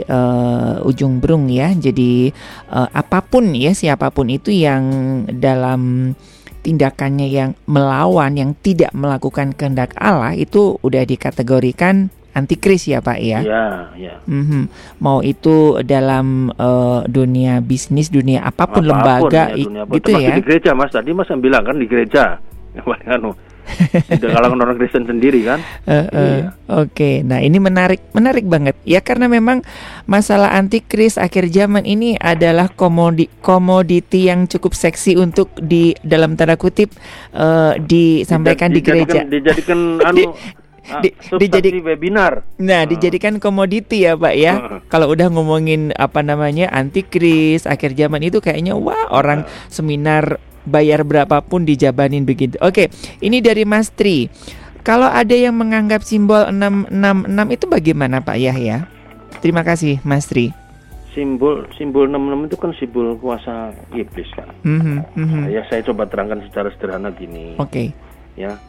eh, 0.00 0.74
ujung 0.82 1.18
Brung 1.18 1.48
ya. 1.48 1.72
Jadi 1.72 2.28
eh, 2.70 2.88
apa 2.92 3.20
pun 3.20 3.52
ya 3.52 3.72
siapa 3.72 4.08
pun 4.08 4.28
itu 4.28 4.48
yang 4.50 4.84
dalam 5.28 6.12
tindakannya 6.60 7.28
yang 7.30 7.50
melawan, 7.64 8.34
yang 8.34 8.50
tidak 8.58 8.90
melakukan 8.90 9.54
kehendak 9.54 9.94
Allah 9.94 10.34
itu 10.34 10.74
udah 10.82 11.06
dikategorikan 11.06 12.10
antikris 12.34 12.84
ya 12.84 13.00
Pak 13.00 13.18
ya. 13.22 13.40
ya 13.40 13.64
ya 13.96 14.14
Mhm. 14.26 14.68
Mau 15.00 15.22
itu 15.22 15.78
dalam 15.86 16.50
eh, 16.50 17.00
dunia 17.06 17.62
bisnis, 17.62 18.10
dunia 18.10 18.42
apa 18.42 18.66
pun, 18.66 18.82
lembaga, 18.84 19.54
ya, 19.54 19.62
dunia 19.62 19.82
apa. 19.86 19.94
gitu 19.96 20.10
Termasuk 20.12 20.26
ya. 20.28 20.34
di 20.34 20.42
gereja 20.44 20.70
mas 20.74 20.90
tadi 20.90 21.10
mas 21.14 21.28
yang 21.30 21.40
bilang 21.40 21.62
kan 21.64 21.78
di 21.78 21.86
gereja 21.86 22.36
anu 23.08 23.32
di 24.10 24.26
kalangan 24.26 24.58
orang 24.58 24.76
Kristen 24.76 25.04
sendiri 25.04 25.42
kan 25.42 25.58
Eh, 25.84 26.06
eh, 26.06 26.36
Iya. 26.36 26.48
Oke, 26.66 27.22
nah 27.22 27.38
ini 27.38 27.56
menarik, 27.56 28.02
menarik 28.10 28.42
banget 28.42 28.74
ya 28.82 28.98
karena 28.98 29.26
memang 29.26 29.62
masalah 30.04 30.50
antikris 30.52 31.14
akhir 31.14 31.46
zaman 31.48 31.82
ini 31.82 32.14
adalah 32.16 32.66
komodi 32.68 33.30
komoditi 33.40 34.26
yang 34.26 34.44
cukup 34.44 34.72
seksi 34.72 35.14
untuk 35.14 35.50
di 35.56 35.94
dalam 36.00 36.34
tanda 36.34 36.54
kutip 36.54 36.90
eh, 37.30 37.72
disampaikan 37.80 38.70
di 38.70 38.80
gereja. 38.80 39.22
dijadikan, 39.22 39.26
dijadikan 39.28 39.78
anu 40.08 40.22
ah, 40.86 41.00
di- 41.00 41.14
substansi 41.16 41.38
dijadik- 41.40 41.74
webinar 41.82 42.32
Nah, 42.56 42.82
dijadikan 42.82 43.36
komoditi 43.36 44.02
ya, 44.02 44.14
Pak 44.14 44.34
ya. 44.34 44.52
Heeh. 44.56 44.78
Kalau 44.86 45.06
udah 45.08 45.28
ngomongin 45.28 45.90
apa 45.92 46.18
namanya 46.20 46.66
antikris 46.70 47.62
akhir 47.64 47.94
zaman 47.94 48.22
itu 48.22 48.38
kayaknya 48.38 48.74
wah 48.74 49.06
orang 49.08 49.42
seminar 49.68 50.38
bayar 50.66 51.06
berapapun 51.06 51.62
dijabanin 51.62 52.26
begitu. 52.26 52.58
Oke, 52.60 52.90
ini 53.22 53.38
dari 53.38 53.62
Mas 53.62 53.88
Tri. 53.88 54.28
Kalau 54.82 55.06
ada 55.06 55.34
yang 55.34 55.54
menganggap 55.54 56.02
simbol 56.02 56.46
666 56.50 57.54
itu 57.54 57.64
bagaimana 57.66 58.22
Pak 58.22 58.38
Yahya? 58.38 58.86
Terima 59.38 59.62
kasih 59.62 59.98
Mas 60.02 60.26
Tri. 60.26 60.50
simbol 61.10 61.64
simbol 61.72 62.04
66 62.12 62.44
itu 62.44 62.56
kan 62.60 62.70
simbol 62.76 63.16
kuasa 63.16 63.72
iblis 63.96 64.28
kan 64.36 64.52
Mhm, 64.60 65.16
mhm. 65.16 65.42
ya 65.48 65.64
saya 65.64 65.80
coba 65.80 66.04
terangkan 66.04 66.44
secara 66.44 66.68
sederhana 66.68 67.08
gini 67.08 67.56
Oke. 67.56 67.96
ya 68.36 68.60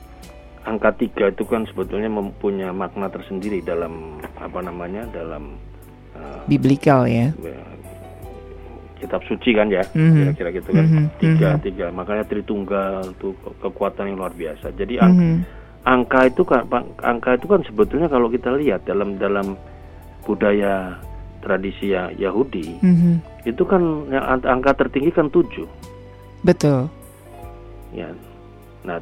angka 0.63 0.95
tiga 0.95 1.27
itu 1.27 1.43
kan 1.43 1.67
sebetulnya 1.67 2.07
mempunyai 2.07 2.71
makna 2.71 3.11
tersendiri 3.11 3.59
dalam 3.59 4.15
apa 4.39 4.63
namanya 4.63 5.03
dalam 5.11 5.59
eh, 6.15 6.39
Biblical 6.47 7.03
ya. 7.11 7.35
Kitab 8.97 9.21
suci 9.23 9.53
kan 9.53 9.67
ya 9.67 9.85
Mhm. 9.87 10.33
kira-kira 10.33 10.49
gitu 10.51 10.69
kan 10.69 10.85
Mhm, 10.85 11.03
tiga 11.17 11.49
mhm. 11.53 11.61
tiga 11.61 11.85
makanya 11.89 12.23
tritunggal 12.25 12.93
itu 13.07 13.33
ke- 13.33 13.55
kekuatan 13.61 14.09
yang 14.09 14.17
luar 14.17 14.33
biasa 14.33 14.73
jadi 14.73 14.99
ang- 14.99 15.15
Mhm. 15.15 15.37
angka 15.85 16.19
itu 16.27 16.41
kan 16.41 16.67
angka 16.99 17.37
itu 17.37 17.45
kan 17.45 17.61
sebetulnya 17.63 18.07
kalau 18.07 18.27
kita 18.27 18.51
lihat 18.53 18.83
dalam 18.83 19.15
dalam 19.15 19.55
budaya 20.23 20.99
tradisi 21.39 21.95
ya- 21.95 22.11
Yahudi 22.11 22.81
Mhm. 22.81 23.45
itu 23.45 23.63
kan 23.63 23.79
yang 24.09 24.25
ang- 24.25 24.47
angka 24.49 24.83
tertinggi 24.83 25.09
kan 25.09 25.29
tujuh 25.29 25.69
Betul. 26.41 26.91
ya 27.89 28.11
nah 28.83 28.99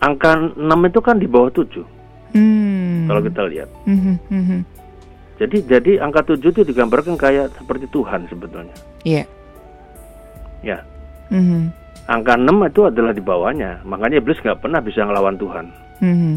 angka 0.00 0.56
6 0.56 0.80
itu 0.86 1.00
kan 1.00 1.16
di 1.16 1.28
bawah 1.28 1.52
tujuh 1.52 1.84
Hmm. 2.32 3.04
kalau 3.04 3.20
kita 3.20 3.42
lihat 3.50 3.68
Mhm, 3.84 4.14
mhm. 4.30 4.58
jadi 5.36 5.56
jadi 5.66 5.92
angka 6.00 6.32
tujuh 6.32 6.48
itu 6.50 6.62
digambarkan 6.64 7.18
kayak 7.18 7.52
seperti 7.58 7.84
Tuhan 7.90 8.24
sebetulnya 8.30 8.72
Iya. 9.02 9.24
ya 10.60 10.78
Mhm, 11.30 11.70
angka 12.04 12.34
6 12.34 12.50
itu 12.66 12.80
adalah 12.84 13.12
di 13.12 13.22
bawahnya 13.22 13.80
makanya 13.82 14.18
iblis 14.18 14.36
nggak 14.38 14.60
pernah 14.60 14.78
bisa 14.78 15.02
ngelawan 15.02 15.36
Tuhan 15.36 15.66
mhm. 15.98 16.34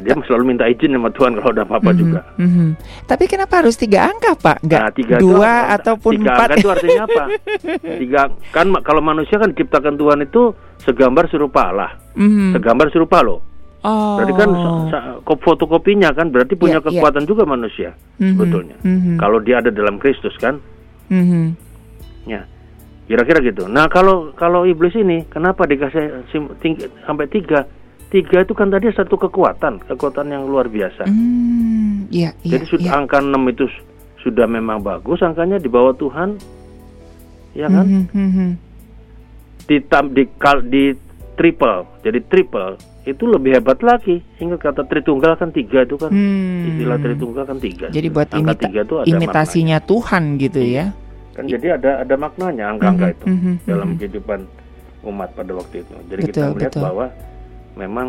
dia 0.00 0.14
selalu 0.22 0.44
minta 0.48 0.64
izin 0.64 0.94
sama 0.94 1.10
Tuhan 1.10 1.34
kalau 1.34 1.50
ada 1.50 1.62
apa-apa 1.62 1.90
Mhm, 1.90 1.98
juga 1.98 2.20
mhm. 2.36 2.68
Tapi 3.04 3.24
kenapa 3.26 3.60
harus 3.60 3.76
tiga 3.76 4.08
angka 4.08 4.32
Pak? 4.34 4.64
Enggak 4.64 4.80
Nah, 4.80 4.92
tiga 4.92 5.14
itu 5.18 5.24
dua 5.28 5.44
apa? 5.44 5.74
ataupun 5.76 6.12
tiga 6.14 6.30
empat? 6.30 6.40
angka 6.40 6.56
itu 6.56 6.68
artinya 6.70 7.02
apa? 7.04 7.22
Tiga 8.00 8.20
kan 8.48 8.66
kalau 8.80 9.02
manusia 9.02 9.36
kan 9.36 9.52
diciptakan 9.52 9.94
Tuhan 9.94 10.24
itu 10.24 10.42
segambar 10.80 11.28
serupa 11.28 11.68
Allah, 11.68 11.90
Mhm. 12.16 12.56
segambar 12.56 12.88
serupa 12.88 13.20
loh. 13.20 13.44
Oh. 13.84 14.16
Berarti 14.16 14.32
kan 14.32 14.48
fotokopinya 15.36 16.08
kan 16.10 16.30
berarti 16.30 16.56
punya 16.56 16.80
Iya, 16.80 16.82
iya. 16.82 16.90
kekuatan 16.96 17.24
juga 17.24 17.44
manusia 17.44 17.92
Mhm, 18.16 18.30
sebetulnya. 18.32 18.76
mhm, 18.80 19.14
Kalau 19.16 19.38
dia 19.38 19.60
ada 19.60 19.68
dalam 19.68 20.00
Kristus 20.00 20.32
kan, 20.38 20.56
mhm. 21.08 21.52
Ya 22.24 22.42
kira-kira 23.04 23.44
gitu. 23.44 23.68
Nah 23.68 23.86
kalau 23.92 24.32
kalau 24.32 24.64
iblis 24.64 24.96
ini 24.96 25.28
kenapa 25.28 25.68
dikasih 25.68 26.24
tinggi, 26.60 26.88
sampai 27.04 27.28
tiga? 27.28 27.68
Tiga 28.08 28.46
itu 28.46 28.54
kan 28.54 28.70
tadi 28.70 28.88
satu 28.94 29.18
kekuatan, 29.18 29.82
kekuatan 29.90 30.30
yang 30.30 30.46
luar 30.46 30.70
biasa. 30.70 31.02
Hmm, 31.02 32.06
iya, 32.14 32.30
iya, 32.46 32.56
Jadi 32.56 32.64
sudah 32.70 32.90
iya. 32.94 32.98
angka 33.02 33.18
6 33.18 33.34
itu 33.50 33.66
sudah 34.22 34.46
memang 34.46 34.78
bagus 34.78 35.18
angkanya 35.18 35.58
di 35.58 35.66
bawah 35.66 35.90
Tuhan. 35.98 36.38
Ya 37.58 37.66
kan? 37.66 37.82
Mhm, 37.82 38.04
mhm. 38.14 38.48
Ditam, 39.66 40.14
di 40.14 40.30
kal, 40.38 40.62
di 40.62 40.94
triple. 41.34 42.06
Jadi 42.06 42.18
triple 42.30 42.78
itu 43.02 43.26
lebih 43.26 43.58
hebat 43.58 43.82
lagi. 43.82 44.22
Ingat 44.38 44.62
kata 44.62 44.86
Tritunggal 44.86 45.34
kan 45.34 45.50
tiga 45.50 45.82
itu 45.82 45.98
kan. 45.98 46.14
Hmm. 46.14 46.70
Istilah 46.70 46.98
Tritunggal 47.02 47.44
kan 47.50 47.58
tiga. 47.58 47.86
Jadi 47.90 48.08
buat 48.14 48.30
angka 48.30 48.54
imita- 48.54 48.62
tiga 48.70 48.80
itu 48.86 48.94
ada 49.02 49.06
imitasinya 49.10 49.78
Tuhan 49.82 50.38
gitu 50.38 50.62
ya. 50.62 50.94
Kan 51.34 51.44
jadi 51.44 51.66
ada 51.74 52.06
ada 52.06 52.14
maknanya 52.14 52.70
angka-angka 52.70 53.06
Mhm, 53.06 53.14
itu 53.14 53.24
mhm, 53.26 53.52
dalam 53.66 53.88
mhm. 53.90 53.96
kehidupan 53.98 54.40
umat 55.04 55.30
pada 55.34 55.52
waktu 55.52 55.74
itu. 55.82 55.94
Jadi 56.08 56.20
kita 56.24 56.38
Betul, 56.40 56.52
melihat 56.54 56.72
betul. 56.72 56.82
bahwa 56.86 57.06
memang 57.74 58.06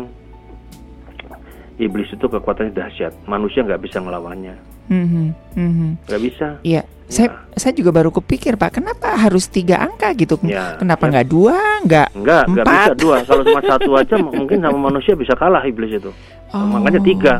iblis 1.76 2.08
itu 2.08 2.24
kekuatannya 2.24 2.72
dahsyat. 2.72 3.12
Manusia 3.26 3.60
nggak 3.66 3.82
bisa 3.82 3.98
ngelawannya. 4.00 4.54
Mhm, 4.86 5.24
mhm. 5.58 5.88
Nggak 6.06 6.20
bisa. 6.22 6.46
Iya, 6.62 6.82
saya 7.10 7.28
saya 7.52 7.74
juga 7.74 7.90
baru 7.90 8.14
kepikir 8.14 8.54
Pak, 8.54 8.78
kenapa 8.78 9.18
harus 9.18 9.50
tiga 9.50 9.82
angka 9.82 10.14
gitu? 10.14 10.38
Ya, 10.46 10.78
kenapa 10.78 11.10
ya. 11.10 11.18
nggak 11.18 11.26
dua, 11.26 11.58
nggak 11.82 12.08
Enggak, 12.14 12.42
enggak 12.46 12.64
Empat. 12.64 12.78
bisa 12.86 12.94
dua. 12.94 13.16
Kalau 13.26 13.42
cuma 13.42 13.62
satu 13.66 13.90
aja 13.98 14.14
mungkin 14.38 14.58
sama 14.62 14.78
manusia 14.78 15.12
bisa 15.18 15.34
kalah 15.34 15.66
iblis 15.66 15.98
itu. 15.98 16.10
Makanya 16.54 17.00
tiga. 17.02 17.34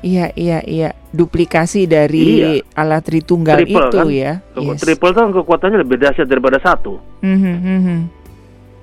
Iya, 0.00 0.32
iya, 0.32 0.58
iya. 0.64 0.90
Duplikasi 1.12 1.84
dari 1.84 2.40
Iya. 2.40 2.50
alat 2.72 3.04
Tritunggal 3.04 3.60
Triple, 3.60 3.88
itu 3.92 3.98
kan? 4.00 4.06
ya. 4.08 4.32
Yes. 4.56 4.80
Triple 4.80 5.12
kan 5.12 5.28
kekuatannya 5.34 5.78
lebih 5.84 6.00
dahsyat 6.00 6.28
daripada 6.28 6.56
satu. 6.62 6.96
Mhm, 7.20 7.54
mhm. 7.60 7.98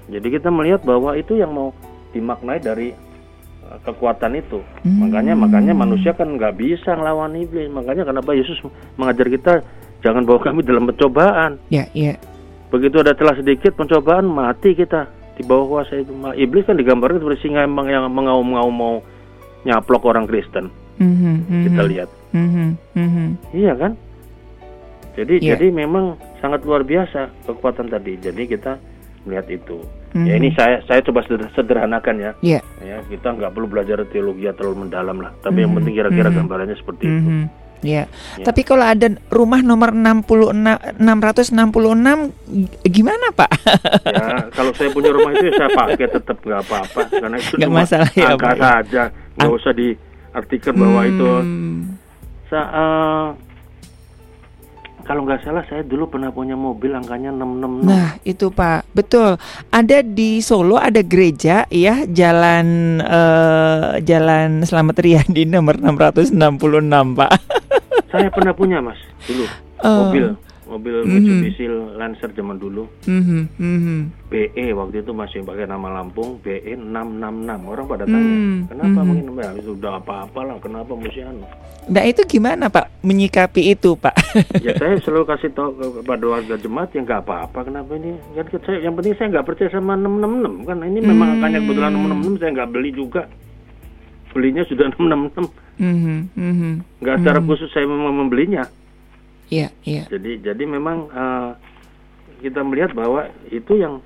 Jadi 0.07 0.27
kita 0.31 0.47
melihat 0.53 0.85
bahwa 0.85 1.17
itu 1.17 1.35
yang 1.35 1.51
mau 1.51 1.75
dimaknai 2.15 2.63
dari 2.63 2.95
uh, 3.67 3.77
kekuatan 3.83 4.39
itu. 4.39 4.63
Hmm. 4.85 5.03
Makanya 5.03 5.35
makanya 5.35 5.73
manusia 5.75 6.15
kan 6.15 6.31
nggak 6.37 6.55
bisa 6.55 6.95
ngelawan 6.95 7.35
iblis. 7.35 7.67
Makanya 7.67 8.07
kenapa 8.07 8.31
Yesus 8.31 8.55
mengajar 8.95 9.27
kita 9.27 9.53
jangan 10.05 10.23
bawa 10.23 10.39
kami 10.39 10.63
dalam 10.63 10.87
pencobaan. 10.87 11.59
Ya, 11.67 11.89
ya. 11.91 12.15
begitu 12.67 12.99
ada 12.99 13.15
celah 13.15 13.39
sedikit 13.39 13.79
pencobaan 13.79 14.27
mati 14.27 14.75
kita 14.75 15.07
di 15.39 15.43
bawah 15.47 15.83
kuasa 15.83 16.03
itu. 16.03 16.11
Iblis 16.35 16.67
kan 16.67 16.75
digambarkan 16.75 17.23
seperti 17.23 17.47
singa 17.47 17.63
yang 17.63 18.11
mengaum-ngaum 18.11 18.75
mau 18.75 18.95
nyaplok 19.63 20.03
orang 20.07 20.27
Kristen. 20.27 20.67
Mm-hmm, 20.97 21.63
kita 21.69 21.81
lihat. 21.85 22.09
Mm-hmm, 22.33 22.67
mm-hmm. 22.97 23.27
Iya 23.53 23.73
kan? 23.77 23.91
Jadi 25.17 25.33
yeah. 25.41 25.57
jadi 25.57 25.73
memang 25.73 26.17
sangat 26.37 26.61
luar 26.65 26.85
biasa 26.85 27.33
kekuatan 27.49 27.89
tadi. 27.89 28.17
Jadi 28.21 28.43
kita 28.45 28.77
melihat 29.25 29.47
itu. 29.49 29.81
Mm-hmm. 30.13 30.25
Ya 30.25 30.33
ini 30.37 30.49
saya 30.53 30.77
saya 30.85 31.01
coba 31.05 31.25
sederhanakan 31.53 32.15
ya. 32.21 32.31
Yeah. 32.41 32.63
Ya 32.81 33.01
kita 33.09 33.33
nggak 33.33 33.53
perlu 33.53 33.67
belajar 33.69 34.01
teologi 34.09 34.45
terlalu 34.53 34.87
mendalam 34.87 35.17
lah. 35.21 35.33
Tapi 35.41 35.61
mm-hmm. 35.61 35.63
yang 35.65 35.71
penting 35.77 35.93
kira-kira 35.97 36.29
mm-hmm. 36.29 36.39
gambarannya 36.45 36.77
seperti 36.77 37.05
mm-hmm. 37.05 37.41
itu. 37.45 37.65
Ya. 37.85 38.09
ya. 38.37 38.45
Tapi 38.49 38.65
kalau 38.65 38.81
ada 38.81 39.05
rumah 39.29 39.61
nomor 39.61 39.93
66 39.93 40.97
666 40.97 42.89
gimana, 42.89 43.29
Pak? 43.37 43.51
ya, 44.01 44.49
kalau 44.49 44.73
saya 44.73 44.89
punya 44.89 45.13
rumah 45.13 45.29
itu 45.37 45.53
saya 45.53 45.69
pakai 45.77 46.07
tetap 46.09 46.37
nggak 46.41 46.61
apa-apa 46.65 47.01
karena 47.13 47.37
itu 47.37 47.53
gak 47.53 47.69
cuma 47.69 47.85
masalah 47.85 48.09
ya, 48.17 48.33
angka 48.33 48.49
Pak. 48.49 48.57
saja. 48.57 49.03
Nggak 49.37 49.53
usah 49.53 49.71
diartikan 49.77 50.06
hmm. 50.45 50.77
bahwa 50.77 51.01
itu 51.07 51.27
sa 52.47 52.59
uh, 52.71 53.27
kalau 55.07 55.23
nggak 55.23 55.39
salah 55.47 55.63
saya 55.71 55.87
dulu 55.87 56.11
pernah 56.11 56.35
punya 56.35 56.59
mobil 56.59 56.91
angkanya 56.91 57.31
666. 57.31 57.87
Nah, 57.87 58.19
itu 58.27 58.51
Pak. 58.51 58.91
Betul. 58.91 59.39
Ada 59.71 60.03
di 60.03 60.43
Solo 60.43 60.75
ada 60.75 60.99
gereja 60.99 61.63
ya, 61.71 62.03
jalan 62.03 62.99
uh, 62.99 64.03
Jalan 64.03 64.67
Selamat 64.67 64.99
Riyadi 64.99 65.47
nomor 65.47 65.79
666, 65.79 66.43
Pak. 67.15 67.31
Saya 68.11 68.27
pernah 68.31 68.51
punya 68.51 68.83
mas 68.83 68.99
dulu 69.27 69.47
uh, 69.83 70.07
mobil 70.07 70.25
mobil 70.67 71.01
mm 71.01 71.07
-hmm. 71.07 71.15
Mitsubishi 71.23 71.65
Lancer 71.95 72.29
zaman 72.35 72.59
dulu. 72.59 72.85
Mm 73.07 73.21
-hmm, 73.23 73.41
mm 73.57 73.79
-hmm. 73.79 73.99
BE 74.27 74.65
waktu 74.75 74.95
itu 75.01 75.11
masih 75.15 75.39
pakai 75.47 75.65
nama 75.65 75.87
Lampung 75.89 76.43
BE 76.43 76.75
666 76.75 77.71
orang 77.71 77.85
pada 77.87 78.03
tanya 78.03 78.19
mm 78.19 78.43
-hmm. 78.43 78.59
kenapa 78.67 78.89
mm 78.91 78.97
-hmm. 78.99 79.07
mungkin 79.07 79.39
ya, 79.39 79.49
sudah 79.63 79.91
apa-apa 80.03 80.39
lah 80.43 80.57
kenapa 80.59 80.91
mesti 80.93 81.21
anu. 81.23 81.47
Nah 81.87 82.03
itu 82.03 82.21
gimana 82.27 82.67
Pak 82.67 82.99
menyikapi 82.99 83.71
itu 83.71 83.95
Pak? 83.95 84.15
ya 84.65 84.75
saya 84.75 84.99
selalu 84.99 85.23
kasih 85.31 85.55
tahu 85.55 86.03
kepada 86.03 86.25
warga 86.27 86.55
jemaat 86.59 86.91
yang 86.91 87.07
nggak 87.07 87.23
apa-apa 87.23 87.59
kenapa 87.63 87.95
ini 87.95 88.19
kan 88.35 88.45
saya 88.67 88.83
yang 88.83 88.93
penting 88.99 89.15
saya 89.15 89.27
nggak 89.31 89.47
percaya 89.47 89.71
sama 89.71 89.95
666 89.95 90.67
kan 90.67 90.77
ini 90.83 90.99
memang 90.99 91.15
mm 91.15 91.21
-hmm. 91.23 91.33
angkanya 91.39 91.59
kebetulan 91.63 91.91
666 91.95 92.41
saya 92.43 92.51
nggak 92.59 92.71
beli 92.75 92.91
juga 92.91 93.21
belinya 94.35 94.63
sudah 94.67 94.85
666 94.93 95.81
mm 95.81 95.97
-hmm. 96.35 96.73
nggak 97.01 97.15
secara 97.23 97.39
mm 97.39 97.45
-hmm. 97.47 97.49
khusus 97.49 97.69
saya 97.71 97.85
memang 97.87 98.13
membelinya 98.13 98.63
iya 99.47 99.67
iya. 99.83 100.03
Jadi 100.07 100.43
jadi 100.43 100.63
memang 100.63 101.07
uh, 101.11 101.51
kita 102.43 102.61
melihat 102.61 102.93
bahwa 102.93 103.27
itu 103.49 103.79
yang 103.79 103.99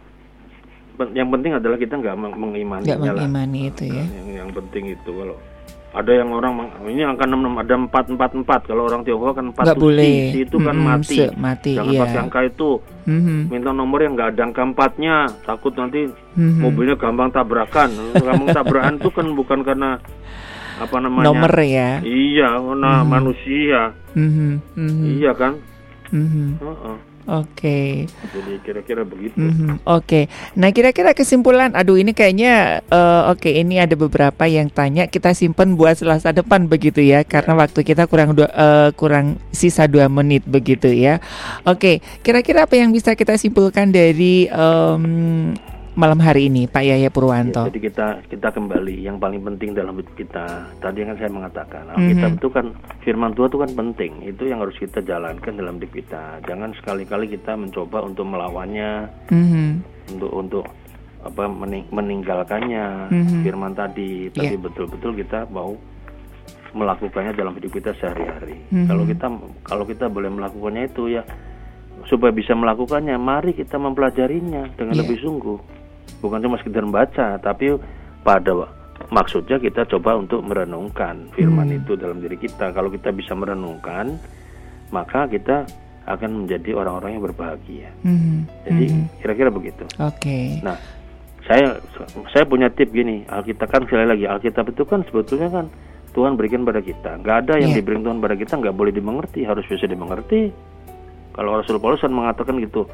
yang 1.17 1.33
penting 1.33 1.57
adalah 1.57 1.77
kita 1.81 1.97
nggak 1.97 2.13
mengimani 2.13 2.85
nggak 2.85 2.99
mengimani 3.01 3.61
lah. 3.65 3.69
itu 3.73 3.83
ya. 3.89 4.05
Yang, 4.05 4.27
yang 4.37 4.49
penting 4.53 4.83
itu. 4.93 5.09
Kalau 5.09 5.37
ada 5.91 6.11
yang 6.15 6.31
orang 6.31 6.53
ini 6.87 7.03
angka 7.03 7.27
enam 7.27 7.43
enam 7.43 7.55
ada 7.59 7.73
empat 7.75 8.05
empat 8.07 8.31
empat. 8.37 8.61
Kalau 8.69 8.87
orang 8.87 9.03
Tiongkok 9.03 9.35
kan 9.35 9.45
empat 9.51 9.75
boleh. 9.75 10.31
itu 10.39 10.57
kan 10.61 10.75
mm 10.77 10.83
-hmm, 10.83 10.95
mati 10.95 11.17
mati 11.35 11.71
jangan 11.75 11.93
iya. 11.93 12.01
pakai 12.05 12.19
angka 12.21 12.39
itu. 12.47 12.69
Mm 13.03 13.19
-hmm. 13.19 13.39
minta 13.51 13.69
nomor 13.75 13.99
yang 13.99 14.13
nggak 14.15 14.29
ada 14.37 14.41
angka 14.47 14.61
empatnya. 14.63 15.15
Takut 15.43 15.73
nanti 15.75 16.07
mm 16.07 16.37
-hmm. 16.37 16.61
mobilnya 16.63 16.95
gampang 16.95 17.29
tabrakan. 17.33 17.89
Gampang 18.15 18.49
tabrakan 18.55 18.95
itu 19.01 19.09
kan 19.11 19.27
bukan 19.35 19.59
karena 19.67 19.99
apa 20.81 20.95
namanya 20.97 21.25
nomor 21.29 21.53
ya 21.61 22.01
iya 22.01 22.57
karena 22.57 22.89
mm 22.89 22.97
-hmm. 22.97 23.09
manusia 23.13 23.81
mm 24.17 24.29
-hmm. 24.29 24.51
Mm 24.73 24.89
-hmm. 24.89 25.03
iya 25.21 25.31
kan 25.37 25.53
mm 26.09 26.25
-hmm. 26.25 26.49
uh 26.65 26.73
-uh. 26.73 26.97
Oke. 27.29 28.09
Okay. 28.09 28.33
Jadi 28.33 28.53
kira-kira 28.65 29.05
begitu. 29.05 29.37
Mm 29.37 29.53
-hmm. 29.53 29.69
Oke. 29.85 29.85
Okay. 29.85 30.23
Nah 30.57 30.73
kira-kira 30.73 31.13
kesimpulan, 31.13 31.77
aduh 31.77 31.93
ini 32.01 32.17
kayaknya 32.17 32.81
uh, 32.89 33.29
oke 33.29 33.45
okay, 33.45 33.61
ini 33.61 33.77
ada 33.77 33.93
beberapa 33.93 34.49
yang 34.49 34.73
tanya 34.73 35.05
kita 35.05 35.37
simpen 35.37 35.77
buat 35.77 36.01
Selasa 36.01 36.33
depan 36.33 36.65
begitu 36.65 36.97
ya, 37.05 37.21
karena 37.21 37.53
waktu 37.53 37.85
kita 37.85 38.09
kurang 38.09 38.33
dua, 38.33 38.49
uh, 38.49 38.89
kurang 38.97 39.37
sisa 39.53 39.85
dua 39.85 40.09
menit 40.09 40.41
begitu 40.49 40.89
ya. 40.89 41.21
Oke. 41.69 42.01
Okay. 42.01 42.25
Kira-kira 42.25 42.65
apa 42.65 42.73
yang 42.73 42.89
bisa 42.89 43.13
kita 43.13 43.37
simpulkan 43.37 43.93
dari 43.93 44.49
um, 44.49 45.53
malam 45.91 46.19
hari 46.23 46.47
ini 46.47 46.71
Pak 46.71 46.83
Yaya 46.87 47.11
Purwanto? 47.11 47.67
Ya, 47.67 47.69
jadi 47.71 47.79
kita 47.91 48.07
kita 48.31 48.47
kembali 48.55 49.03
yang 49.03 49.19
paling 49.19 49.43
penting 49.43 49.75
dalam 49.75 49.99
hidup 49.99 50.15
kita. 50.15 50.71
Tadi 50.79 51.03
kan 51.03 51.15
saya 51.19 51.31
mengatakan, 51.31 51.83
mm 51.91 51.95
-hmm. 51.99 52.09
kita 52.15 52.25
itu 52.39 52.47
kan 52.47 52.65
firman 53.03 53.31
Tuhan 53.35 53.49
itu 53.51 53.59
kan 53.59 53.71
penting. 53.75 54.11
Itu 54.23 54.43
yang 54.47 54.59
harus 54.63 54.75
kita 54.79 55.03
jalankan 55.03 55.53
dalam 55.59 55.75
hidup 55.79 55.91
kita. 55.91 56.39
Jangan 56.47 56.71
sekali-kali 56.79 57.25
kita 57.35 57.59
mencoba 57.59 58.07
untuk 58.07 58.25
melawannya, 58.27 58.91
mm 59.27 59.45
-hmm. 59.45 59.69
untuk 60.15 60.31
untuk 60.31 60.65
apa 61.21 61.45
mening 61.45 61.85
meninggalkannya 61.91 63.11
mm 63.11 63.21
-hmm. 63.27 63.41
firman 63.43 63.73
tadi. 63.75 64.31
Tapi 64.31 64.55
yeah. 64.55 64.63
betul-betul 64.63 65.11
kita 65.19 65.43
mau 65.51 65.75
melakukannya 66.71 67.35
dalam 67.35 67.51
hidup 67.59 67.71
kita 67.75 67.91
sehari-hari. 67.99 68.63
Mm 68.71 68.71
-hmm. 68.71 68.87
Kalau 68.87 69.03
kita 69.03 69.25
kalau 69.67 69.83
kita 69.83 70.05
boleh 70.07 70.31
melakukannya 70.31 70.87
itu 70.87 71.19
ya 71.19 71.23
supaya 72.07 72.31
bisa 72.33 72.55
melakukannya, 72.57 73.13
mari 73.19 73.51
kita 73.53 73.75
mempelajarinya 73.75 74.71
dengan 74.79 74.95
yeah. 74.95 75.01
lebih 75.03 75.19
sungguh 75.19 75.80
bukan 76.19 76.43
cuma 76.43 76.59
sekedar 76.59 76.83
membaca 76.83 77.39
tapi 77.39 77.77
pada 78.21 78.67
maksudnya 79.09 79.57
kita 79.57 79.87
coba 79.87 80.19
untuk 80.19 80.45
merenungkan 80.45 81.31
firman 81.33 81.71
hmm. 81.71 81.79
itu 81.81 81.91
dalam 81.97 82.21
diri 82.21 82.37
kita 82.37 82.69
kalau 82.75 82.91
kita 82.91 83.09
bisa 83.09 83.33
merenungkan 83.33 84.19
maka 84.93 85.25
kita 85.25 85.65
akan 86.05 86.45
menjadi 86.45 86.75
orang-orang 86.75 87.17
yang 87.17 87.23
berbahagia 87.23 87.89
hmm. 88.05 88.45
jadi 88.67 88.85
hmm. 88.91 89.05
kira-kira 89.23 89.49
begitu 89.49 89.83
oke 89.97 90.19
okay. 90.19 90.61
nah 90.61 90.77
saya 91.47 91.81
saya 92.29 92.45
punya 92.45 92.69
tip 92.69 92.93
gini 92.93 93.25
Alkitab 93.25 93.67
kan 93.71 93.81
sekali 93.89 94.05
lagi 94.05 94.25
Alkitab 94.29 94.69
itu 94.69 94.85
kan 94.85 95.01
sebetulnya 95.09 95.49
kan 95.49 95.65
Tuhan 96.11 96.35
berikan 96.35 96.67
pada 96.67 96.83
kita 96.83 97.17
nggak 97.23 97.37
ada 97.47 97.53
yang 97.57 97.73
yeah. 97.73 97.79
diberikan 97.81 98.03
Tuhan 98.05 98.19
pada 98.21 98.35
kita 98.37 98.53
nggak 98.59 98.75
boleh 98.75 98.93
dimengerti 98.93 99.47
harus 99.47 99.65
bisa 99.65 99.87
dimengerti 99.89 100.51
kalau 101.31 101.57
Rasul 101.57 101.79
Paulus 101.79 102.03
kan 102.03 102.11
mengatakan 102.11 102.59
gitu 102.59 102.85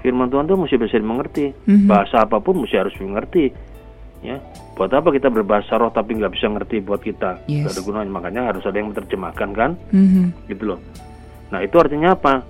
firman 0.00 0.30
Tuhan 0.30 0.46
itu 0.46 0.56
mesti 0.56 0.76
bisa 0.78 0.96
dimengerti. 0.98 1.46
Mm-hmm. 1.52 1.88
Bahasa 1.88 2.24
apa 2.24 2.38
pun 2.38 2.62
mesti 2.62 2.76
harus 2.78 2.94
dimengerti. 2.94 3.50
Ya, 4.18 4.42
buat 4.74 4.90
apa 4.90 5.14
kita 5.14 5.30
berbahasa 5.30 5.78
roh 5.78 5.94
tapi 5.94 6.18
nggak 6.18 6.34
bisa 6.34 6.50
ngerti 6.50 6.82
buat 6.82 6.98
kita? 6.98 7.38
Yes. 7.46 7.70
Gak 7.70 7.78
ada 7.78 7.82
gunanya. 7.86 8.10
Makanya 8.10 8.42
harus 8.50 8.66
ada 8.66 8.74
yang 8.74 8.90
menerjemahkan 8.90 9.50
kan? 9.54 9.70
Mm-hmm. 9.94 10.26
Gitu 10.50 10.62
loh. 10.74 10.78
Nah 11.54 11.62
itu 11.62 11.78
artinya 11.78 12.18
apa? 12.18 12.42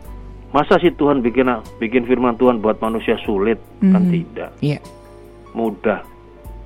Masa 0.49 0.81
sih 0.81 0.97
Tuhan 0.97 1.21
bikin 1.21 1.45
bikin 1.77 2.09
firman 2.09 2.41
Tuhan 2.41 2.65
buat 2.65 2.81
manusia 2.81 3.21
sulit? 3.21 3.61
Mm-hmm. 3.85 3.93
Kan 3.93 4.03
tidak. 4.09 4.51
Yeah. 4.65 4.81
Mudah. 5.53 6.01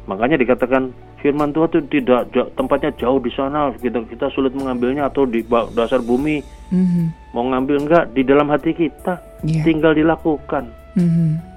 Makanya 0.06 0.38
dikatakan 0.38 0.94
firman 1.22 1.54
Tuhan 1.54 1.70
itu 1.70 1.80
tidak 2.02 2.34
tempatnya 2.58 2.90
jauh 2.98 3.22
di 3.22 3.30
sana 3.30 3.70
kita 3.78 4.02
kita 4.10 4.26
sulit 4.34 4.50
mengambilnya 4.52 5.06
atau 5.06 5.22
di 5.22 5.46
dasar 5.72 6.02
bumi 6.02 6.42
mm-hmm. 6.74 7.06
mau 7.30 7.46
ngambil 7.46 7.76
enggak 7.86 8.04
di 8.10 8.26
dalam 8.26 8.50
hati 8.50 8.74
kita 8.74 9.22
yeah. 9.46 9.62
tinggal 9.62 9.94
dilakukan. 9.94 10.66
Mm-hmm. 10.98 11.52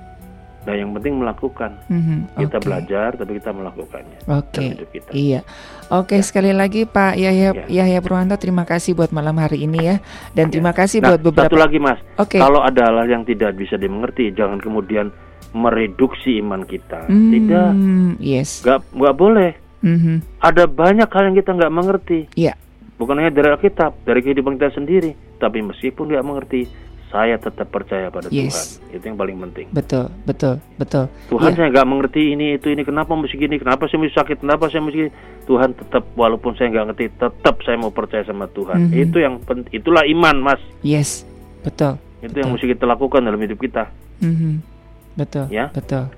Nah, 0.66 0.74
yang 0.74 0.98
penting 0.98 1.22
melakukan. 1.22 1.78
Mm-hmm. 1.94 2.20
Kita 2.42 2.58
okay. 2.58 2.66
belajar, 2.66 3.10
tapi 3.14 3.32
kita 3.38 3.54
melakukannya. 3.54 4.18
Oke. 4.26 4.66
Okay. 4.74 5.02
Iya. 5.14 5.46
Oke, 5.94 6.18
okay, 6.18 6.20
ya. 6.22 6.26
sekali 6.26 6.52
lagi 6.58 6.90
Pak 6.90 7.22
Yahya 7.22 7.70
ya. 7.70 7.86
Yahya 7.86 8.02
Purwanto, 8.02 8.34
terima 8.42 8.66
kasih 8.66 8.98
buat 8.98 9.14
malam 9.14 9.38
hari 9.38 9.70
ini 9.70 9.78
ya, 9.78 9.96
dan 10.34 10.50
ya. 10.50 10.58
terima 10.58 10.74
kasih 10.74 11.06
nah, 11.06 11.14
buat 11.14 11.22
beberapa. 11.22 11.54
Satu 11.54 11.62
lagi 11.62 11.78
Mas. 11.78 12.02
Okay. 12.18 12.42
Kalau 12.42 12.66
ada 12.66 12.82
hal 12.82 13.06
yang 13.06 13.22
tidak 13.22 13.54
bisa 13.54 13.78
dimengerti, 13.78 14.34
jangan 14.34 14.58
kemudian 14.58 15.14
mereduksi 15.56 16.44
iman 16.44 16.68
kita. 16.68 17.08
Mm, 17.08 17.30
tidak. 17.32 17.72
Yes. 18.20 18.60
Gak, 18.62 18.84
gak 18.92 19.16
boleh. 19.16 19.56
Mm-hmm. 19.86 20.18
Ada 20.42 20.66
banyak 20.66 21.10
hal 21.10 21.24
yang 21.32 21.38
kita 21.38 21.52
nggak 21.56 21.74
mengerti. 21.74 22.20
Yeah. 22.36 22.60
Bukan 23.00 23.22
hanya 23.22 23.32
dari 23.32 23.54
Alkitab, 23.54 24.02
dari 24.04 24.20
kehidupan 24.26 24.58
kita 24.58 24.76
sendiri. 24.76 25.14
Tapi 25.38 25.62
meskipun 25.62 26.10
nggak 26.10 26.26
mengerti, 26.26 26.66
saya 27.14 27.38
tetap 27.38 27.70
percaya 27.70 28.10
pada 28.10 28.34
yes. 28.34 28.82
Tuhan. 28.82 28.98
Itu 28.98 29.04
yang 29.14 29.18
paling 29.22 29.38
penting. 29.46 29.68
Betul, 29.72 30.10
betul, 30.26 30.58
betul. 30.82 31.06
Tuhan 31.30 31.54
yeah. 31.54 31.58
saya 31.62 31.68
nggak 31.70 31.88
mengerti 31.88 32.22
ini 32.34 32.58
itu 32.58 32.68
ini 32.74 32.82
kenapa 32.82 33.14
mesti 33.14 33.36
gini, 33.38 33.56
kenapa 33.62 33.86
saya 33.86 34.02
mesti 34.02 34.16
sakit, 34.18 34.38
kenapa 34.42 34.64
saya 34.74 34.82
mesti 34.82 34.98
gini. 35.06 35.12
Tuhan 35.46 35.70
tetap 35.78 36.04
walaupun 36.18 36.58
saya 36.58 36.74
nggak 36.74 36.86
ngerti, 36.92 37.06
tetap 37.22 37.56
saya 37.62 37.78
mau 37.78 37.94
percaya 37.94 38.26
sama 38.26 38.50
Tuhan. 38.50 38.90
Mm-hmm. 38.90 39.04
Itu 39.06 39.18
yang 39.22 39.34
itulah 39.70 40.04
iman, 40.10 40.36
Mas. 40.42 40.62
Yes, 40.82 41.24
betul. 41.62 42.02
Itu 42.26 42.34
betul. 42.34 42.42
yang 42.42 42.50
mesti 42.58 42.68
kita 42.74 42.86
lakukan 42.90 43.22
dalam 43.22 43.38
hidup 43.38 43.62
kita. 43.62 43.86
Mm-hmm. 44.26 44.75
Betul. 45.16 45.48
Ya. 45.52 45.72
Betul. 45.72 46.12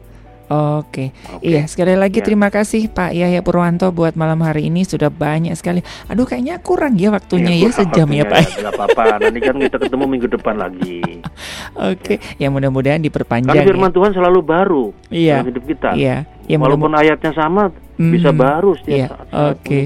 Oke, 0.48 1.12
okay. 1.12 1.44
iya 1.44 1.68
sekali 1.68 1.92
lagi 2.00 2.24
ya. 2.24 2.26
terima 2.32 2.48
kasih 2.48 2.88
Pak 2.88 3.12
Yahya 3.12 3.44
Purwanto 3.44 3.92
buat 3.92 4.16
malam 4.16 4.40
hari 4.40 4.72
ini 4.72 4.88
sudah 4.88 5.12
banyak 5.12 5.52
sekali. 5.60 5.84
Aduh 6.08 6.24
kayaknya 6.24 6.64
kurang 6.64 6.96
ya 6.96 7.12
waktunya 7.12 7.52
ya, 7.52 7.68
ya 7.68 7.70
sejam 7.76 8.08
ya 8.08 8.24
Pak. 8.24 8.56
Ya, 8.56 8.72
apa-apa, 8.72 9.20
nanti 9.28 9.44
kan 9.44 9.60
kita 9.60 9.76
ketemu 9.76 10.08
minggu 10.08 10.32
depan 10.32 10.56
lagi. 10.56 11.04
Oke, 11.92 12.16
okay. 12.16 12.18
ya. 12.40 12.48
ya 12.48 12.56
mudah-mudahan 12.56 13.04
diperpanjang. 13.04 13.60
Karena 13.60 13.68
firman 13.68 13.92
ya. 13.92 13.96
Tuhan 14.00 14.12
selalu 14.16 14.40
baru 14.40 14.86
iya. 15.12 15.44
dalam 15.44 15.52
hidup 15.52 15.64
kita. 15.68 15.90
Iya, 16.00 16.24
Ya, 16.48 16.56
Walaupun 16.56 16.96
ayatnya 16.96 17.36
sama, 17.36 17.76
hmm, 18.00 18.14
bisa 18.14 18.30
baru 18.32 18.72
setiap 18.80 18.96
ya, 18.96 19.08
saat. 19.10 19.28
Oke, 19.28 19.36
okay. 19.36 19.84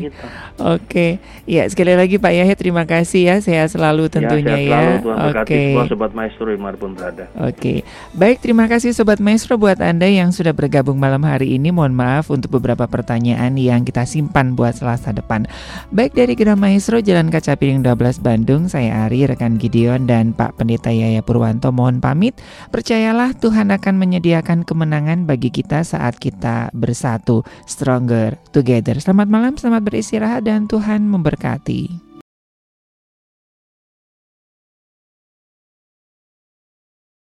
oke. 0.61 0.85
Okay. 0.85 1.11
Ya 1.49 1.65
sekali 1.65 1.97
lagi 1.97 2.21
Pak 2.21 2.31
Yahya 2.31 2.55
terima 2.55 2.83
kasih 2.85 3.33
ya. 3.33 3.35
Sehat 3.41 3.73
selalu 3.73 4.07
ya, 4.07 4.11
tentunya 4.13 4.57
ya. 4.61 4.69
Selalu, 5.01 5.09
ya. 5.09 5.25
Oke. 5.41 5.41
Okay. 5.47 5.89
Sobat 5.89 6.11
Maestro 6.13 6.45
di 6.47 6.59
mana 6.61 6.77
pun 6.77 6.93
berada. 6.93 7.25
Oke, 7.41 7.55
okay. 7.57 7.77
baik 8.13 8.45
terima 8.45 8.69
kasih 8.69 8.93
Sobat 8.93 9.17
Maestro 9.17 9.57
buat 9.57 9.81
anda 9.81 10.05
yang 10.05 10.29
sudah 10.29 10.53
bergabung 10.53 11.01
malam 11.01 11.25
hari 11.25 11.57
ini. 11.57 11.73
Mohon 11.73 11.97
maaf 11.97 12.29
untuk 12.29 12.61
beberapa 12.61 12.85
pertanyaan 12.85 13.57
yang 13.57 13.81
kita 13.87 14.05
simpan 14.05 14.53
buat 14.53 14.77
Selasa 14.77 15.15
depan. 15.15 15.49
Baik 15.89 16.13
dari 16.13 16.37
Gedung 16.37 16.61
Maestro 16.61 17.01
Jalan 17.01 17.33
Kaca 17.33 17.57
Piring 17.57 17.81
12 17.81 18.21
Bandung, 18.21 18.69
saya 18.69 19.09
Ari 19.09 19.25
rekan 19.25 19.57
Gideon 19.57 20.05
dan 20.05 20.37
Pak 20.37 20.61
Pendeta 20.61 20.93
Yaya 20.93 21.25
Purwanto 21.25 21.73
mohon 21.73 22.03
pamit. 22.03 22.37
Percayalah 22.69 23.33
Tuhan 23.33 23.73
akan 23.73 23.95
menyediakan 23.97 24.63
kemenangan 24.67 25.25
bagi 25.25 25.49
kita 25.49 25.81
saat 25.81 26.21
kita 26.51 26.75
bersatu. 26.75 27.47
Stronger 27.63 28.35
together. 28.51 28.99
Selamat 28.99 29.27
malam, 29.31 29.53
selamat 29.55 29.81
beristirahat 29.87 30.43
dan 30.43 30.67
Tuhan 30.67 31.07
memberkati. 31.07 32.10